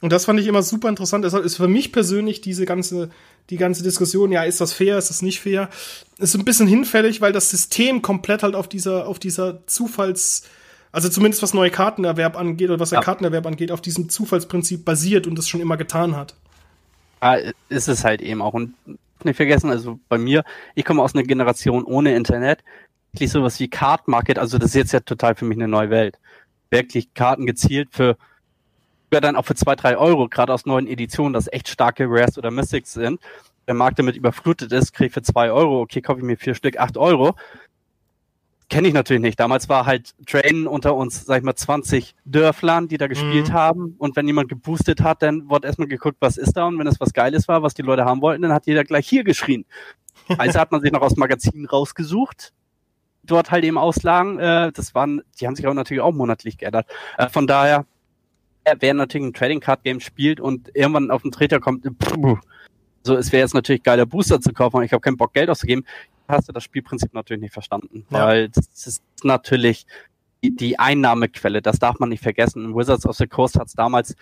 Und 0.00 0.12
das 0.12 0.24
fand 0.24 0.40
ich 0.40 0.46
immer 0.46 0.62
super 0.62 0.88
interessant. 0.88 1.24
Deshalb 1.24 1.44
ist 1.44 1.56
für 1.56 1.68
mich 1.68 1.92
persönlich 1.92 2.40
diese 2.40 2.64
ganze, 2.66 3.10
die 3.50 3.56
ganze 3.56 3.82
Diskussion, 3.82 4.30
ja, 4.30 4.44
ist 4.44 4.60
das 4.60 4.72
fair, 4.72 4.96
ist 4.96 5.10
das 5.10 5.22
nicht 5.22 5.40
fair, 5.40 5.68
ist 6.18 6.34
ein 6.34 6.44
bisschen 6.44 6.68
hinfällig, 6.68 7.20
weil 7.20 7.32
das 7.32 7.50
System 7.50 8.00
komplett 8.00 8.42
halt 8.42 8.54
auf 8.54 8.68
dieser, 8.68 9.06
auf 9.06 9.18
dieser 9.18 9.66
Zufalls, 9.66 10.44
also 10.92 11.08
zumindest 11.08 11.42
was 11.42 11.54
neue 11.54 11.70
Kartenerwerb 11.70 12.36
angeht 12.36 12.70
oder 12.70 12.80
was 12.80 12.90
der 12.90 12.98
ja. 12.98 13.04
Kartenerwerb 13.04 13.46
angeht, 13.46 13.72
auf 13.72 13.80
diesem 13.80 14.08
Zufallsprinzip 14.08 14.84
basiert 14.84 15.26
und 15.26 15.36
das 15.36 15.48
schon 15.48 15.60
immer 15.60 15.76
getan 15.76 16.16
hat. 16.16 16.34
Ja, 17.22 17.36
ist 17.68 17.88
es 17.88 18.04
halt 18.04 18.22
eben 18.22 18.42
auch. 18.42 18.54
Und 18.54 18.74
nicht 19.24 19.36
vergessen, 19.36 19.70
also 19.70 19.98
bei 20.08 20.18
mir, 20.18 20.44
ich 20.74 20.84
komme 20.84 21.02
aus 21.02 21.14
einer 21.14 21.24
Generation 21.24 21.84
ohne 21.84 22.14
Internet, 22.14 22.62
wirklich 23.12 23.30
sowas 23.30 23.58
wie 23.60 23.68
Card 23.68 24.08
Market, 24.08 24.38
also 24.38 24.58
das 24.58 24.70
ist 24.70 24.74
jetzt 24.74 24.92
ja 24.92 25.00
total 25.00 25.34
für 25.34 25.44
mich 25.44 25.58
eine 25.58 25.68
neue 25.68 25.90
Welt. 25.90 26.18
Wirklich 26.70 27.12
Karten 27.14 27.46
gezielt 27.46 27.88
für 27.90 28.16
ja 29.12 29.20
dann 29.20 29.36
auch 29.36 29.44
für 29.44 29.54
zwei, 29.54 29.74
drei 29.74 29.96
Euro, 29.96 30.28
gerade 30.28 30.52
aus 30.52 30.66
neuen 30.66 30.86
Editionen, 30.86 31.32
das 31.32 31.50
echt 31.50 31.68
starke 31.68 32.04
Rares 32.08 32.36
oder 32.36 32.50
Mystics 32.50 32.92
sind. 32.92 33.20
Der 33.66 33.74
Markt 33.74 33.98
damit 33.98 34.16
überflutet 34.16 34.72
ist, 34.72 34.92
kriege 34.92 35.08
ich 35.08 35.14
für 35.14 35.22
zwei 35.22 35.50
Euro, 35.50 35.80
okay, 35.80 36.00
kaufe 36.00 36.20
ich 36.20 36.26
mir 36.26 36.36
vier 36.36 36.54
Stück, 36.54 36.78
acht 36.78 36.96
Euro 36.96 37.34
kenne 38.68 38.88
ich 38.88 38.94
natürlich 38.94 39.22
nicht. 39.22 39.40
Damals 39.40 39.68
war 39.68 39.86
halt 39.86 40.14
Train 40.26 40.66
unter 40.66 40.94
uns, 40.94 41.24
sag 41.24 41.38
ich 41.38 41.44
mal, 41.44 41.54
20 41.54 42.14
Dörflern, 42.24 42.88
die 42.88 42.98
da 42.98 43.06
gespielt 43.06 43.48
mhm. 43.48 43.52
haben. 43.52 43.94
Und 43.98 44.16
wenn 44.16 44.26
jemand 44.26 44.48
geboostet 44.48 45.02
hat, 45.02 45.22
dann 45.22 45.48
wurde 45.48 45.66
erstmal 45.66 45.88
geguckt, 45.88 46.18
was 46.20 46.36
ist 46.36 46.52
da. 46.54 46.66
Und 46.66 46.78
wenn 46.78 46.86
es 46.86 47.00
was 47.00 47.12
Geiles 47.12 47.48
war, 47.48 47.62
was 47.62 47.74
die 47.74 47.82
Leute 47.82 48.04
haben 48.04 48.20
wollten, 48.20 48.42
dann 48.42 48.52
hat 48.52 48.66
jeder 48.66 48.84
gleich 48.84 49.08
hier 49.08 49.24
geschrien. 49.24 49.64
Also 50.36 50.58
hat 50.58 50.72
man 50.72 50.82
sich 50.82 50.92
noch 50.92 51.00
aus 51.00 51.16
Magazinen 51.16 51.64
rausgesucht, 51.64 52.52
dort 53.22 53.50
halt 53.50 53.64
eben 53.64 53.78
Auslagen. 53.78 54.38
Äh, 54.38 54.72
das 54.72 54.94
waren, 54.94 55.22
die 55.40 55.46
haben 55.46 55.56
sich 55.56 55.66
auch 55.66 55.72
natürlich 55.72 56.02
auch 56.02 56.12
monatlich 56.12 56.58
geändert. 56.58 56.86
Äh, 57.16 57.30
von 57.30 57.46
daher, 57.46 57.86
äh, 58.64 58.76
wer 58.78 58.92
natürlich 58.92 59.28
ein 59.28 59.32
Trading 59.32 59.60
Card 59.60 59.84
Game 59.84 60.00
spielt 60.00 60.38
und 60.38 60.70
irgendwann 60.74 61.10
auf 61.10 61.22
den 61.22 61.30
Treter 61.30 61.60
kommt, 61.60 61.86
puh, 61.98 62.36
so, 63.04 63.16
es 63.16 63.32
wäre 63.32 63.40
jetzt 63.40 63.54
natürlich 63.54 63.82
geiler 63.82 64.04
Booster 64.04 64.38
zu 64.38 64.52
kaufen, 64.52 64.82
ich 64.82 64.92
habe 64.92 65.00
keinen 65.00 65.16
Bock 65.16 65.32
Geld 65.32 65.48
auszugeben 65.48 65.86
hast 66.28 66.48
du 66.48 66.52
das 66.52 66.64
Spielprinzip 66.64 67.14
natürlich 67.14 67.42
nicht 67.42 67.52
verstanden, 67.52 68.06
ja. 68.10 68.26
weil 68.26 68.48
das 68.50 68.86
ist 68.86 69.02
natürlich 69.24 69.86
die, 70.42 70.54
die 70.54 70.78
Einnahmequelle, 70.78 71.62
das 71.62 71.78
darf 71.78 71.98
man 71.98 72.10
nicht 72.10 72.22
vergessen. 72.22 72.74
Wizards 72.74 73.06
of 73.06 73.16
the 73.16 73.26
Coast 73.26 73.58
hat 73.58 73.68
es 73.68 73.74
damals 73.74 74.14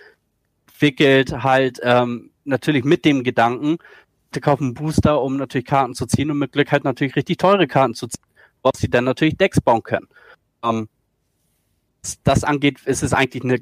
entwickelt, 0.69 1.43
halt 1.43 1.81
ähm, 1.83 2.31
natürlich 2.45 2.85
mit 2.85 3.05
dem 3.05 3.25
Gedanken, 3.25 3.79
zu 4.33 4.41
kaufen 4.41 4.75
Booster, 4.75 5.23
um 5.23 5.37
natürlich 5.37 5.67
Karten 5.67 5.95
zu 5.95 6.07
ziehen 6.07 6.31
und 6.31 6.39
mit 6.39 6.53
Glück 6.53 6.71
halt 6.71 6.85
natürlich 6.85 7.17
richtig 7.17 7.39
teure 7.39 7.67
Karten 7.67 7.95
zu 7.95 8.07
ziehen, 8.07 8.25
woraus 8.63 8.79
sie 8.79 8.91
dann 8.91 9.05
natürlich 9.05 9.37
Decks 9.37 9.61
bauen 9.61 9.83
können. 9.83 10.09
Ähm, 10.63 10.89
das 12.23 12.45
angeht, 12.45 12.81
ist 12.85 13.03
es 13.03 13.13
eigentlich 13.13 13.45
eine 13.45 13.61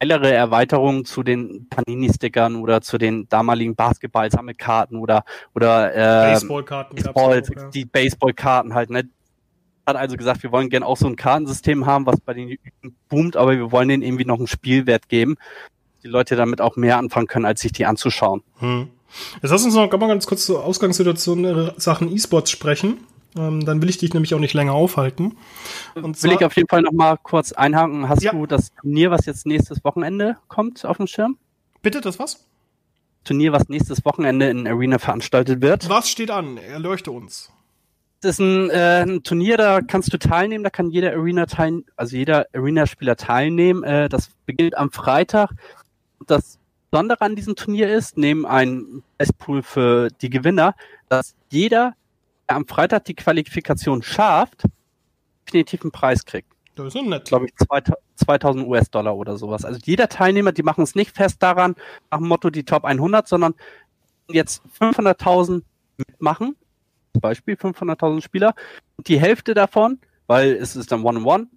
geilere 0.00 0.32
Erweiterung 0.32 1.04
zu 1.04 1.22
den 1.22 1.68
Panini-Stickern 1.68 2.56
oder 2.56 2.80
zu 2.80 2.98
den 2.98 3.28
damaligen 3.28 3.74
Basketball-Sammelkarten 3.74 4.98
oder 4.98 5.24
oder 5.54 5.94
äh, 5.94 6.32
Baseballkarten, 6.32 6.96
Baseball, 6.96 7.42
auch, 7.42 7.70
die 7.70 7.84
Baseballkarten 7.84 8.74
halt. 8.74 8.90
Ne? 8.90 9.08
Hat 9.86 9.96
also 9.96 10.16
gesagt, 10.16 10.42
wir 10.42 10.52
wollen 10.52 10.68
gerne 10.68 10.86
auch 10.86 10.96
so 10.96 11.06
ein 11.06 11.16
Kartensystem 11.16 11.86
haben, 11.86 12.06
was 12.06 12.20
bei 12.20 12.34
den 12.34 12.58
boomt, 13.08 13.36
aber 13.36 13.52
wir 13.52 13.72
wollen 13.72 13.88
denen 13.88 14.02
irgendwie 14.02 14.26
noch 14.26 14.38
einen 14.38 14.46
Spielwert 14.46 15.08
geben, 15.08 15.36
die 16.02 16.08
Leute 16.08 16.36
damit 16.36 16.60
auch 16.60 16.76
mehr 16.76 16.98
anfangen 16.98 17.26
können, 17.26 17.46
als 17.46 17.62
sich 17.62 17.72
die 17.72 17.86
anzuschauen. 17.86 18.42
Hm. 18.58 18.90
Jetzt 19.42 19.50
lass 19.50 19.64
uns 19.64 19.74
noch 19.74 19.90
mal 19.90 20.08
ganz 20.08 20.26
kurz 20.26 20.44
zur 20.44 20.64
Ausgangssituation 20.64 21.44
äh, 21.44 21.72
Sachen 21.78 22.12
E-Sports 22.12 22.50
sprechen. 22.50 22.98
Ähm, 23.38 23.64
dann 23.64 23.80
will 23.80 23.88
ich 23.88 23.98
dich 23.98 24.12
nämlich 24.12 24.34
auch 24.34 24.40
nicht 24.40 24.54
länger 24.54 24.72
aufhalten. 24.72 25.36
Und 25.94 26.20
will 26.22 26.32
ich 26.32 26.44
auf 26.44 26.56
jeden 26.56 26.68
Fall 26.68 26.82
noch 26.82 26.92
mal 26.92 27.16
kurz 27.22 27.52
einhaken. 27.52 28.08
Hast 28.08 28.22
ja. 28.22 28.32
du 28.32 28.46
das 28.46 28.72
Turnier, 28.74 29.10
was 29.10 29.26
jetzt 29.26 29.46
nächstes 29.46 29.84
Wochenende 29.84 30.36
kommt, 30.48 30.84
auf 30.84 30.96
dem 30.96 31.06
Schirm? 31.06 31.38
Bitte, 31.80 32.00
das 32.00 32.18
was? 32.18 32.46
Turnier, 33.22 33.52
was 33.52 33.68
nächstes 33.68 34.04
Wochenende 34.04 34.48
in 34.48 34.66
Arena 34.66 34.98
veranstaltet 34.98 35.60
wird. 35.60 35.88
Was 35.88 36.10
steht 36.10 36.30
an? 36.30 36.56
Erleuchte 36.56 37.12
uns. 37.12 37.52
Das 38.20 38.32
ist 38.32 38.40
ein, 38.40 38.70
äh, 38.70 39.02
ein 39.02 39.22
Turnier, 39.22 39.56
da 39.56 39.80
kannst 39.80 40.12
du 40.12 40.18
teilnehmen, 40.18 40.64
da 40.64 40.70
kann 40.70 40.90
jeder 40.90 41.12
Arena 41.12 41.46
teil, 41.46 41.84
also 41.94 42.16
jeder 42.16 42.46
Arena-Spieler 42.52 43.14
teilnehmen. 43.14 43.84
Äh, 43.84 44.08
das 44.08 44.30
beginnt 44.44 44.76
am 44.76 44.90
Freitag. 44.90 45.52
Das 46.26 46.58
Besondere 46.90 47.20
an 47.20 47.36
diesem 47.36 47.54
Turnier 47.54 47.94
ist, 47.94 48.16
neben 48.16 48.44
einem 48.44 49.04
Bestpool 49.18 49.62
für 49.62 50.08
die 50.20 50.30
Gewinner, 50.30 50.74
dass 51.08 51.36
jeder 51.50 51.94
am 52.48 52.66
Freitag 52.66 53.04
die 53.04 53.14
Qualifikation 53.14 54.02
schafft, 54.02 54.64
definitiv 55.46 55.82
einen 55.82 55.92
Preis 55.92 56.24
kriegt. 56.24 56.48
Das 56.74 56.94
ist 56.94 57.02
nett. 57.02 57.24
Glaube 57.24 57.46
ich 57.46 57.54
2000 58.16 58.66
US-Dollar 58.66 59.16
oder 59.16 59.36
sowas. 59.36 59.64
Also 59.64 59.80
jeder 59.84 60.08
Teilnehmer, 60.08 60.52
die 60.52 60.62
machen 60.62 60.84
es 60.84 60.94
nicht 60.94 61.16
fest 61.16 61.42
daran, 61.42 61.74
nach 62.10 62.18
dem 62.18 62.28
Motto 62.28 62.50
die 62.50 62.64
Top 62.64 62.84
100, 62.84 63.26
sondern 63.26 63.54
jetzt 64.28 64.62
500.000 64.78 65.62
mitmachen. 65.96 66.56
Zum 67.12 67.20
Beispiel 67.20 67.54
500.000 67.54 68.22
Spieler. 68.22 68.54
Und 68.96 69.08
die 69.08 69.18
Hälfte 69.18 69.54
davon, 69.54 69.98
weil 70.28 70.52
es 70.52 70.76
ist 70.76 70.92
dann 70.92 71.02
One-on-One, 71.02 71.48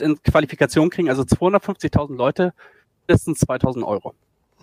in 0.00 0.20
Qualifikation 0.22 0.90
kriegen, 0.90 1.08
also 1.08 1.22
250.000 1.22 2.16
Leute, 2.16 2.52
mindestens 3.06 3.38
2000 3.40 3.84
Euro. 3.84 4.14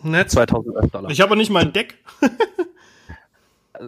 Nett. 0.03 0.29
2000 0.29 0.75
US-Dollar. 0.75 1.09
Ich 1.09 1.21
habe 1.21 1.37
nicht 1.37 1.49
mal 1.49 1.63
ein 1.63 1.73
Deck. 1.73 1.97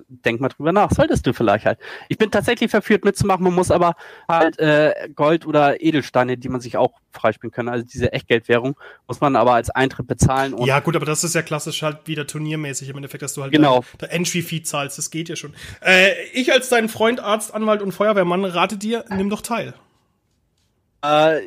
denk 0.08 0.40
mal 0.40 0.50
drüber 0.50 0.72
nach. 0.72 0.92
Solltest 0.92 1.26
du 1.28 1.34
vielleicht 1.34 1.66
halt. 1.66 1.80
Ich 2.10 2.18
bin 2.18 2.32
tatsächlich 2.32 2.72
verführt 2.72 3.06
mitzumachen, 3.06 3.44
man 3.44 3.54
muss 3.54 3.72
aber 3.72 3.96
halt 4.28 4.60
äh, 4.60 5.10
Gold 5.16 5.46
oder 5.46 5.82
Edelsteine, 5.82 6.38
die 6.38 6.50
man 6.50 6.62
sich 6.62 6.78
auch 6.78 6.94
freispielen 7.12 7.52
kann, 7.52 7.68
also 7.68 7.86
diese 7.86 8.14
Echtgeldwährung, 8.14 8.78
muss 9.08 9.22
man 9.22 9.36
aber 9.36 9.54
als 9.54 9.70
Eintritt 9.70 10.08
bezahlen. 10.08 10.56
ja 10.66 10.80
gut, 10.80 10.96
aber 10.96 11.06
das 11.06 11.24
ist 11.24 11.36
ja 11.36 11.42
klassisch 11.42 11.82
halt 11.84 12.08
wieder 12.08 12.28
turniermäßig 12.28 12.90
im 12.90 12.98
Endeffekt, 12.98 13.24
dass 13.24 13.34
du 13.34 13.42
halt 13.42 13.52
genau. 13.52 13.84
der 14.00 14.14
Entry-Fee 14.14 14.62
zahlst, 14.62 14.98
das 14.98 15.10
geht 15.10 15.30
ja 15.30 15.36
schon. 15.36 15.54
Äh, 15.82 16.12
ich 16.34 16.52
als 16.52 16.70
dein 16.70 16.90
Freund, 16.90 17.20
Arzt, 17.20 17.54
Anwalt 17.54 17.82
und 17.82 17.92
Feuerwehrmann 17.92 18.46
rate 18.46 18.78
dir, 18.78 19.06
nimm 19.10 19.30
doch 19.30 19.42
teil. 19.42 19.74
Äh, 21.04 21.40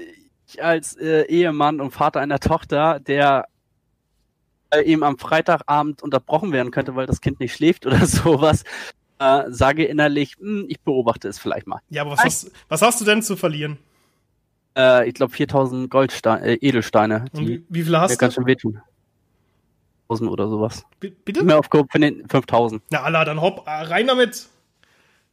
ich 0.47 0.63
als 0.63 0.97
äh, 0.97 1.23
Ehemann 1.27 1.81
und 1.81 1.93
Vater 1.93 2.21
einer 2.21 2.41
Tochter, 2.41 3.01
der 3.01 3.47
eben 4.79 5.03
am 5.03 5.19
Freitagabend 5.19 6.03
unterbrochen 6.03 6.53
werden 6.53 6.71
könnte, 6.71 6.95
weil 6.97 7.07
das 7.07 7.21
Kind 7.21 7.41
nicht 7.41 7.55
schläft 7.55 7.87
oder 7.87 8.07
sowas, 8.07 8.65
äh, 9.19 9.45
sage 9.49 9.85
innerlich, 9.85 10.37
hm, 10.39 10.67
ich 10.69 10.81
beobachte 10.81 11.29
es 11.29 11.39
vielleicht 11.39 11.67
mal. 11.67 11.81
Ja, 11.91 12.03
aber 12.03 12.13
was, 12.13 12.25
hast, 12.25 12.53
was 12.69 12.83
hast 12.83 13.01
du 13.01 13.05
denn 13.05 13.23
zu 13.23 13.37
verlieren? 13.37 13.79
Äh, 14.77 15.09
ich 15.09 15.15
glaube 15.15 15.33
4000 15.33 15.91
Goldsteine, 15.91 16.47
äh, 16.47 16.55
Edelsteine. 16.55 17.27
Die 17.35 17.49
wie, 17.49 17.65
wie 17.69 17.83
viel 17.83 17.99
hast 17.99 18.15
du? 18.15 18.19
ganz 18.19 18.35
schön 18.35 18.47
wehtun. 18.47 18.81
1000 20.05 20.31
oder 20.31 20.49
sowas. 20.49 20.85
B 20.99 21.13
bitte? 21.25 21.45
Mehr 21.45 21.59
auf 21.59 21.71
Coop 21.71 21.91
für 21.93 22.01
den 22.01 22.29
5000. 22.29 22.83
Na, 22.91 23.03
Allah, 23.03 23.25
dann 23.25 23.41
hopp, 23.41 23.67
äh, 23.67 23.71
rein 23.71 24.07
damit. 24.07 24.49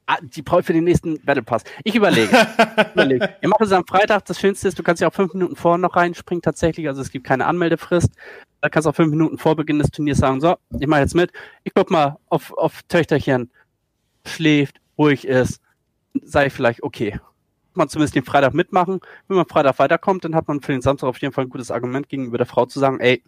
Ah, 0.09 0.19
die 0.21 0.39
ich 0.39 0.65
für 0.65 0.71
den 0.71 0.85
nächsten 0.85 1.19
Battle 1.25 1.43
Pass. 1.43 1.65
Ich 1.83 1.93
überlege. 1.93 2.29
überlege. 2.93 3.35
Wir 3.41 3.49
machen 3.49 3.63
es 3.63 3.73
am 3.73 3.85
Freitag. 3.85 4.23
Das 4.23 4.39
Schönste 4.39 4.69
ist, 4.69 4.79
du 4.79 4.83
kannst 4.83 5.01
ja 5.01 5.09
auch 5.09 5.13
fünf 5.13 5.33
Minuten 5.33 5.57
vorher 5.57 5.77
noch 5.77 5.97
reinspringen 5.97 6.41
tatsächlich. 6.41 6.87
Also 6.87 7.01
es 7.01 7.11
gibt 7.11 7.27
keine 7.27 7.45
Anmeldefrist. 7.45 8.09
Da 8.61 8.69
kannst 8.69 8.85
du 8.85 8.91
auch 8.91 8.95
fünf 8.95 9.09
Minuten 9.09 9.37
vor 9.37 9.57
Beginn 9.57 9.79
des 9.79 9.91
Turniers 9.91 10.19
sagen, 10.19 10.39
so, 10.39 10.55
ich 10.79 10.87
mache 10.87 11.01
jetzt 11.01 11.13
mit. 11.13 11.33
Ich 11.65 11.73
guck 11.73 11.91
mal 11.91 12.15
auf, 12.29 12.57
auf 12.57 12.83
Töchterchen. 12.83 13.51
Schläft, 14.25 14.79
ruhig 14.97 15.27
ist. 15.27 15.59
Sei 16.23 16.49
vielleicht 16.49 16.83
okay. 16.83 17.19
Man 17.73 17.89
zumindest 17.89 18.15
den 18.15 18.23
Freitag 18.23 18.53
mitmachen. 18.53 19.01
Wenn 19.27 19.35
man 19.35 19.45
Freitag 19.45 19.77
weiterkommt, 19.77 20.23
dann 20.23 20.35
hat 20.35 20.47
man 20.47 20.61
für 20.61 20.71
den 20.71 20.81
Samstag 20.81 21.09
auf 21.09 21.17
jeden 21.17 21.33
Fall 21.33 21.43
ein 21.43 21.49
gutes 21.49 21.69
Argument 21.69 22.07
gegenüber 22.07 22.37
der 22.37 22.47
Frau 22.47 22.65
zu 22.65 22.79
sagen, 22.79 23.01
ey, 23.01 23.23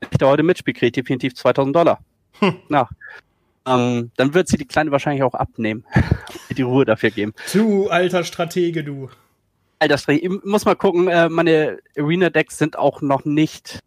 wenn 0.00 0.10
ich 0.12 0.18
da 0.18 0.26
heute 0.26 0.42
mitspiele, 0.42 0.74
kriege 0.74 0.86
ich 0.88 0.92
definitiv 0.92 1.34
2000 1.36 1.74
Dollar. 1.74 2.00
Hm. 2.40 2.56
Na, 2.68 2.86
ähm, 3.68 4.10
dann 4.16 4.34
wird 4.34 4.48
sie 4.48 4.56
die 4.56 4.66
Kleine 4.66 4.90
wahrscheinlich 4.90 5.22
auch 5.22 5.34
abnehmen. 5.34 5.84
die 6.56 6.62
Ruhe 6.62 6.84
dafür 6.84 7.10
geben. 7.10 7.34
Du 7.52 7.88
alter 7.88 8.24
Stratege, 8.24 8.84
du. 8.84 9.08
Alter 9.78 9.98
Stratege. 9.98 10.26
Ich 10.26 10.44
muss 10.44 10.64
mal 10.64 10.74
gucken, 10.74 11.08
äh, 11.08 11.28
meine 11.28 11.78
Arena-Decks 11.96 12.58
sind 12.58 12.78
auch 12.78 13.00
noch 13.00 13.24
nicht. 13.24 13.80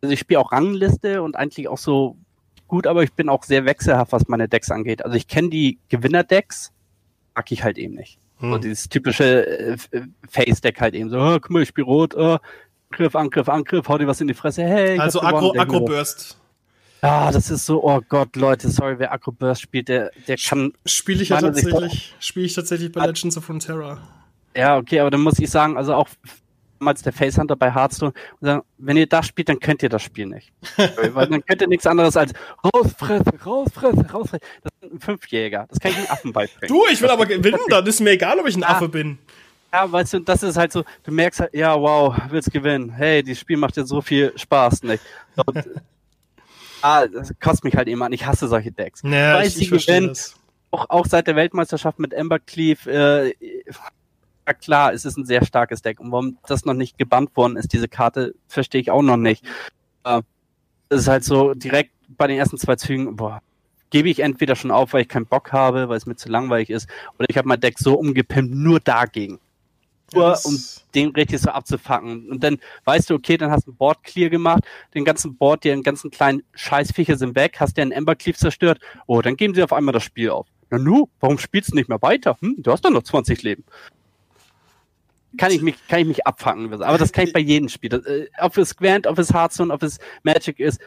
Also 0.00 0.12
ich 0.12 0.20
spiele 0.20 0.40
auch 0.40 0.52
Rangliste 0.52 1.22
und 1.22 1.36
eigentlich 1.36 1.68
auch 1.68 1.78
so 1.78 2.16
gut, 2.68 2.86
aber 2.86 3.02
ich 3.02 3.12
bin 3.12 3.28
auch 3.28 3.44
sehr 3.44 3.64
wechselhaft, 3.64 4.12
was 4.12 4.28
meine 4.28 4.48
Decks 4.48 4.70
angeht. 4.70 5.04
Also 5.04 5.16
ich 5.16 5.28
kenne 5.28 5.48
die 5.48 5.78
Gewinner-Decks, 5.88 6.72
mag 7.34 7.50
ich 7.52 7.62
halt 7.62 7.78
eben 7.78 7.94
nicht. 7.94 8.18
Hm. 8.38 8.52
So 8.52 8.58
dieses 8.58 8.88
typische 8.88 9.46
äh, 9.46 9.76
Face-Deck 10.28 10.80
halt 10.80 10.94
eben 10.94 11.08
so, 11.08 11.18
oh, 11.18 11.38
guck 11.40 11.50
mal, 11.50 11.62
ich 11.62 11.68
spiele 11.68 11.86
rot, 11.86 12.14
oh, 12.16 12.38
Angriff, 12.90 13.16
Angriff, 13.16 13.48
Angriff, 13.48 13.88
hau 13.88 13.98
dir 13.98 14.06
was 14.06 14.20
in 14.20 14.28
die 14.28 14.34
Fresse, 14.34 14.64
hey. 14.64 14.98
Also 14.98 15.22
Agro, 15.22 15.54
Agro 15.56 15.80
Burst. 15.80 16.38
Ah, 17.06 17.30
das 17.30 17.50
ist 17.50 17.66
so, 17.66 17.84
oh 17.84 18.00
Gott, 18.08 18.34
Leute, 18.34 18.68
sorry, 18.68 18.98
wer 18.98 19.12
Acro 19.12 19.30
Burst 19.30 19.62
spielt, 19.62 19.88
der, 19.88 20.10
der 20.26 20.36
kann. 20.36 20.72
Spiele 20.84 21.22
ich 21.22 21.28
ja 21.28 21.40
tatsächlich, 21.40 22.14
spiele 22.18 22.46
ich 22.46 22.54
tatsächlich 22.54 22.90
bei 22.90 23.06
Legends 23.06 23.36
of 23.36 23.44
Frontera. 23.44 23.98
Ja, 24.56 24.76
okay, 24.76 24.98
aber 24.98 25.10
dann 25.10 25.20
muss 25.20 25.38
ich 25.38 25.48
sagen, 25.48 25.76
also 25.76 25.94
auch 25.94 26.08
damals 26.80 27.02
der 27.02 27.12
Facehunter 27.12 27.54
bei 27.54 27.72
Hearthstone, 27.72 28.12
sagen, 28.40 28.62
wenn 28.78 28.96
ihr 28.96 29.06
das 29.06 29.26
spielt, 29.26 29.48
dann 29.48 29.60
könnt 29.60 29.84
ihr 29.84 29.88
das 29.88 30.02
Spiel 30.02 30.26
nicht. 30.26 30.52
Weil 31.12 31.28
dann 31.28 31.44
könnt 31.46 31.60
ihr 31.60 31.68
nichts 31.68 31.86
anderes 31.86 32.16
als 32.16 32.32
rausfressen, 32.74 33.38
rausfressen, 33.44 34.06
rausfressen. 34.06 34.46
Das 34.64 34.72
sind 34.80 34.94
ein 34.94 35.00
Fünfjäger. 35.00 35.66
Das 35.68 35.78
kann 35.78 35.92
ich 35.92 35.98
einem 35.98 36.08
Affen 36.08 36.32
beibringen. 36.32 36.74
Du, 36.74 36.86
ich 36.90 37.00
will 37.00 37.10
aber 37.10 37.26
gewinnen, 37.26 37.60
dann 37.68 37.86
ist 37.86 38.00
mir 38.00 38.10
egal, 38.10 38.40
ob 38.40 38.48
ich 38.48 38.56
ein 38.56 38.62
ja. 38.62 38.68
Affe 38.68 38.88
bin. 38.88 39.18
Ja, 39.72 39.90
weißt 39.90 40.14
du, 40.14 40.18
das 40.20 40.42
ist 40.42 40.56
halt 40.56 40.72
so, 40.72 40.82
du 41.04 41.12
merkst 41.12 41.38
halt, 41.38 41.54
ja, 41.54 41.78
wow, 41.78 42.16
willst 42.30 42.50
gewinnen. 42.50 42.90
Hey, 42.90 43.22
das 43.22 43.38
Spiel 43.38 43.58
macht 43.58 43.76
dir 43.76 43.86
so 43.86 44.00
viel 44.00 44.32
Spaß, 44.36 44.82
nicht? 44.82 45.04
Und, 45.44 45.64
ah, 46.82 47.06
das 47.06 47.32
kostet 47.40 47.64
mich 47.64 47.76
halt 47.76 47.88
immer 47.88 48.06
an. 48.06 48.12
Ich 48.12 48.26
hasse 48.26 48.48
solche 48.48 48.72
Decks. 48.72 49.02
Ja, 49.04 49.34
Weiß 49.34 49.56
ich, 49.56 49.72
ich 49.72 49.86
gewinnen. 49.86 50.16
Auch, 50.70 50.90
auch 50.90 51.06
seit 51.06 51.26
der 51.26 51.36
Weltmeisterschaft 51.36 51.98
mit 51.98 52.12
Ember 52.12 52.38
Cleave, 52.38 52.90
äh, 52.90 53.34
ja 54.46 54.52
klar, 54.54 54.92
es 54.92 55.04
ist 55.04 55.16
ein 55.16 55.24
sehr 55.24 55.44
starkes 55.44 55.82
Deck. 55.82 56.00
Und 56.00 56.12
warum 56.12 56.38
das 56.46 56.64
noch 56.64 56.74
nicht 56.74 56.98
gebannt 56.98 57.36
worden 57.36 57.56
ist, 57.56 57.72
diese 57.72 57.88
Karte, 57.88 58.34
verstehe 58.48 58.80
ich 58.80 58.90
auch 58.90 59.02
noch 59.02 59.16
nicht. 59.16 59.44
Äh, 60.04 60.22
es 60.88 61.02
ist 61.02 61.08
halt 61.08 61.24
so 61.24 61.54
direkt 61.54 61.92
bei 62.08 62.26
den 62.26 62.38
ersten 62.38 62.58
zwei 62.58 62.76
Zügen, 62.76 63.16
boah, 63.16 63.40
gebe 63.90 64.08
ich 64.08 64.20
entweder 64.20 64.56
schon 64.56 64.70
auf, 64.70 64.92
weil 64.92 65.02
ich 65.02 65.08
keinen 65.08 65.26
Bock 65.26 65.52
habe, 65.52 65.88
weil 65.88 65.96
es 65.96 66.06
mir 66.06 66.16
zu 66.16 66.28
langweilig 66.28 66.70
ist, 66.70 66.88
oder 67.18 67.26
ich 67.28 67.38
habe 67.38 67.48
mein 67.48 67.60
Deck 67.60 67.78
so 67.78 67.94
umgepimpt, 67.94 68.54
nur 68.54 68.80
dagegen. 68.80 69.38
Nur 70.12 70.28
ja, 70.28 70.38
um 70.44 70.58
den 70.94 71.10
richtig 71.10 71.40
so 71.40 71.50
abzufacken. 71.50 72.30
Und 72.30 72.44
dann 72.44 72.58
weißt 72.84 73.10
du, 73.10 73.14
okay, 73.14 73.36
dann 73.36 73.50
hast 73.50 73.66
du 73.66 73.72
ein 73.72 73.76
Board 73.76 74.02
clear 74.04 74.30
gemacht, 74.30 74.62
den 74.94 75.04
ganzen 75.04 75.36
Board, 75.36 75.64
die 75.64 75.82
ganzen 75.82 76.10
kleinen 76.10 76.42
Scheißviecher 76.54 77.16
sind 77.16 77.34
weg, 77.34 77.56
hast 77.58 77.76
dir 77.76 77.82
einen 77.82 77.92
Ember 77.92 78.14
Cleave 78.14 78.38
zerstört. 78.38 78.78
Oh, 79.06 79.20
dann 79.20 79.36
geben 79.36 79.54
sie 79.54 79.62
auf 79.62 79.72
einmal 79.72 79.92
das 79.92 80.04
Spiel 80.04 80.30
auf. 80.30 80.46
Na 80.70 80.78
nu, 80.78 81.08
warum 81.20 81.38
spielst 81.38 81.72
du 81.72 81.76
nicht 81.76 81.88
mehr 81.88 82.02
weiter? 82.02 82.36
Hm, 82.40 82.56
du 82.58 82.70
hast 82.70 82.84
doch 82.84 82.90
noch 82.90 83.02
20 83.02 83.42
Leben 83.42 83.64
kann 85.36 85.52
ich 85.52 85.62
mich, 85.62 85.74
kann 85.88 86.00
ich 86.00 86.06
mich 86.06 86.26
abfangen. 86.26 86.72
Aber 86.82 86.98
das 86.98 87.12
kann 87.12 87.26
ich 87.26 87.32
bei 87.32 87.40
jedem 87.40 87.68
Spiel. 87.68 87.90
Das, 87.90 88.04
äh, 88.06 88.26
ob 88.40 88.56
es 88.56 88.76
Gwent, 88.76 89.06
ob 89.06 89.18
es 89.18 89.32
Hearthstone, 89.32 89.72
ob 89.72 89.82
es 89.82 89.98
Magic 90.22 90.58
ist, 90.58 90.80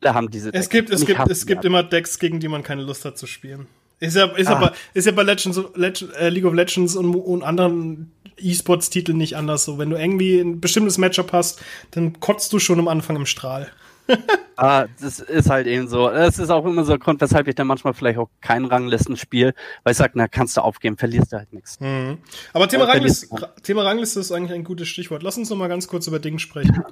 da 0.00 0.14
haben 0.14 0.30
diese 0.30 0.52
Decks. 0.52 0.66
Es 0.66 0.70
gibt, 0.70 0.90
es 0.90 1.04
gibt, 1.04 1.20
es 1.28 1.46
gibt 1.46 1.64
immer 1.64 1.82
Decks, 1.82 2.18
gegen 2.18 2.40
die 2.40 2.48
man 2.48 2.62
keine 2.62 2.82
Lust 2.82 3.04
hat 3.04 3.18
zu 3.18 3.26
spielen. 3.26 3.66
Ist 4.00 4.14
ja, 4.14 4.26
ist, 4.26 4.46
ah. 4.46 4.56
aber, 4.56 4.74
ist 4.94 5.06
ja 5.06 5.12
bei 5.12 5.24
Legends, 5.24 5.60
Legend, 5.74 6.14
äh, 6.14 6.28
League 6.28 6.44
of 6.44 6.54
Legends 6.54 6.94
und, 6.94 7.14
und 7.16 7.42
anderen 7.42 8.12
E-Sports-Titeln 8.38 9.18
nicht 9.18 9.36
anders 9.36 9.64
so. 9.64 9.78
Wenn 9.78 9.90
du 9.90 9.96
irgendwie 9.96 10.38
ein 10.38 10.60
bestimmtes 10.60 10.98
Matchup 10.98 11.32
hast, 11.32 11.60
dann 11.90 12.20
kotzt 12.20 12.52
du 12.52 12.58
schon 12.58 12.78
am 12.78 12.88
Anfang 12.88 13.16
im 13.16 13.26
Strahl. 13.26 13.70
ah, 14.56 14.86
das 15.00 15.20
ist 15.20 15.50
halt 15.50 15.66
eben 15.66 15.88
so. 15.88 16.08
Das 16.08 16.38
ist 16.38 16.50
auch 16.50 16.64
immer 16.64 16.84
so 16.84 16.92
ein 16.92 16.98
Grund, 16.98 17.20
weshalb 17.20 17.46
ich 17.48 17.54
dann 17.54 17.66
manchmal 17.66 17.94
vielleicht 17.94 18.18
auch 18.18 18.30
kein 18.40 18.64
Ranglistenspiel, 18.64 19.54
weil 19.82 19.90
ich 19.90 19.98
sage, 19.98 20.12
na, 20.14 20.28
kannst 20.28 20.56
du 20.56 20.62
aufgeben, 20.62 20.96
verlierst 20.96 21.32
du 21.32 21.36
halt 21.36 21.52
nichts. 21.52 21.78
Mhm. 21.80 22.18
Aber 22.52 22.68
Thema, 22.68 22.84
Rangliste, 22.84 23.28
Thema 23.62 23.82
Rangliste 23.82 24.20
ist 24.20 24.32
eigentlich 24.32 24.52
ein 24.52 24.64
gutes 24.64 24.88
Stichwort. 24.88 25.22
Lass 25.22 25.36
uns 25.36 25.50
noch 25.50 25.56
mal 25.56 25.68
ganz 25.68 25.88
kurz 25.88 26.06
über 26.06 26.18
Dinge 26.18 26.38
sprechen. 26.38 26.82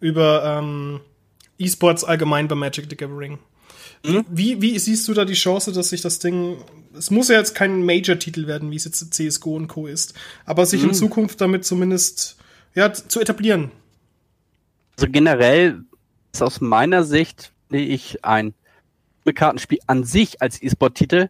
über 0.00 0.44
ähm, 0.44 1.00
E-Sports 1.58 2.04
allgemein 2.04 2.48
bei 2.48 2.54
Magic 2.54 2.86
the 2.88 2.96
Gathering. 2.96 3.38
Mhm. 4.04 4.24
Wie, 4.28 4.62
wie 4.62 4.78
siehst 4.78 5.06
du 5.08 5.14
da 5.14 5.24
die 5.24 5.34
Chance, 5.34 5.72
dass 5.72 5.90
sich 5.90 6.00
das 6.00 6.18
Ding, 6.18 6.56
es 6.96 7.10
muss 7.10 7.28
ja 7.28 7.38
jetzt 7.38 7.54
kein 7.54 7.84
Major-Titel 7.84 8.46
werden, 8.46 8.70
wie 8.70 8.76
es 8.76 8.84
jetzt 8.84 9.12
CSGO 9.12 9.56
und 9.56 9.68
Co. 9.68 9.86
ist, 9.86 10.14
aber 10.46 10.66
sich 10.66 10.82
mhm. 10.82 10.88
in 10.88 10.94
Zukunft 10.94 11.40
damit 11.40 11.64
zumindest 11.64 12.36
ja, 12.74 12.92
zu 12.92 13.20
etablieren? 13.20 13.70
Also 14.96 15.10
generell 15.10 15.82
ist 16.32 16.42
aus 16.42 16.60
meiner 16.60 17.04
Sicht, 17.04 17.52
sehe 17.70 17.86
ich, 17.86 18.24
ein 18.24 18.54
Kartenspiel 19.34 19.78
an 19.86 20.02
sich 20.02 20.42
als 20.42 20.60
E-Sport-Titel 20.60 21.28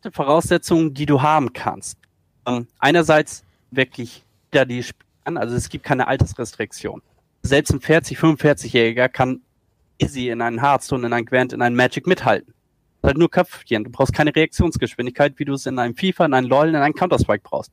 beste 0.00 0.12
Voraussetzungen, 0.12 0.94
die 0.94 1.06
du 1.06 1.22
haben 1.22 1.52
kannst. 1.52 1.98
Ähm, 2.46 2.66
einerseits 2.78 3.44
wirklich 3.70 4.24
da 4.50 4.64
die 4.64 4.84
an, 5.24 5.36
also 5.36 5.54
es 5.54 5.68
gibt 5.68 5.84
keine 5.84 6.08
Altersrestriktion. 6.08 7.02
Selbst 7.42 7.72
ein 7.72 7.80
40, 7.80 8.18
45-Jähriger 8.18 9.08
kann 9.08 9.42
easy 10.02 10.30
in 10.30 10.40
einen 10.42 10.60
Hearthstone, 10.60 11.06
in 11.06 11.12
einen 11.12 11.26
Gwent, 11.26 11.52
in 11.52 11.62
einen 11.62 11.76
Magic 11.76 12.06
mithalten. 12.06 12.54
Halt 13.02 13.16
nur 13.16 13.30
Köpfchen. 13.30 13.84
Du 13.84 13.90
brauchst 13.90 14.12
keine 14.12 14.34
Reaktionsgeschwindigkeit, 14.34 15.38
wie 15.38 15.44
du 15.44 15.54
es 15.54 15.66
in 15.66 15.78
einem 15.78 15.94
FIFA, 15.94 16.26
in 16.26 16.34
einem 16.34 16.48
LoL, 16.48 16.68
in 16.68 16.76
einem 16.76 16.94
Counter-Strike 16.94 17.42
brauchst. 17.42 17.72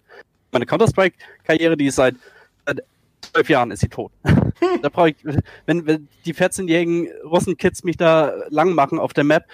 Meine 0.51 0.65
Counter-Strike-Karriere, 0.65 1.75
die 1.75 1.87
ist 1.87 1.95
seit, 1.95 2.15
seit 2.65 2.83
zwölf 3.21 3.49
Jahren 3.49 3.71
ist 3.71 3.81
sie 3.81 3.89
tot. 3.89 4.11
da 4.81 4.89
brauche 4.89 5.09
ich, 5.09 5.17
wenn, 5.65 5.85
wenn 5.85 6.07
die 6.25 6.33
14-jährigen 6.33 7.09
Russen-Kids 7.25 7.83
mich 7.83 7.97
da 7.97 8.33
lang 8.49 8.73
machen 8.73 8.99
auf 8.99 9.13
der 9.13 9.25
Map, 9.25 9.45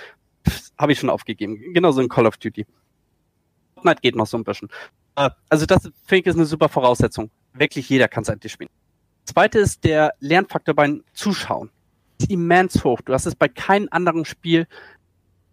habe 0.77 0.91
ich 0.91 0.99
schon 0.99 1.09
aufgegeben. 1.09 1.73
Genauso 1.73 2.01
in 2.01 2.09
Call 2.09 2.27
of 2.27 2.37
Duty. 2.37 2.65
Fortnite 3.83 4.01
geht 4.01 4.15
noch 4.15 4.27
so 4.27 4.37
ein 4.37 4.43
bisschen. 4.43 4.69
Äh, 5.15 5.29
also 5.49 5.65
das 5.65 5.83
finde 6.05 6.21
ich 6.21 6.25
ist 6.27 6.35
eine 6.35 6.45
super 6.45 6.69
Voraussetzung. 6.69 7.29
Wirklich 7.53 7.89
jeder 7.89 8.07
kann 8.07 8.23
es 8.23 8.29
endlich 8.29 8.51
spielen. 8.51 8.69
Zweite 9.25 9.59
ist 9.59 9.83
der 9.83 10.13
Lernfaktor 10.19 10.73
beim 10.73 11.03
Zuschauen. 11.13 11.69
Ist 12.19 12.29
immens 12.29 12.83
hoch. 12.83 13.01
Du 13.01 13.13
hast 13.13 13.25
es 13.25 13.35
bei 13.35 13.47
keinem 13.47 13.87
anderen 13.91 14.25
Spiel 14.25 14.67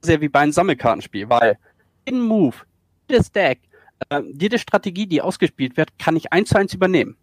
sehr 0.02 0.20
wie 0.20 0.28
bei 0.28 0.40
einem 0.40 0.52
Sammelkartenspiel, 0.52 1.28
weil 1.28 1.58
jeden 2.06 2.22
Move, 2.22 2.56
jedes 3.08 3.30
Deck, 3.32 3.60
äh, 4.08 4.22
jede 4.32 4.58
Strategie, 4.58 5.06
die 5.06 5.20
ausgespielt 5.20 5.76
wird, 5.76 5.98
kann 5.98 6.16
ich 6.16 6.32
eins 6.32 6.50
zu 6.50 6.58
eins 6.58 6.74
übernehmen. 6.74 7.16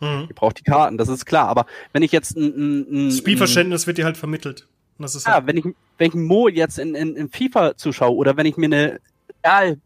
Mhm. 0.00 0.26
Ich 0.28 0.34
brauche 0.34 0.54
die 0.54 0.62
Karten, 0.62 0.96
das 0.96 1.08
ist 1.08 1.26
klar. 1.26 1.48
Aber 1.48 1.66
wenn 1.92 2.02
ich 2.02 2.12
jetzt 2.12 2.36
ein, 2.36 2.44
ein, 2.44 3.08
ein 3.08 3.12
Spielverständnis 3.12 3.86
wird 3.86 3.98
dir 3.98 4.04
halt 4.04 4.16
vermittelt. 4.16 4.66
Das 4.98 5.14
ist 5.14 5.26
ja, 5.26 5.34
halt 5.34 5.46
wenn 5.46 5.56
ich 5.56 5.64
wenn 5.98 6.08
ich 6.08 6.14
Mo 6.14 6.48
jetzt 6.48 6.78
in, 6.78 6.94
in, 6.94 7.16
in 7.16 7.30
FIFA 7.30 7.76
zuschaue 7.76 8.14
oder 8.14 8.36
wenn 8.36 8.46
ich 8.46 8.56
mir 8.56 8.66
eine 8.66 9.00
Real 9.44 9.78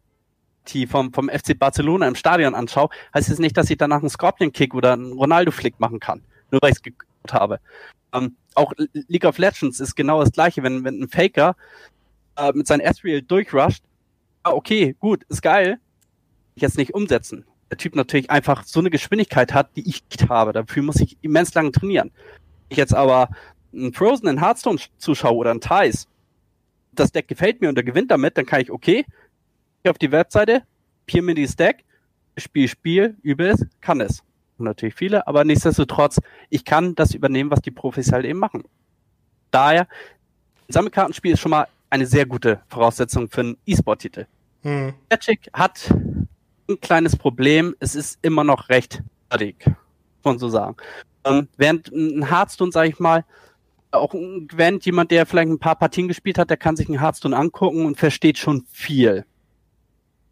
vom, 0.88 1.12
vom 1.12 1.28
FC 1.28 1.58
Barcelona 1.58 2.08
im 2.08 2.14
Stadion 2.14 2.54
anschaue, 2.54 2.88
heißt 3.14 3.28
es 3.28 3.34
das 3.34 3.38
nicht, 3.38 3.56
dass 3.56 3.70
ich 3.70 3.76
danach 3.76 4.00
einen 4.00 4.08
Scorpion-Kick 4.08 4.74
oder 4.74 4.94
einen 4.94 5.12
Ronaldo-Flick 5.12 5.78
machen 5.78 6.00
kann. 6.00 6.22
Nur 6.54 6.62
weil 6.62 6.70
ich 6.70 6.76
es 6.76 6.82
geguckt 6.82 7.32
habe. 7.32 7.60
Ähm, 8.12 8.36
auch 8.54 8.72
League 9.08 9.24
of 9.24 9.38
Legends 9.38 9.80
ist 9.80 9.96
genau 9.96 10.20
das 10.20 10.32
gleiche, 10.32 10.62
wenn, 10.62 10.84
wenn 10.84 11.02
ein 11.02 11.08
Faker 11.08 11.56
äh, 12.36 12.52
mit 12.52 12.66
seinem 12.66 12.80
Ezreal 12.80 13.22
durchrusht, 13.22 13.82
ah, 14.44 14.52
okay, 14.52 14.94
gut, 15.00 15.24
ist 15.24 15.42
geil, 15.42 15.78
jetzt 16.54 16.78
nicht 16.78 16.94
umsetzen 16.94 17.44
der 17.74 17.78
Typ 17.78 17.96
natürlich 17.96 18.30
einfach 18.30 18.64
so 18.64 18.78
eine 18.78 18.88
Geschwindigkeit 18.90 19.52
hat, 19.52 19.76
die 19.76 19.88
ich 19.88 20.04
nicht 20.08 20.28
habe. 20.28 20.52
Dafür 20.52 20.82
muss 20.84 21.00
ich 21.00 21.16
immens 21.22 21.54
lang 21.54 21.72
trainieren. 21.72 22.12
Ich 22.68 22.76
jetzt 22.76 22.94
aber 22.94 23.30
einen 23.72 23.92
Frozen 23.92 24.28
in 24.28 24.40
Hearthstone 24.40 24.78
zuschaue 24.98 25.34
oder 25.34 25.50
einen 25.50 25.60
Thais, 25.60 26.06
das 26.92 27.10
Deck 27.10 27.26
gefällt 27.26 27.60
mir 27.60 27.68
und 27.68 27.76
er 27.76 27.82
gewinnt 27.82 28.12
damit, 28.12 28.38
dann 28.38 28.46
kann 28.46 28.60
ich, 28.60 28.70
okay, 28.70 29.04
auf 29.88 29.98
die 29.98 30.12
Webseite, 30.12 30.62
dieses 31.10 31.56
Deck, 31.56 31.84
Spiel, 32.38 32.68
Spiel, 32.68 33.16
übe 33.22 33.48
es, 33.48 33.66
kann 33.80 34.00
es. 34.00 34.22
Natürlich 34.58 34.94
viele, 34.94 35.26
aber 35.26 35.44
nichtsdestotrotz, 35.44 36.20
ich 36.48 36.64
kann 36.64 36.94
das 36.94 37.14
übernehmen, 37.14 37.50
was 37.50 37.60
die 37.60 37.72
Profis 37.72 38.12
halt 38.12 38.24
eben 38.24 38.38
machen. 38.38 38.64
Daher, 39.50 39.82
ein 40.68 40.72
Sammelkartenspiel 40.72 41.32
ist 41.32 41.40
schon 41.40 41.50
mal 41.50 41.66
eine 41.90 42.06
sehr 42.06 42.26
gute 42.26 42.60
Voraussetzung 42.68 43.28
für 43.28 43.40
einen 43.40 43.56
E-Sport-Titel. 43.66 44.26
Hm. 44.62 44.94
Magic 45.10 45.50
hat 45.52 45.92
ein 46.68 46.80
kleines 46.80 47.16
Problem, 47.16 47.74
es 47.80 47.94
ist 47.94 48.18
immer 48.22 48.44
noch 48.44 48.68
recht 48.68 49.02
fertig, 49.28 49.66
muss 49.66 49.76
man 50.24 50.38
so 50.38 50.48
sagen. 50.48 50.76
Ähm, 51.24 51.48
während 51.56 51.88
ein 51.88 52.28
Hearthstone, 52.28 52.72
sage 52.72 52.88
ich 52.88 52.98
mal, 52.98 53.24
auch 53.90 54.12
Gwent, 54.12 54.86
jemand, 54.86 55.10
der 55.10 55.26
vielleicht 55.26 55.50
ein 55.50 55.58
paar 55.58 55.76
Partien 55.76 56.08
gespielt 56.08 56.38
hat, 56.38 56.50
der 56.50 56.56
kann 56.56 56.76
sich 56.76 56.88
ein 56.88 57.00
Hearthstone 57.00 57.36
angucken 57.36 57.86
und 57.86 57.96
versteht 57.96 58.38
schon 58.38 58.64
viel. 58.70 59.24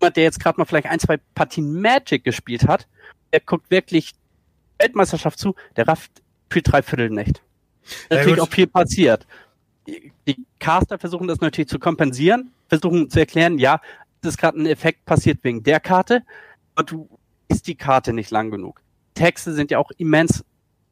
Jemand, 0.01 0.16
der 0.16 0.25
jetzt 0.25 0.41
gerade 0.41 0.59
mal 0.59 0.64
vielleicht 0.64 0.87
ein, 0.87 0.99
zwei 0.99 1.18
Partien 1.35 1.81
Magic 1.81 2.25
gespielt 2.25 2.66
hat, 2.66 2.89
der 3.33 3.41
guckt 3.41 3.70
wirklich 3.70 4.12
Weltmeisterschaft 4.78 5.39
zu, 5.39 5.55
der 5.76 5.89
rafft 5.89 6.11
für 6.51 6.62
drei 6.62 6.83
Viertel 6.83 7.11
nicht. 7.11 7.43
Natürlich 8.11 8.41
auch 8.41 8.49
viel 8.49 8.66
passiert. 8.66 9.26
Die 9.87 10.47
Caster 10.59 10.99
versuchen 10.99 11.26
das 11.26 11.41
natürlich 11.41 11.68
zu 11.68 11.78
kompensieren, 11.78 12.53
versuchen 12.68 13.11
zu 13.11 13.18
erklären, 13.18 13.59
ja, 13.59 13.80
ist 14.22 14.39
gerade 14.39 14.61
ein 14.61 14.66
Effekt 14.66 15.05
passiert 15.05 15.41
wegen 15.43 15.62
der 15.62 15.80
Karte, 15.80 16.22
aber 16.74 16.85
du 16.85 17.09
ist 17.49 17.66
die 17.66 17.74
Karte 17.74 18.12
nicht 18.12 18.30
lang 18.30 18.51
genug. 18.51 18.80
Texte 19.14 19.53
sind 19.53 19.70
ja 19.70 19.78
auch 19.78 19.91
immens 19.99 20.45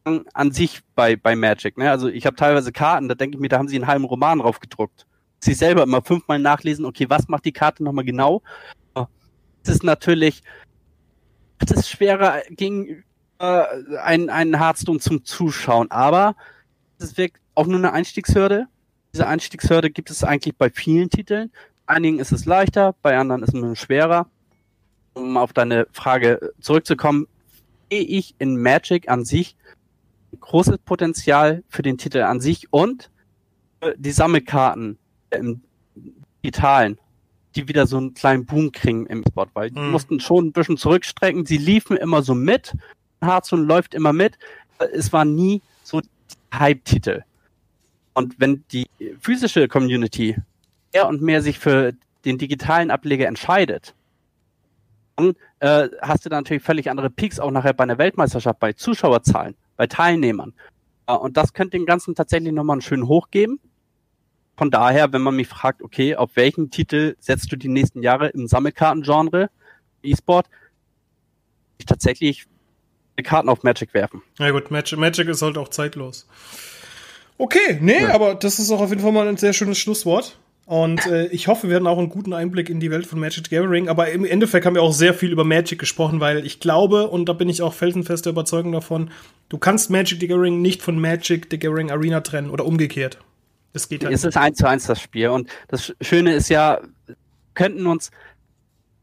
an 0.05 0.51
sich 0.51 0.81
bei, 0.95 1.15
bei 1.15 1.37
Magic. 1.37 1.79
Ne? 1.79 1.91
Also 1.91 2.09
ich 2.09 2.27
habe 2.27 2.35
teilweise 2.35 2.73
Karten, 2.73 3.09
da 3.09 3.15
denke 3.15 3.37
ich 3.37 3.41
mir, 3.41 3.49
da 3.49 3.59
haben 3.59 3.69
sie 3.69 3.77
einen 3.77 3.87
halben 3.87 4.05
Roman 4.05 4.41
drauf 4.41 4.59
gedruckt. 4.59 5.07
Sie 5.41 5.55
selber 5.55 5.85
immer 5.85 6.03
fünfmal 6.03 6.39
nachlesen, 6.39 6.85
okay, 6.85 7.09
was 7.09 7.29
macht 7.29 7.45
die 7.45 7.53
Karte 7.53 7.85
nochmal 7.85 8.05
genau? 8.05 8.43
Es 9.63 9.69
ist 9.69 9.85
natürlich, 9.85 10.43
es 11.65 11.71
ist 11.71 11.89
schwerer 11.89 12.43
gegen 12.51 13.05
äh, 13.39 13.65
einen, 14.03 14.31
einen 14.31 14.59
Hearthstone 14.59 15.01
zum 15.01 15.25
Zuschauen, 15.25 15.91
aber 15.91 16.37
es 16.99 17.13
ist 17.13 17.33
auch 17.55 17.67
nur 17.67 17.79
eine 17.79 17.93
Einstiegshürde. 17.93 18.67
Diese 19.13 19.27
Einstiegshürde 19.27 19.91
gibt 19.91 20.11
es 20.11 20.23
eigentlich 20.23 20.57
bei 20.57 20.71
vielen 20.71 21.11
Titeln 21.11 21.51
einigen 21.91 22.21
ist 22.21 22.33
es 22.33 22.47
leichter, 22.47 22.95
bei 23.03 23.19
anderen 23.19 23.43
ist 23.43 23.55
es 23.55 23.79
schwerer. 23.79 24.27
Um 25.13 25.37
auf 25.37 25.53
deine 25.53 25.89
Frage 25.93 26.53
zurückzukommen, 26.61 27.27
sehe 27.91 28.03
ich 28.03 28.37
in 28.39 28.57
Magic 28.57 29.11
an 29.11 29.25
sich 29.25 29.57
großes 30.39 30.79
Potenzial 30.79 31.65
für 31.69 31.83
den 31.83 31.99
Titel 31.99 32.23
an 32.23 32.41
sich 32.41 32.73
und 32.73 33.11
die 33.97 34.13
Sammelkarten 34.13 34.99
im 35.31 35.63
digitalen, 36.45 36.99
die 37.57 37.69
wieder 37.69 37.87
so 37.87 37.97
einen 37.97 38.15
kleinen 38.15 38.47
Boom 38.47 38.73
kriegen 38.73 39.07
im 39.07 39.25
Sport, 39.29 39.51
weil 39.55 39.71
die 39.71 39.81
Mhm. 39.81 39.91
mussten 39.91 40.21
schon 40.21 40.47
ein 40.47 40.53
bisschen 40.53 40.77
zurückstrecken. 40.77 41.47
Sie 41.47 41.59
liefen 41.59 41.97
immer 41.97 42.23
so 42.23 42.35
mit. 42.35 42.75
Hearthstone 43.23 43.65
läuft 43.65 43.95
immer 43.95 44.13
mit. 44.13 44.39
Es 44.93 45.13
war 45.13 45.25
nie 45.25 45.61
so 45.83 46.01
Hype-Titel. 46.55 47.23
Und 48.15 48.39
wenn 48.39 48.65
die 48.73 48.87
physische 49.21 49.69
Community 49.69 50.37
mehr 50.93 51.09
und 51.09 51.23
mehr 51.23 51.43
sich 51.43 51.59
für 51.59 51.93
den 52.25 52.39
digitalen 52.39 52.91
Ableger 52.91 53.27
entscheidet, 53.27 53.95
dann 55.17 55.35
äh, 55.61 55.89
hast 56.03 56.25
du 56.25 56.29
da 56.29 56.37
natürlich 56.37 56.63
völlig 56.63 56.91
andere 56.91 57.11
Peaks 57.11 57.39
auch 57.39 57.51
nachher 57.51 57.73
bei 57.75 57.85
einer 57.85 57.99
Weltmeisterschaft, 57.99 58.59
bei 58.59 58.73
Zuschauerzahlen, 58.73 59.55
bei 59.77 59.87
Teilnehmern. 59.87 60.53
Äh, 61.07 61.15
und 61.15 61.37
das 61.37 61.53
könnte 61.53 61.77
den 61.77 61.87
Ganzen 61.87 62.15
tatsächlich 62.15 62.53
nochmal 62.53 62.75
einen 62.75 62.81
schönen 62.83 63.07
Hoch 63.07 63.29
geben. 63.31 63.61
Von 64.61 64.71
daher, 64.71 65.11
wenn 65.15 65.23
man 65.23 65.37
mich 65.37 65.49
fragt, 65.49 65.81
okay, 65.81 66.17
auf 66.17 66.33
welchen 66.35 66.71
Titel 66.71 67.17
setzt 67.19 67.51
du 67.51 67.57
die 67.57 67.69
nächsten 67.69 68.03
Jahre 68.03 68.29
im 68.29 68.47
Sammelkartengenre, 68.47 69.49
E-Sport, 70.03 70.49
ich 71.79 71.87
tatsächlich 71.87 72.45
Karten 73.25 73.49
auf 73.49 73.63
Magic 73.63 73.95
werfen. 73.95 74.21
Ja 74.39 74.51
gut, 74.51 74.71
Magic, 74.71 74.99
Magic 74.99 75.29
ist 75.29 75.41
halt 75.41 75.57
auch 75.57 75.69
zeitlos. 75.69 76.29
Okay, 77.39 77.79
nee, 77.81 78.03
Ja. 78.03 78.15
aber 78.15 78.35
das 78.35 78.59
ist 78.59 78.71
auch 78.71 78.83
auf 78.83 78.91
jeden 78.91 79.01
Fall 79.01 79.13
mal 79.13 79.29
ein 79.29 79.39
sehr 79.39 79.55
schönes 79.55 79.79
Schlusswort. 79.79 80.37
Und 80.67 81.07
äh, 81.07 81.29
ich 81.29 81.49
hoffe, 81.49 81.71
wir 81.71 81.77
hatten 81.77 81.87
auch 81.87 81.97
einen 81.99 82.11
guten 82.11 82.35
Einblick 82.35 82.69
in 82.69 82.81
die 82.81 82.91
Welt 82.91 83.07
von 83.07 83.19
Magic 83.19 83.47
the 83.49 83.57
Gathering. 83.57 83.89
Aber 83.89 84.11
im 84.11 84.27
Endeffekt 84.27 84.67
haben 84.67 84.75
wir 84.75 84.83
auch 84.83 84.93
sehr 84.93 85.15
viel 85.15 85.33
über 85.33 85.45
Magic 85.45 85.79
gesprochen, 85.79 86.21
weil 86.21 86.45
ich 86.45 86.61
glaube, 86.61 87.09
und 87.09 87.31
da 87.31 87.33
bin 87.33 87.49
ich 87.49 87.63
auch 87.63 87.73
felsenfest 87.73 88.27
der 88.27 88.33
Überzeugung 88.33 88.73
davon, 88.73 89.11
du 89.49 89.57
kannst 89.57 89.89
Magic 89.89 90.21
the 90.21 90.27
Gathering 90.29 90.61
nicht 90.61 90.83
von 90.83 91.01
Magic 91.01 91.47
the 91.51 91.59
Gathering 91.59 91.91
Arena 91.91 92.21
trennen 92.21 92.51
oder 92.51 92.67
umgekehrt. 92.67 93.17
Es 93.73 93.89
geht 93.89 94.05
halt. 94.05 94.15
Es 94.15 94.25
ist 94.25 94.37
eins 94.37 94.59
zu 94.59 94.69
eins 94.69 94.87
das 94.87 95.01
Spiel. 95.01 95.29
Und 95.29 95.49
das 95.69 95.95
Schöne 96.01 96.35
ist 96.35 96.49
ja, 96.49 96.81
wir 97.07 97.17
könnten 97.55 97.87
uns, 97.87 98.11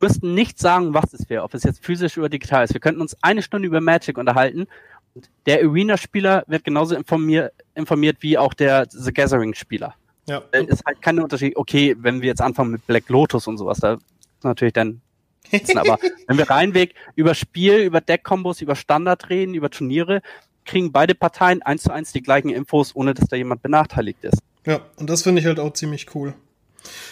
müssten 0.02 0.34
nicht 0.34 0.60
sagen, 0.60 0.94
was 0.94 1.14
es 1.14 1.30
wäre, 1.30 1.44
ob 1.44 1.54
es 1.54 1.64
jetzt 1.64 1.84
physisch 1.84 2.18
oder 2.18 2.30
digital 2.30 2.64
ist. 2.64 2.74
Wir 2.74 2.82
könnten 2.82 3.02
uns 3.02 3.16
eine 3.22 3.42
Stunde 3.42 3.68
über 3.68 3.82
Magic 3.82 4.18
unterhalten. 4.18 4.68
Und 5.16 5.30
der 5.46 5.64
Arena-Spieler 5.64 6.44
wird 6.48 6.64
genauso 6.64 6.96
informiert, 6.96 7.54
informiert 7.76 8.18
wie 8.22 8.38
auch 8.38 8.54
der 8.54 8.88
The 8.90 9.14
Gathering-Spieler. 9.14 9.96
ja. 10.28 10.44
Äh, 10.52 10.66
ist 10.66 10.86
halt 10.86 11.02
kein 11.02 11.20
Unterschied. 11.20 11.56
Okay, 11.56 11.96
wenn 12.00 12.22
wir 12.22 12.28
jetzt 12.28 12.42
anfangen 12.42 12.72
mit 12.72 12.86
Black 12.86 13.10
Lotus 13.10 13.48
und 13.48 13.58
sowas, 13.58 13.80
da 13.80 13.94
ist 13.94 14.44
natürlich 14.44 14.74
dann. 14.74 15.02
Aber 15.78 15.98
wenn 16.28 16.38
wir 16.38 16.50
reinweg 16.50 16.94
über 17.16 17.34
Spiel, 17.34 17.78
über 17.78 18.02
Deck-Kombos, 18.02 18.62
über 18.62 18.76
Standard 18.76 19.30
reden, 19.30 19.54
über 19.54 19.70
Turniere, 19.70 20.22
kriegen 20.66 20.92
beide 20.92 21.16
Parteien 21.16 21.62
eins 21.64 21.84
zu 21.84 21.92
eins 21.92 22.12
die 22.12 22.22
gleichen 22.22 22.50
Infos, 22.50 22.96
ohne 22.96 23.14
dass 23.14 23.30
da 23.30 23.38
jemand 23.38 23.64
benachteiligt 23.64 24.24
ist. 24.24 24.44
Ja, 24.68 24.82
und 24.98 25.10
das 25.10 25.24
finde 25.24 25.40
ich 25.40 25.48
halt 25.48 25.60
auch 25.62 25.72
ziemlich 25.72 26.14
cool. 26.14 26.34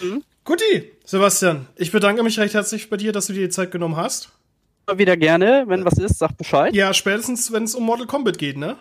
Mhm. 0.02 0.24
Guti, 0.44 0.92
Sebastian, 1.06 1.68
ich 1.78 1.92
bedanke 1.92 2.22
mich 2.22 2.38
recht 2.38 2.54
herzlich 2.54 2.90
bei 2.90 2.98
dir, 2.98 3.14
dass 3.14 3.28
du 3.28 3.34
dir 3.34 3.48
die 3.48 3.50
Zeit 3.50 3.72
genommen 3.72 3.96
hast. 3.96 4.30
Wieder 4.94 5.16
gerne, 5.16 5.64
wenn 5.68 5.86
was 5.86 5.98
ist, 5.98 6.20
sag 6.20 6.38
Bescheid. 6.38 6.76
Ja, 6.76 6.94
spätestens, 6.94 7.52
wenn 7.54 7.64
es 7.64 7.74
um 7.74 7.84
Mortal 7.86 8.08
Kombat 8.08 8.38
geht, 8.38 8.58
ne? 8.58 8.76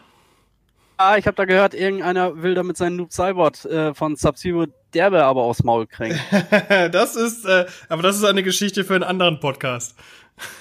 Ah, 0.97 1.16
ich 1.16 1.27
habe 1.27 1.37
da 1.37 1.45
gehört, 1.45 1.72
irgendeiner 1.72 2.43
will 2.43 2.55
da 2.55 2.64
mit 2.64 2.77
seinem 2.77 2.97
Noob 2.97 3.12
Cybot 3.12 3.64
äh, 3.64 3.95
von 3.95 4.16
Sub-Zero 4.16 4.66
derbe 4.93 5.25
aber 5.25 5.43
aufs 5.43 5.62
Maul 5.62 5.87
kriegen. 5.87 6.18
das 6.93 7.14
ist, 7.14 7.47
äh, 7.47 7.66
aber 7.89 8.03
das 8.03 8.16
ist 8.16 8.25
eine 8.25 8.43
Geschichte 8.43 8.85
für 8.85 8.95
einen 8.95 9.05
anderen 9.05 9.39
Podcast. 9.39 9.97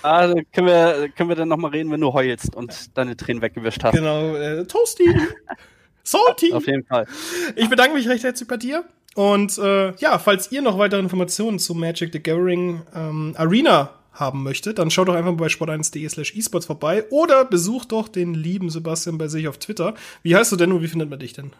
ah, 0.03 0.31
können 0.53 0.67
wir, 0.67 1.09
können 1.09 1.29
wir 1.29 1.35
dann 1.35 1.49
nochmal 1.49 1.71
reden, 1.71 1.91
wenn 1.91 2.01
du 2.01 2.13
heulst 2.13 2.55
und 2.55 2.95
deine 2.95 3.17
Tränen 3.17 3.41
weggewischt 3.41 3.83
hast. 3.83 3.95
Genau, 3.95 4.35
äh, 4.35 4.65
Toasty. 4.65 5.13
Salty. 6.03 6.53
Auf 6.53 6.67
jeden 6.67 6.85
Fall. 6.85 7.07
Ich 7.55 7.69
bedanke 7.69 7.95
mich 7.95 8.07
recht 8.07 8.23
herzlich 8.23 8.47
bei 8.47 8.57
dir. 8.57 8.83
Und 9.15 9.57
äh, 9.57 9.95
ja, 9.95 10.17
falls 10.19 10.51
ihr 10.51 10.61
noch 10.61 10.77
weitere 10.77 10.99
Informationen 10.99 11.59
zu 11.59 11.73
Magic 11.75 12.11
the 12.13 12.21
Gathering 12.21 12.81
ähm, 12.95 13.33
Arena 13.37 13.91
haben 14.11 14.43
möchtet, 14.43 14.79
dann 14.79 14.91
schaut 14.91 15.07
doch 15.07 15.15
einfach 15.15 15.31
mal 15.31 15.37
bei 15.37 15.47
sport1.de 15.47 16.07
slash 16.09 16.35
esports 16.35 16.65
vorbei 16.65 17.05
oder 17.09 17.45
besucht 17.45 17.91
doch 17.91 18.07
den 18.07 18.33
lieben 18.33 18.69
Sebastian 18.69 19.17
bei 19.17 19.27
sich 19.27 19.47
auf 19.47 19.57
Twitter. 19.57 19.93
Wie 20.21 20.35
heißt 20.35 20.51
du 20.51 20.55
denn 20.55 20.71
und 20.71 20.81
wie 20.81 20.87
findet 20.87 21.09
man 21.09 21.19
dich 21.19 21.33
denn? 21.33 21.51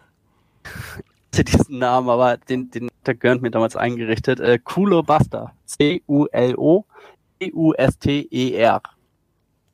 Ich 1.32 1.38
hatte 1.38 1.44
diesen 1.44 1.78
Namen, 1.78 2.08
aber 2.08 2.36
den, 2.36 2.70
den 2.70 2.88
der 3.06 3.14
Gurnt 3.14 3.42
mir 3.42 3.50
damals 3.50 3.76
eingerichtet. 3.76 4.40
Äh, 4.40 4.58
Kulo 4.62 5.02
Buster. 5.02 5.52
C-U-L-O-B-U-S-T-E-R. 5.66 6.84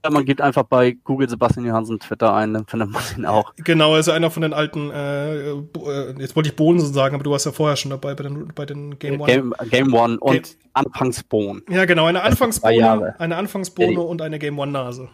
Man 0.08 0.24
gibt 0.24 0.40
einfach 0.40 0.62
bei 0.62 0.92
Google 1.04 1.28
Sebastian 1.28 1.66
Johansen 1.66 2.00
Twitter 2.00 2.34
ein, 2.34 2.54
dann 2.54 2.66
findet 2.66 2.90
man 2.90 3.02
ihn 3.16 3.26
auch. 3.26 3.52
Genau, 3.56 3.94
er 3.94 4.00
ist 4.00 4.08
einer 4.08 4.30
von 4.30 4.42
den 4.42 4.54
alten, 4.54 4.90
äh, 4.90 5.50
äh, 5.50 6.14
jetzt 6.18 6.34
wollte 6.36 6.48
ich 6.48 6.56
Bohnen 6.56 6.80
sagen, 6.80 7.14
aber 7.14 7.24
du 7.24 7.30
warst 7.30 7.44
ja 7.44 7.52
vorher 7.52 7.76
schon 7.76 7.90
dabei 7.90 8.14
bei 8.14 8.22
den, 8.22 8.48
bei 8.54 8.64
den 8.64 8.98
Game 8.98 9.20
One. 9.20 9.30
Game, 9.30 9.54
Game 9.68 9.92
One 9.92 10.18
und 10.18 10.56
Anfangsbohnen. 10.72 11.62
Ja, 11.68 11.84
genau, 11.84 12.06
eine 12.06 12.22
Anfangsbohne, 12.22 13.14
eine 13.18 13.36
Anfangsbohne 13.36 13.92
Ja, 13.92 14.00
und 14.00 14.22
eine 14.22 14.38
Game 14.38 14.58
One 14.58 14.72
Nase. 14.72 15.08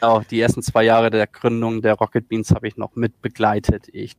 Auch 0.00 0.24
die 0.24 0.40
ersten 0.40 0.62
zwei 0.62 0.84
Jahre 0.84 1.10
der 1.10 1.26
Gründung 1.26 1.82
der 1.82 1.94
Rocket 1.94 2.28
Beans 2.28 2.50
habe 2.52 2.68
ich 2.68 2.76
noch 2.76 2.94
mit 2.94 3.20
begleitet, 3.20 3.88
ehe 3.88 4.04
ich 4.04 4.16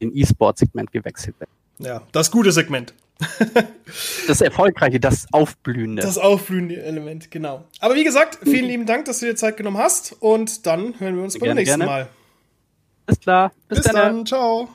in 0.00 0.14
E-Sport-Segment 0.14 0.90
gewechselt 0.92 1.38
bin. 1.38 1.48
Ja, 1.78 2.02
das 2.12 2.30
gute 2.30 2.52
Segment. 2.52 2.92
Das 4.26 4.40
Erfolgreiche, 4.40 5.00
das 5.00 5.26
Aufblühende. 5.32 6.02
Das 6.02 6.16
aufblühende 6.16 6.82
Element, 6.82 7.30
genau. 7.30 7.64
Aber 7.80 7.94
wie 7.94 8.04
gesagt, 8.04 8.38
vielen 8.44 8.66
lieben 8.66 8.86
Dank, 8.86 9.04
dass 9.06 9.18
du 9.18 9.26
dir 9.26 9.36
Zeit 9.36 9.56
genommen 9.56 9.78
hast 9.78 10.16
und 10.20 10.66
dann 10.66 10.98
hören 11.00 11.16
wir 11.16 11.22
uns 11.24 11.34
beim 11.34 11.46
Gerne, 11.48 11.60
nächsten 11.60 11.80
gerne. 11.80 11.90
Mal. 11.90 12.08
Ist 13.08 13.22
klar. 13.22 13.52
Bis, 13.68 13.78
Bis 13.78 13.86
dann. 13.86 13.96
dann, 13.96 14.26
ciao. 14.26 14.68